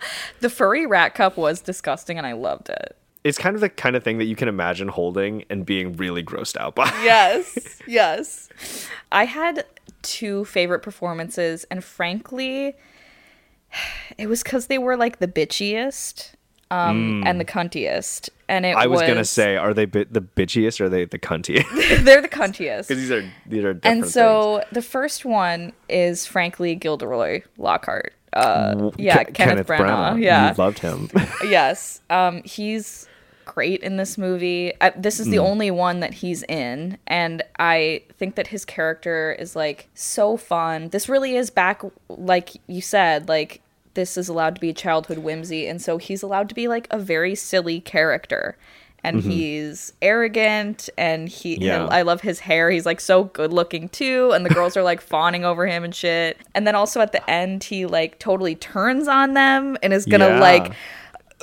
[0.40, 2.96] The furry rat cup was disgusting and I loved it.
[3.24, 6.22] It's kind of the kind of thing that you can imagine holding and being really
[6.22, 6.88] grossed out by.
[7.02, 7.80] Yes.
[7.86, 8.48] yes.
[9.10, 9.64] I had
[10.02, 12.76] two favorite performances and frankly
[14.18, 16.34] it was cuz they were like the bitchiest
[16.70, 18.80] um and the cuntiest and it Mm.
[18.80, 21.68] I was, gonna say, are they bit the bitchiest or are they the cuntiest?
[22.04, 22.88] they're the cuntiest.
[22.88, 28.14] Because these are these are different and so the first one is frankly Gilderoy Lockhart.
[28.32, 30.22] Uh, yeah, Ke- Kenneth, Branagh.
[30.22, 31.08] Yeah, you loved him.
[31.44, 32.00] yes.
[32.10, 33.08] Um, he's
[33.44, 34.72] great in this movie.
[34.80, 39.34] I, this is the only one that he's in, and I think that his character
[39.38, 40.90] is like so fun.
[40.90, 43.62] This really is back, like you said, like
[43.94, 46.98] this is allowed to be childhood whimsy, and so he's allowed to be like a
[46.98, 48.56] very silly character.
[49.04, 49.30] And mm-hmm.
[49.30, 51.56] he's arrogant, and he.
[51.64, 51.86] Yeah.
[51.86, 52.68] I love his hair.
[52.70, 55.94] He's like so good looking too, and the girls are like fawning over him and
[55.94, 56.36] shit.
[56.54, 60.28] And then also at the end, he like totally turns on them and is gonna
[60.28, 60.40] Yeah.
[60.40, 60.72] like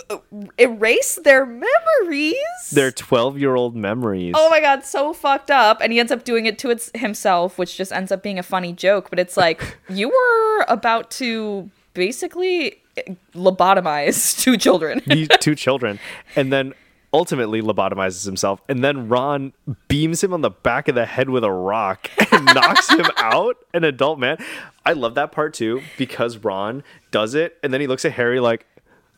[0.10, 0.18] uh,
[0.58, 2.36] erase their memories.
[2.74, 4.34] They're twelve year old memories.
[4.38, 5.80] oh my god, so fucked up.
[5.82, 8.44] And he ends up doing it to its himself, which just ends up being a
[8.44, 9.10] funny joke.
[9.10, 15.02] But it's like you were about to basically eh, lobotomize two children.
[15.40, 16.00] two children,
[16.36, 16.74] and then
[17.16, 19.54] ultimately lobotomizes himself, and then Ron
[19.88, 23.56] beams him on the back of the head with a rock and knocks him out.
[23.74, 24.38] An adult man.
[24.86, 28.42] I love that part too because Ron does it, and then he looks at Harry
[28.42, 28.68] like,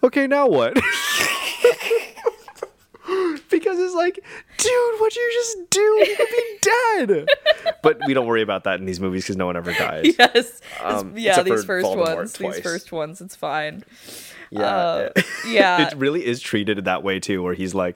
[0.04, 0.78] "Okay, now what?"
[3.50, 4.20] Because it's like,
[4.58, 5.80] dude, what'd you just do?
[5.80, 7.28] You could be dead.
[7.82, 10.14] but we don't worry about that in these movies because no one ever dies.
[10.20, 10.62] yes.
[10.84, 12.34] Um, yeah, these first Voldemort ones.
[12.34, 12.56] twice.
[12.56, 13.86] These first ones, it's fine.
[14.52, 14.66] Yeah.
[14.66, 15.10] Uh,
[15.48, 15.88] yeah.
[15.88, 17.96] it really is treated that way too, where he's like,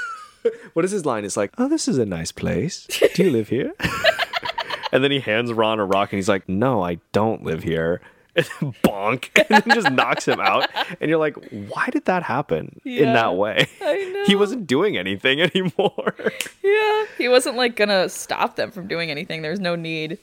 [0.72, 2.86] "What is his line?" It's like, "Oh, this is a nice place.
[3.14, 3.72] Do you live here?"
[4.92, 8.00] and then he hands Ron a rock, and he's like, "No, I don't live here."
[8.34, 10.68] And then bonk, and then just knocks him out,
[11.00, 13.68] and you're like, "Why did that happen in that way?"
[14.26, 16.14] He wasn't doing anything anymore.
[16.62, 17.04] Yeah.
[17.18, 19.42] He wasn't like gonna stop them from doing anything.
[19.42, 20.18] There's no need.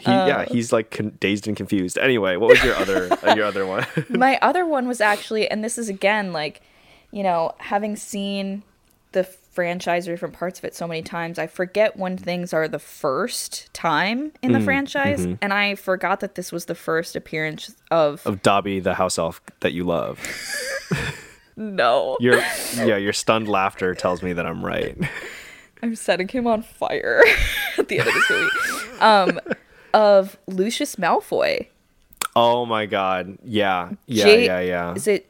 [0.00, 1.98] He, yeah, he's like con- dazed and confused.
[1.98, 3.86] Anyway, what was your other uh, your other one?
[4.08, 6.60] my other one was actually and this is again like
[7.12, 8.62] you know having seen
[9.12, 9.24] the
[9.56, 12.78] franchise or different parts of it so many times i forget when things are the
[12.78, 15.34] first time in Mm, the franchise mm-hmm.
[15.42, 19.40] and i forgot that this was the first appearance of, of Dobby, the house elf
[19.60, 20.20] that you love.
[21.56, 22.38] no Your
[22.76, 24.96] yeah, your stunned laughter tells me that I'm right.
[25.82, 27.22] i'm setting him on fire
[27.78, 28.50] at the end of this movie
[29.00, 29.40] um
[29.94, 31.68] of lucius malfoy
[32.38, 33.38] Oh my god.
[33.44, 33.92] Yeah.
[34.06, 34.94] Yeah, Ja- yeah, yeah.
[34.94, 35.24] is it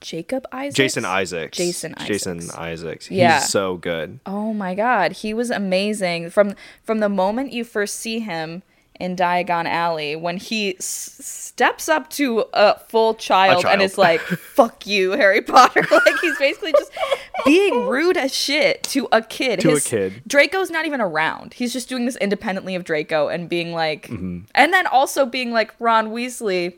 [0.00, 1.56] jacob isaacs Jason Isaacs.
[1.58, 3.06] jason isaacs Jason Isaacs.
[3.06, 3.40] He's Yeah.
[3.40, 4.18] so good.
[4.26, 8.62] Oh my god, he was amazing from from the moment you first see him
[8.98, 10.84] in Diagon Alley when he s-
[11.24, 13.80] steps up to a full child, and child.
[13.80, 14.20] is like,
[14.54, 16.92] "Fuck you, Harry Potter!" like he's basically just
[17.46, 19.60] being rude as shit to a kid.
[19.60, 20.22] To a kid.
[20.26, 21.54] Draco's not even around.
[21.54, 24.40] He's just doing this independently of Draco and being like, Mm-hmm.
[24.54, 26.74] and then also being like, Ron Weasley,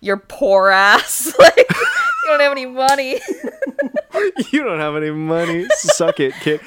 [0.00, 1.32] you're poor ass.
[1.38, 3.20] like you don't have any money.
[4.52, 5.66] you don't have any money.
[5.70, 6.60] Suck it, kid.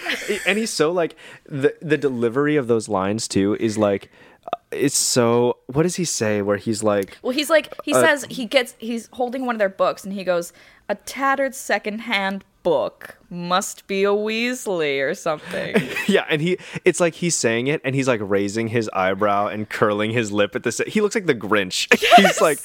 [0.46, 1.16] And he's so like
[1.46, 4.10] the the delivery of those lines too is like
[4.46, 8.02] uh, it's so what does he say where he's like Well, he's like he Uh,
[8.02, 10.54] says he gets he's holding one of their books and he goes,
[10.90, 15.76] "A tattered secondhand book must be a Weasley or something."
[16.08, 19.70] yeah and he it's like he's saying it and he's like raising his eyebrow and
[19.70, 21.88] curling his lip at the sa- he looks like the grinch
[22.18, 22.60] he's like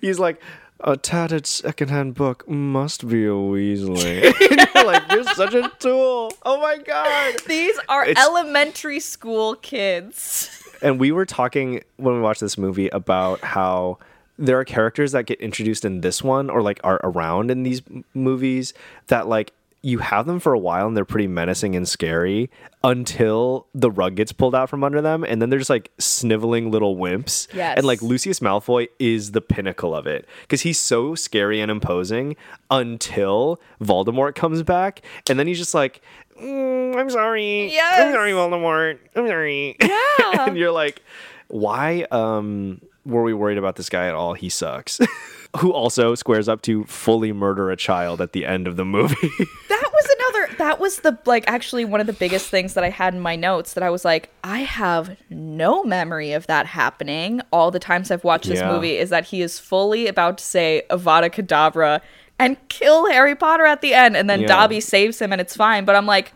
[0.00, 0.40] he's like
[0.84, 4.22] a tattered secondhand book must be a Weasley.
[4.74, 6.32] You're like, you're such a tool.
[6.42, 7.34] Oh my god.
[7.46, 10.50] These are It's- elementary school kids.
[10.82, 13.98] And we were talking when we watched this movie about how
[14.38, 17.82] there are characters that get introduced in this one or like are around in these
[17.90, 18.72] m- movies
[19.08, 19.52] that like
[19.84, 22.48] you have them for a while and they're pretty menacing and scary
[22.84, 26.70] until the rug gets pulled out from under them and then they're just like sniveling
[26.70, 27.52] little wimps.
[27.52, 27.76] Yes.
[27.76, 32.36] And like Lucius Malfoy is the pinnacle of it because he's so scary and imposing
[32.70, 36.00] until Voldemort comes back and then he's just like
[36.40, 37.72] "Mm, I'm sorry.
[37.72, 38.00] Yes.
[38.02, 38.98] I'm sorry, Voldemort.
[39.16, 39.76] I'm sorry.
[39.82, 40.46] Yeah.
[40.46, 41.02] and you're like,
[41.48, 44.34] why um were we worried about this guy at all?
[44.34, 45.00] He sucks.
[45.58, 49.30] Who also squares up to fully murder a child at the end of the movie.
[49.68, 52.88] That was another that was the like actually one of the biggest things that I
[52.88, 57.40] had in my notes that I was like, I have no memory of that happening.
[57.52, 58.72] All the times I've watched this Yeah.
[58.72, 62.00] movie is that he is fully about to say Avada Kedavra
[62.38, 64.48] and kill Harry Potter at the end, and then Yeah.
[64.48, 65.84] Dobby saves him and it's fine.
[65.84, 66.32] But I'm like,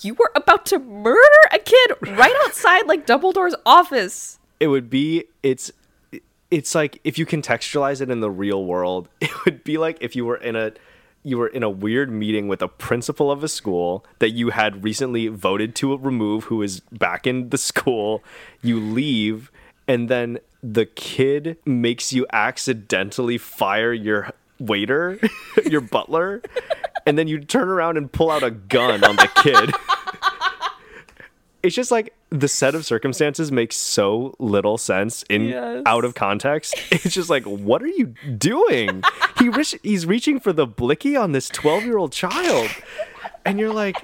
[0.00, 1.20] you were about to murder
[1.52, 4.38] a kid right outside like Dumbledore's office.
[4.60, 5.70] it would be it's
[6.54, 10.14] it's like if you contextualize it in the real world, it would be like if
[10.14, 10.72] you were in a
[11.26, 14.84] you were in a weird meeting with a principal of a school that you had
[14.84, 18.22] recently voted to remove who is back in the school.
[18.60, 19.50] You leave
[19.88, 25.18] and then the kid makes you accidentally fire your waiter,
[25.66, 26.42] your butler,
[27.06, 29.72] and then you turn around and pull out a gun on the kid.
[31.64, 35.82] it's just like the set of circumstances makes so little sense in Yes.
[35.86, 36.74] out of context.
[36.92, 39.02] It's just like, what are you doing?
[39.38, 42.68] he reach, he's reaching for the blicky on this twelve year old child,
[43.44, 43.96] and you're like,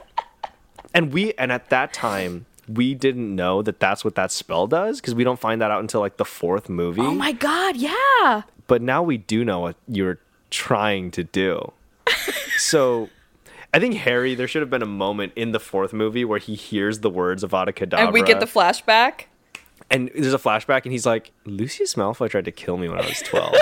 [0.95, 5.01] and we and at that time we didn't know that that's what that spell does
[5.01, 7.01] because we don't find that out until like the fourth movie.
[7.03, 8.43] Oh my god, yeah.
[8.69, 10.19] but now we do know what you're
[10.51, 11.73] trying to do.
[12.59, 13.09] so.
[13.73, 16.57] I think Harry, there should have been a moment in the fourth movie where he
[16.57, 17.99] hears the words of Avada Kedavra.
[18.01, 19.27] And we get the flashback.
[19.91, 23.05] and there's a flashback and he's like lucius malfoy tried to kill me when i
[23.07, 23.55] was 12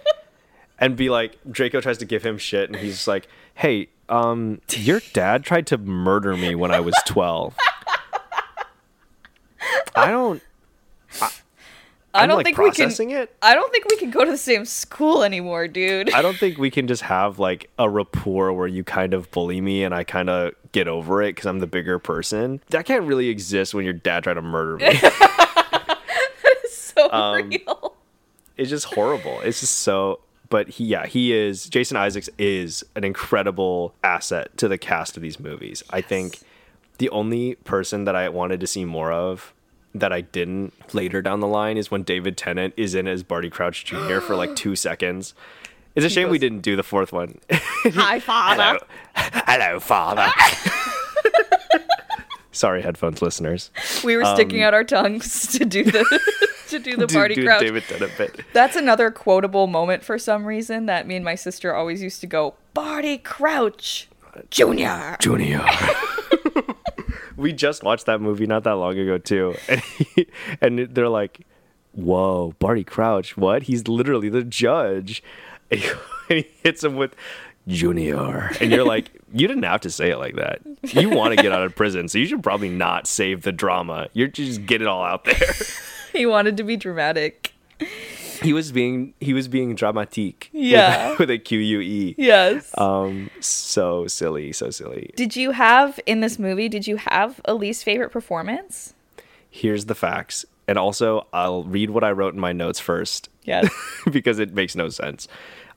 [0.78, 5.00] and be like draco tries to give him shit and he's like hey um your
[5.14, 7.56] dad tried to murder me when i was 12
[9.94, 10.42] i don't
[11.22, 11.30] I
[12.22, 13.34] I'm, don't like, think we can it.
[13.42, 16.12] I don't think we can go to the same school anymore, dude.
[16.12, 19.60] i don't think we can just have like a rapport where you kind of bully
[19.60, 23.04] me and i kind of get over it because i'm the bigger person that can't
[23.04, 25.98] really exist when your dad tried to murder me that
[26.64, 27.94] is so Um, real.
[28.56, 29.40] it's just horrible.
[29.40, 30.20] It's just so.
[30.48, 31.68] But he, yeah, he is.
[31.68, 35.82] Jason Isaacs is an incredible asset to the cast of these movies.
[35.90, 36.38] I think
[36.98, 39.52] the only person that I wanted to see more of
[40.00, 43.50] that I didn't later down the line is when David Tennant is in as Barty
[43.50, 44.20] Crouch Jr.
[44.20, 45.34] for like two seconds.
[45.94, 47.38] It's a shame we didn't do the fourth one.
[47.50, 48.78] Hi, father.
[49.14, 50.26] Hello, father.
[52.52, 53.70] Sorry, headphones listeners.
[54.02, 56.04] We were sticking out our tongues to do the
[56.68, 57.60] to do the Um, Do- do crouch.
[57.60, 58.40] David Tennant bit.
[58.54, 62.26] That's another quotable moment for some reason that me and my sister always used to
[62.26, 64.08] go, Barty Crouch
[64.50, 65.16] Junior.
[65.20, 65.64] Junior.
[67.36, 70.26] We just watched that movie not that long ago too, and he,
[70.60, 71.40] and they're like,
[71.92, 73.64] "Whoa, Barty Crouch, what?
[73.64, 75.22] He's literally the judge,"
[75.70, 75.88] and he,
[76.30, 77.14] and he hits him with
[77.68, 80.60] Junior, and you're like, "You didn't have to say it like that.
[80.82, 84.08] You want to get out of prison, so you should probably not save the drama.
[84.12, 85.36] You're just get it all out there."
[86.12, 87.52] He wanted to be dramatic.
[88.46, 91.16] He was being he was being dramatique, with- Yeah.
[91.18, 92.14] with, a Q U E.
[92.16, 92.70] Yes.
[92.78, 95.10] Um, so silly, so silly.
[95.16, 98.94] did you have in this movie, did you have a least favorite performance?
[99.50, 100.44] here's the facts.
[100.68, 103.70] And also, I'll read what I wrote in my notes first Yes.
[104.10, 105.28] because it makes no sense.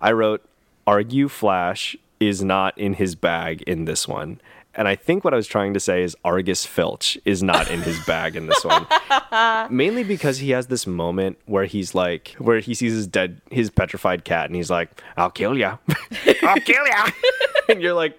[0.01, 0.43] I wrote,
[0.85, 4.41] argue Flash is not in his bag in this one.
[4.79, 7.81] And I think what I was trying to say is Argus Filch is not in
[7.81, 8.87] his bag in this one.
[9.69, 13.69] Mainly because he has this moment where he's like, where he sees his dead, his
[13.69, 15.79] petrified cat, and he's like, "I'll kill ya,
[16.43, 17.09] I'll kill ya,"
[17.67, 18.17] and you're like,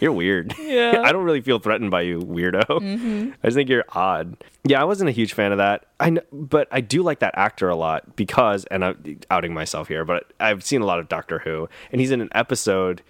[0.00, 0.52] "You're weird.
[0.58, 1.00] Yeah.
[1.04, 3.32] I don't really feel threatened by you, weirdo.
[3.32, 5.86] I just think you're odd." Yeah, I wasn't a huge fan of that.
[6.00, 9.86] I know, but I do like that actor a lot because, and I'm outing myself
[9.86, 13.00] here, but I've seen a lot of Doctor Who, and he's in an episode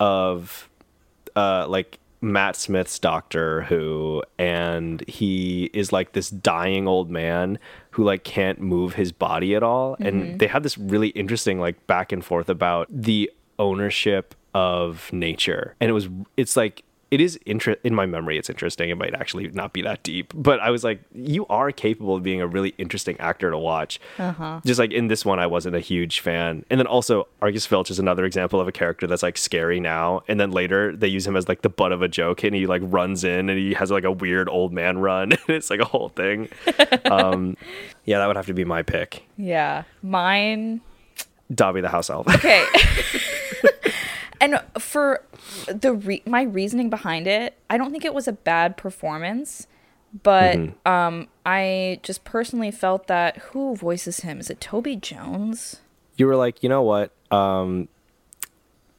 [0.00, 0.70] of
[1.36, 7.58] uh like Matt Smith's Doctor Who and he is like this dying old man
[7.90, 9.96] who like can't move his body at all.
[10.00, 10.36] And mm-hmm.
[10.38, 15.74] they have this really interesting like back and forth about the ownership of nature.
[15.80, 18.90] And it was it's like it is interest in my memory it's interesting.
[18.90, 22.22] It might actually not be that deep but i was like you are capable of
[22.22, 24.00] being a really interesting actor to watch.
[24.64, 26.64] Just like in this one i wasn't a huge fan.
[26.70, 30.22] And then also argus filch is another example of a character that's like scary now.
[30.28, 32.66] And then later they use him as like the butt of a joke and he
[32.66, 35.32] like runs in and he has like a weird old man run.
[35.48, 36.48] And it's like a whole thing.
[37.10, 37.56] Um
[38.04, 39.22] yeah that would have to be my pick.
[39.36, 39.84] Yeah.
[40.02, 40.80] Mine
[41.54, 42.28] dobby the house elf.
[42.28, 42.66] Okay.
[44.40, 45.22] and for
[45.66, 49.66] the re- my reasoning behind it, I don't think it was a bad performance,
[50.22, 50.88] but Mm-hmm.
[50.90, 54.40] um I just personally felt that who voices him?
[54.40, 55.80] Is it Toby Jones?
[56.16, 57.88] you were like you know what um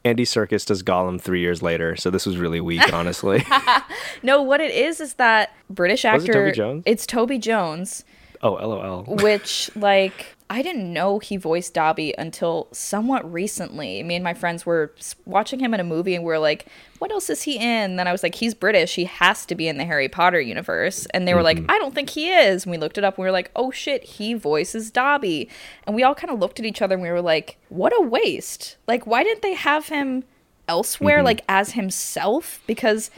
[0.06, 3.46] Andy Serkis does Gollum three years later, so this was really weak, honestly.
[4.24, 6.84] No, what it is is that British Was it actor Toby Jones?
[6.86, 8.04] It's Toby Jones,
[8.42, 9.04] oh, lol.
[9.22, 14.02] which like I didn't know he voiced Dobby until somewhat recently.
[14.02, 14.96] Me and my friends were
[15.26, 16.66] watching him in a movie and we are like,
[16.98, 18.96] "What else is he in?" And Then I was like, "He's British.
[18.96, 21.70] He has to be in the Harry Potter universe." And they were like, mm-hmm.
[21.70, 23.70] "I don't think he is." And we looked it up and we were like, "Oh
[23.70, 25.50] shit, he voices Dobby."
[25.86, 28.02] And we all kind of looked at each other and we were like, "What a
[28.02, 28.78] waste.
[28.88, 30.24] Like why didn't they have him
[30.68, 31.26] elsewhere mm-hmm.
[31.26, 33.12] like as himself?" Because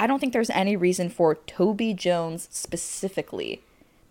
[0.00, 3.60] I don't think there's any reason for Toby Jones specifically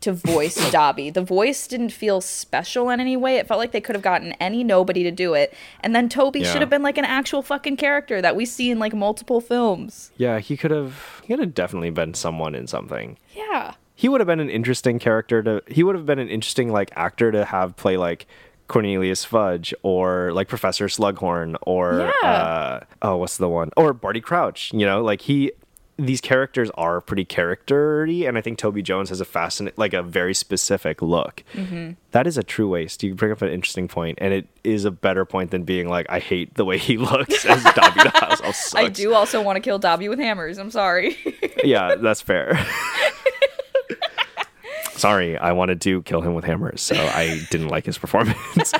[0.01, 1.09] to voice Dobby.
[1.09, 3.37] The voice didn't feel special in any way.
[3.37, 5.53] It felt like they could have gotten any nobody to do it.
[5.81, 6.51] And then Toby Yeah.
[6.51, 10.11] should have been like an actual fucking character that we see in like multiple films.
[10.17, 11.21] Yeah, he could have.
[11.23, 13.17] He could have definitely been someone in something.
[13.35, 13.73] Yeah.
[13.95, 15.63] He would have been an interesting character to.
[15.67, 18.27] He would have been an interesting like actor to have play like
[18.67, 22.29] Cornelius Fudge or like Professor Slughorn or Yeah.
[22.29, 23.71] uh, oh, what's the one?
[23.75, 24.71] Or Barty Crouch.
[24.73, 25.51] You know, like he.
[25.99, 30.03] These characters are pretty charactery, and I think Toby Jones has a fascinating, like a
[30.03, 31.43] very specific look.
[31.53, 31.93] Mm-hmm.
[32.11, 33.01] That is a true waste.
[33.01, 36.05] You bring up an interesting point, and it is a better point than being like,
[36.09, 38.41] I hate the way he looks as Dobby the House.
[38.43, 40.59] Elf I do also want to kill Dobby with hammers.
[40.59, 41.17] I'm sorry.
[41.63, 42.63] yeah, that's fair.
[44.93, 48.73] Sorry, I wanted to kill him with hammers, so I didn't like his performance.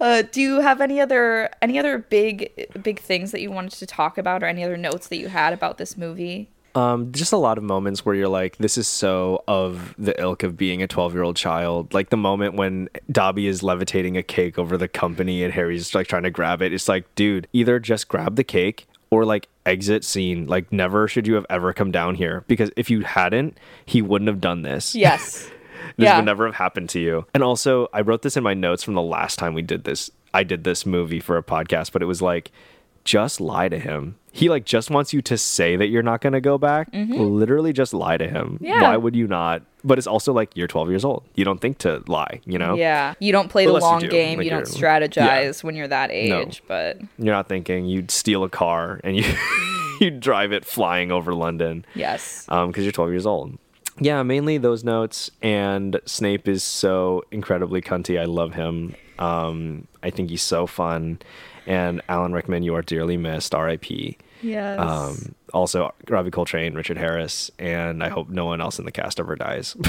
[0.00, 3.86] Uh, do you have any other any other big big things that you wanted to
[3.86, 6.48] talk about or any other notes that you had about this movie?
[6.74, 10.42] um, just a lot of moments where you're like, this is so of the ilk
[10.42, 11.92] of being a 12 year old child.
[11.92, 16.06] Like the moment when Dobby is levitating a cake over the company and Harry's like
[16.06, 16.72] trying to grab it.
[16.72, 20.46] It's like, dude, either just grab the cake or like exit scene.
[20.46, 24.28] Like, never should you have ever come down here because if you hadn't, he wouldn't
[24.28, 24.94] have done this.
[24.94, 25.50] Yes.
[25.96, 26.16] This Yeah.
[26.16, 27.26] would never have happened to you.
[27.34, 30.10] And also, I wrote this in my notes from the last time we did this.
[30.32, 32.50] I did this movie for a podcast, but it was like,
[33.04, 34.16] just lie to him.
[34.32, 36.88] He like just wants you to say that you're not going to go back.
[36.92, 38.54] Literally, just lie to him.
[38.54, 38.64] Mm-hmm.
[38.66, 38.82] Yeah.
[38.82, 39.62] Why would you not?
[39.82, 41.24] But it's also like you're 12 years old.
[41.34, 42.40] You don't think to lie.
[42.44, 42.74] You know.
[42.76, 43.14] Yeah.
[43.18, 44.38] You don't play the Unless you long do, game.
[44.38, 45.00] like you don't you're- yeah.
[45.00, 46.14] strategize when you're that No.
[46.42, 49.24] age, but You're not thinking you'd steal a car and you
[50.00, 51.84] you drive it flying over London.
[51.94, 52.44] yes.
[52.50, 53.58] um because you're 12 years old
[54.00, 58.18] yeah mainly those notes and snape is so incredibly cunty.
[58.20, 58.94] I love him.
[59.18, 61.18] Um i think he's so fun.
[61.66, 63.54] And alan rickman you are dearly missed.
[63.54, 63.84] Rip
[64.42, 64.80] Yes.
[64.80, 69.20] um also robbie coltrane richard harris and i hope no one else in the cast
[69.20, 69.76] ever dies.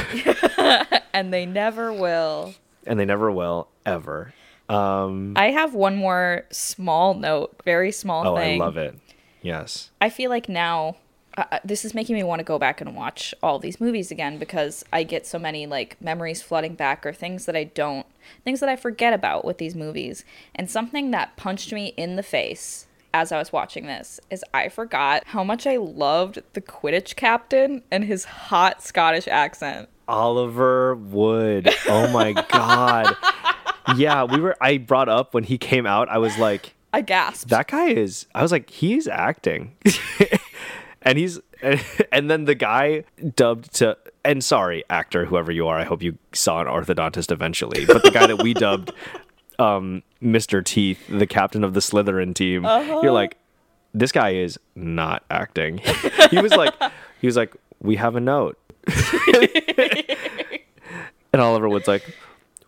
[1.14, 2.54] And they never will.
[2.88, 4.34] and they never will ever.
[4.70, 8.62] Um I have one more small note, very small oh thing.
[8.62, 8.96] i love it.
[9.42, 9.90] Yes.
[10.00, 10.96] I feel like now
[11.38, 14.38] uh, this is making me want to go back and watch all these movies again
[14.38, 18.06] because I get so many like memories flooding back or things that I don't
[18.44, 20.24] things that I forget about with these movies.
[20.54, 24.70] And something that punched me in the face as I was watching this is I
[24.70, 29.90] forgot how much I loved the Quidditch captain and his hot Scottish accent.
[30.08, 31.70] Oliver Wood.
[31.88, 33.16] Oh my god.
[33.98, 37.50] Yeah, we were I brought up when he came out, I was like, I gasped.
[37.50, 39.76] that guy is I was like, he's acting.
[41.02, 41.40] and he's
[42.12, 43.04] and then the guy
[43.36, 47.86] dubbed to and sorry, actor, whoever you are, I hope you saw an orthodontist eventually.
[47.86, 48.92] But the guy that we dubbed
[49.60, 50.64] um Mr.
[50.64, 53.38] Teeth, the captain of the Slytherin team, you're like,
[53.94, 55.80] this guy is not acting.
[56.30, 56.74] he was like,
[57.20, 58.58] he was like, we have a note.
[61.34, 62.16] and Oliver Wood's like,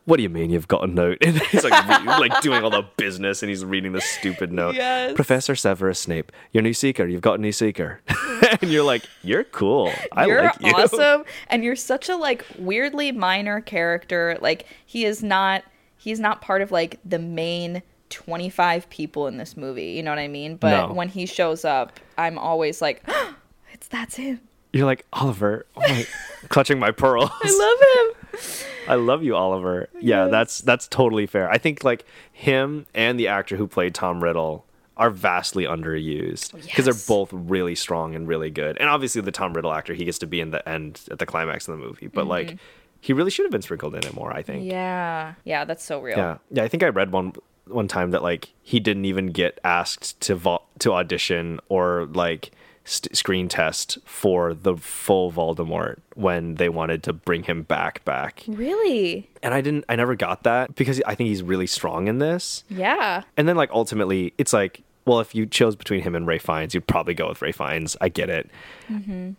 [0.06, 1.18] what do you mean you've got a note?
[1.26, 4.76] And he's like, re- like doing all the business, and he's reading the stupid note.
[4.76, 5.14] Yes.
[5.14, 7.06] Professor Severus Snape, your new seeker.
[7.08, 8.02] You've got a new seeker.
[8.62, 9.92] and you're like, you're cool.
[10.12, 10.72] I you're like you.
[10.74, 15.64] awesome and you're such a like weirdly minor character like he is not
[15.98, 20.20] he's not part of like the main 25 people in this movie you know what
[20.20, 20.94] i mean but No.
[20.94, 23.02] when he shows up i'm always like
[23.72, 24.40] it's that's him
[24.74, 25.66] You're like Oliver.
[25.78, 26.06] Oh my,
[26.50, 27.30] clutching my pearls.
[27.42, 29.88] i love him I love you, Oliver.
[29.94, 31.50] Oh yeah, that's that's totally fair.
[31.50, 34.66] I think like him and the actor who played Tom Riddle
[34.98, 37.08] are vastly underused oh, because Yes.
[37.08, 38.78] they're both really strong and really good.
[38.78, 41.26] And obviously, the Tom Riddle actor he gets to be in the end at the
[41.26, 42.58] climax of the movie, but like mm-hmm.
[43.00, 44.34] he really should have been sprinkled in it more.
[44.34, 44.70] I think.
[44.70, 46.64] yeah yeah that's so real Yeah, yeah.
[46.64, 47.34] I think I read one
[47.68, 52.52] one time that like he didn't even get asked to vo- to audition or like
[52.86, 58.44] st- screen test for the full Voldemort when they wanted to bring him back back.
[58.48, 59.86] really And I didn't.
[59.90, 62.64] I never got that because I think he's really strong in this.
[62.70, 64.82] yeah And then like ultimately, it's like.
[65.06, 67.98] Well, if you chose between him and Ralph Fiennes, you'd probably go with Ralph Fiennes.
[68.00, 68.50] I get it.
[68.90, 69.32] Mm-hmm.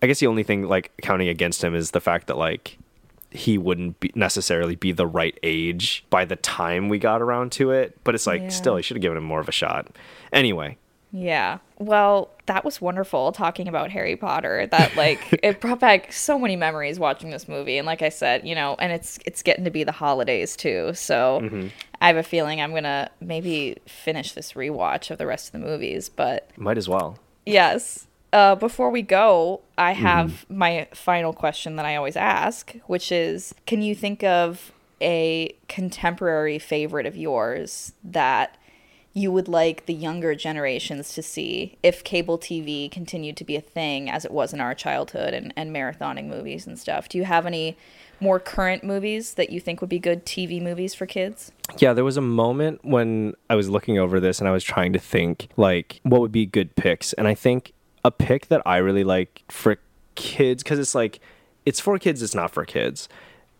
[0.00, 2.78] I guess the only thing like counting against him is the fact that like
[3.32, 7.72] he wouldn't be necessarily be the right age by the time we got around to
[7.72, 7.98] it.
[8.04, 8.48] But it's like Yeah.
[8.50, 9.88] still, he should have given him more of a shot.
[10.32, 10.78] Anyway,
[11.10, 11.58] Yeah.
[11.78, 14.66] Well, that was wonderful talking about Harry Potter.
[14.66, 17.78] That like it brought back so many memories watching this movie.
[17.78, 20.92] And like I said, you know, and it's it's getting to be the holidays too.
[20.94, 21.68] So Mm-hmm.
[22.00, 25.66] I have a feeling I'm gonna maybe finish this rewatch of the rest of the
[25.66, 26.08] movies.
[26.08, 27.18] But might as well.
[27.46, 28.04] yes.
[28.30, 30.02] Uh, before we go, I Mm-hmm.
[30.02, 34.70] have my final question that I always ask, which is can you think of
[35.00, 38.57] a contemporary favorite of yours that
[39.18, 43.60] you would like the younger generations to see if cable TV continued to be a
[43.60, 47.08] thing as it was in our childhood and, and marathoning movies and stuff?
[47.08, 47.76] Do you have any
[48.20, 51.52] more current movies that you think would be good TV movies for kids?
[51.78, 54.92] Yeah, there was a moment when I was looking over this and I was trying
[54.92, 57.72] to think like what would be good picks, and I think
[58.04, 59.76] a pick that I really like for
[60.14, 61.20] kids because it's like
[61.66, 63.08] it's for kids, it's not for kids,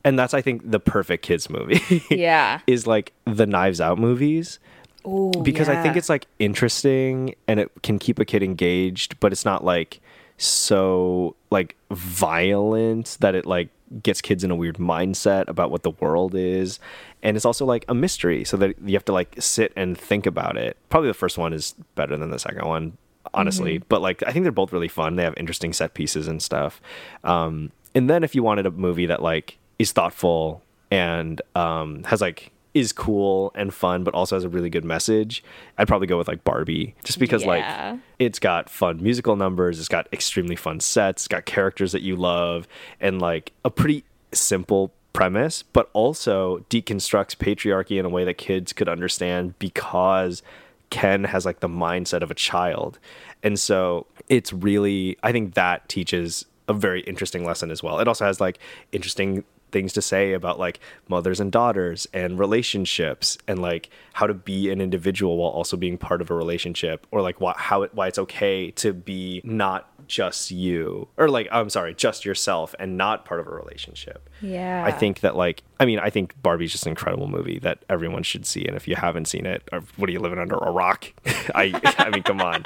[0.05, 2.03] and that's I think the perfect kids movie.
[2.11, 2.61] Yeah.
[2.67, 4.59] is like the Knives Out movies
[5.07, 9.33] Ooh, because I think it's like interesting and it can keep a kid engaged, but
[9.33, 10.01] it's not like
[10.37, 13.69] so like violent that it like
[14.03, 16.79] gets kids in a weird mindset about what the world is.
[17.23, 20.27] And it's also like a mystery, so that you have to like sit and think
[20.27, 20.77] about it.
[20.89, 22.97] Probably the first one is better than the second one,
[23.35, 23.79] honestly.
[23.79, 25.17] But like I think they're both really fun.
[25.17, 26.81] They have interesting set pieces and stuff.
[27.25, 32.21] Um, and then if you wanted a movie that like is thoughtful and um, has
[32.21, 35.43] like is cool and fun, but also has a really good message,
[35.77, 37.49] I'd probably go with like Barbie, just because Yeah.
[37.93, 42.03] like it's got fun musical numbers, it's got extremely fun sets, it's got characters that
[42.03, 42.69] you love,
[43.01, 48.73] and like a pretty simple premise, but also deconstructs patriarchy in a way that kids
[48.73, 50.43] could understand because
[50.91, 52.99] Ken has like the mindset of a child.
[53.43, 57.99] And so it's really, I think that teaches a very interesting lesson as well.
[57.99, 58.59] It also has like
[58.93, 64.35] interesting things to say about like mothers and daughters and relationships and like how to
[64.35, 67.95] be an individual while also being part of a relationship or like why, how it,
[67.95, 72.97] why it's okay to be not just you or like I'm sorry just yourself and
[72.97, 74.29] not part of a relationship.
[74.41, 74.83] Yeah.
[74.85, 78.23] I think that like I mean I think Barbie's just an incredible movie that everyone
[78.25, 80.71] should see and if you haven't seen it or what are you living under a
[80.71, 81.13] rock?
[81.55, 82.65] I I mean come on.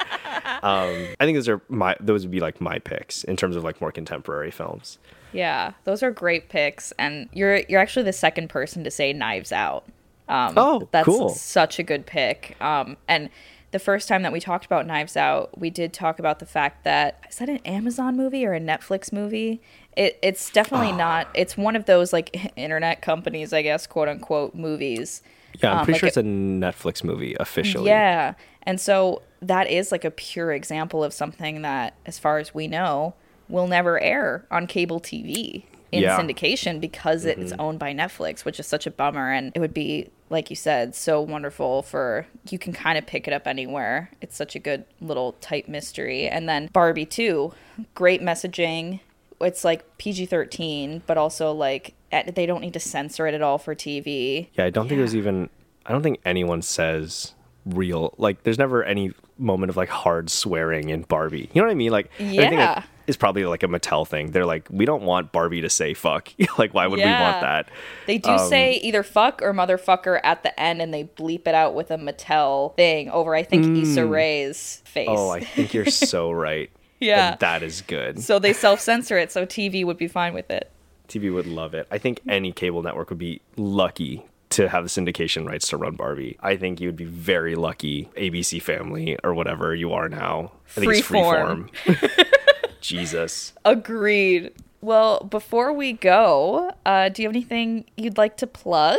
[0.62, 3.64] Um I think those are my those would be like my picks in terms of
[3.64, 4.98] like more contemporary films.
[5.32, 9.50] Yeah, those are great picks, and you're you're actually the second person to say Knives
[9.50, 9.84] Out.
[10.28, 11.30] Um, Oh, that's cool.
[11.30, 12.54] such a good pick.
[12.60, 13.30] Um, and
[13.72, 16.84] the first time that we talked about Knives Out, we did talk about the fact
[16.84, 19.60] that is that an Amazon movie or a Netflix movie?
[19.96, 20.96] It, it's definitely Ah.
[20.96, 21.28] not.
[21.34, 25.22] It's one of those like internet companies, I guess, quote unquote movies.
[25.62, 27.88] Yeah, I'm Um, pretty like sure it's a Netflix movie officially.
[27.88, 28.34] Yeah.
[28.62, 32.68] And so that is like a pure example of something that, as far as we
[32.68, 33.14] know,
[33.48, 36.16] will never air on cable TV in Yeah.
[36.18, 36.28] Mm-hmm.
[36.28, 39.30] syndication because it's owned by Netflix, which is such a bummer.
[39.30, 43.28] And it would be, like you said, so wonderful for you can kind of pick
[43.28, 44.10] it up anywhere.
[44.20, 46.26] It's such a good little tight mystery.
[46.26, 47.52] And then Barbie, too,
[47.94, 49.00] great messaging.
[49.40, 53.42] It's like PG 13, but also like eh, they don't need to censor it at
[53.42, 54.48] all for TV.
[54.54, 55.50] Yeah, I don't think there's even
[55.84, 57.34] I don't think anyone says
[57.64, 61.50] real like there's never any moment of like hard swearing in Barbie.
[61.52, 61.92] You know what I mean?
[61.92, 62.82] Like I think, like, Yeah.
[63.06, 64.30] Is probably like a Mattel thing.
[64.30, 66.32] They're like, we don't want Barbie to say fuck.
[66.58, 67.68] like, why would we want that?
[68.06, 71.54] They do Um, say either fuck or motherfucker at the end, and they bleep it
[71.54, 75.08] out with a Mattel thing over, I think, Issa Rae's face.
[75.08, 75.16] Mm.
[75.16, 76.70] Oh, I think you're so right.
[77.00, 77.32] Yeah.
[77.32, 78.22] And that is good.
[78.22, 80.70] so they self censor it, so TV would be fine with it.
[81.08, 81.86] TV would love it.
[81.90, 85.94] I think any cable network would be lucky to have the syndication rights to run
[85.96, 86.36] Barbie.
[86.40, 90.52] I think you would be very lucky, ABC Family or whatever you are now.
[90.76, 91.70] I think it's Freeform.
[92.82, 93.54] Jesus.
[93.64, 94.52] Agreed.
[94.82, 98.98] Well, before we go, uh, do you have anything you'd like to plug?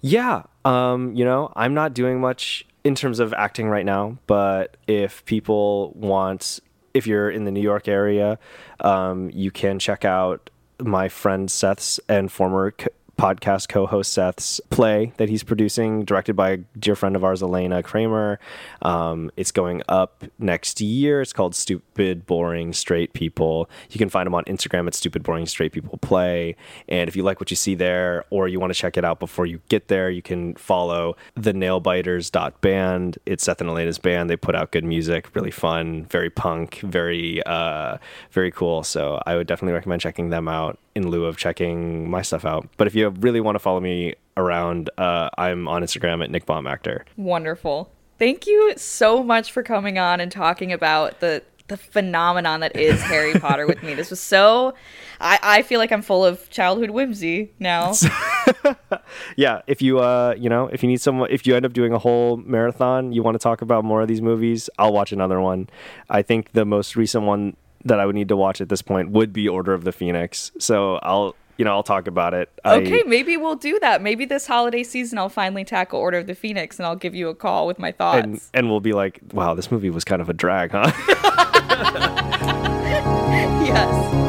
[0.00, 0.42] Yeah.
[0.64, 5.24] Um, you know, I'm not doing much in terms of acting right now, but if
[5.24, 6.60] people want,
[6.92, 8.38] if you're in the New York area,
[8.80, 15.12] um, you can check out my friend Seth's and former c- podcast co-host Seth's play
[15.16, 18.38] that he's producing, directed by a dear friend of ours, Elena Cramer.
[18.82, 21.20] Um, it's going up next year.
[21.20, 23.68] It's called Stupid Boring Straight People.
[23.90, 26.56] You can find him on Instagram at Stupid Boring Straight People Play.
[26.88, 29.20] And if you like what you see there, or you want to check it out
[29.20, 33.18] before you get there, you can follow the Nailbiters.band.
[33.26, 34.28] It's Seth and Elena's band.
[34.30, 37.98] They put out good music, really fun, very punk, very uh,
[38.30, 38.82] very cool.
[38.82, 42.68] So I would definitely recommend checking them out in lieu of checking my stuff out.
[42.76, 46.46] But if you really want to follow me around, uh, I'm on Instagram at Nick
[46.46, 47.04] Baum Actor.
[47.16, 47.90] Wonderful.
[48.18, 53.00] Thank you so much for coming on and talking about the the phenomenon that is
[53.02, 53.94] Harry Potter with me.
[53.94, 54.74] This was so
[55.20, 57.94] I, I feel like I'm full of childhood whimsy now.
[59.36, 61.92] yeah if you uh you know if you need someone if you end up doing
[61.92, 65.40] a whole marathon you want to talk about more of these movies i'll watch another
[65.40, 65.68] one
[66.10, 69.10] i think the most recent one that I would need to watch at this point
[69.10, 70.50] would be Order of the Phoenix.
[70.58, 72.50] So I'll you know, I'll talk about it.
[72.64, 74.02] Okay, I, maybe we'll do that.
[74.02, 77.28] Maybe this holiday season I'll finally tackle Order of the Phoenix and I'll give you
[77.28, 78.24] a call with my thoughts.
[78.24, 80.90] And, and we'll be like, wow, this movie was kind of a drag, huh?
[83.64, 84.23] yes.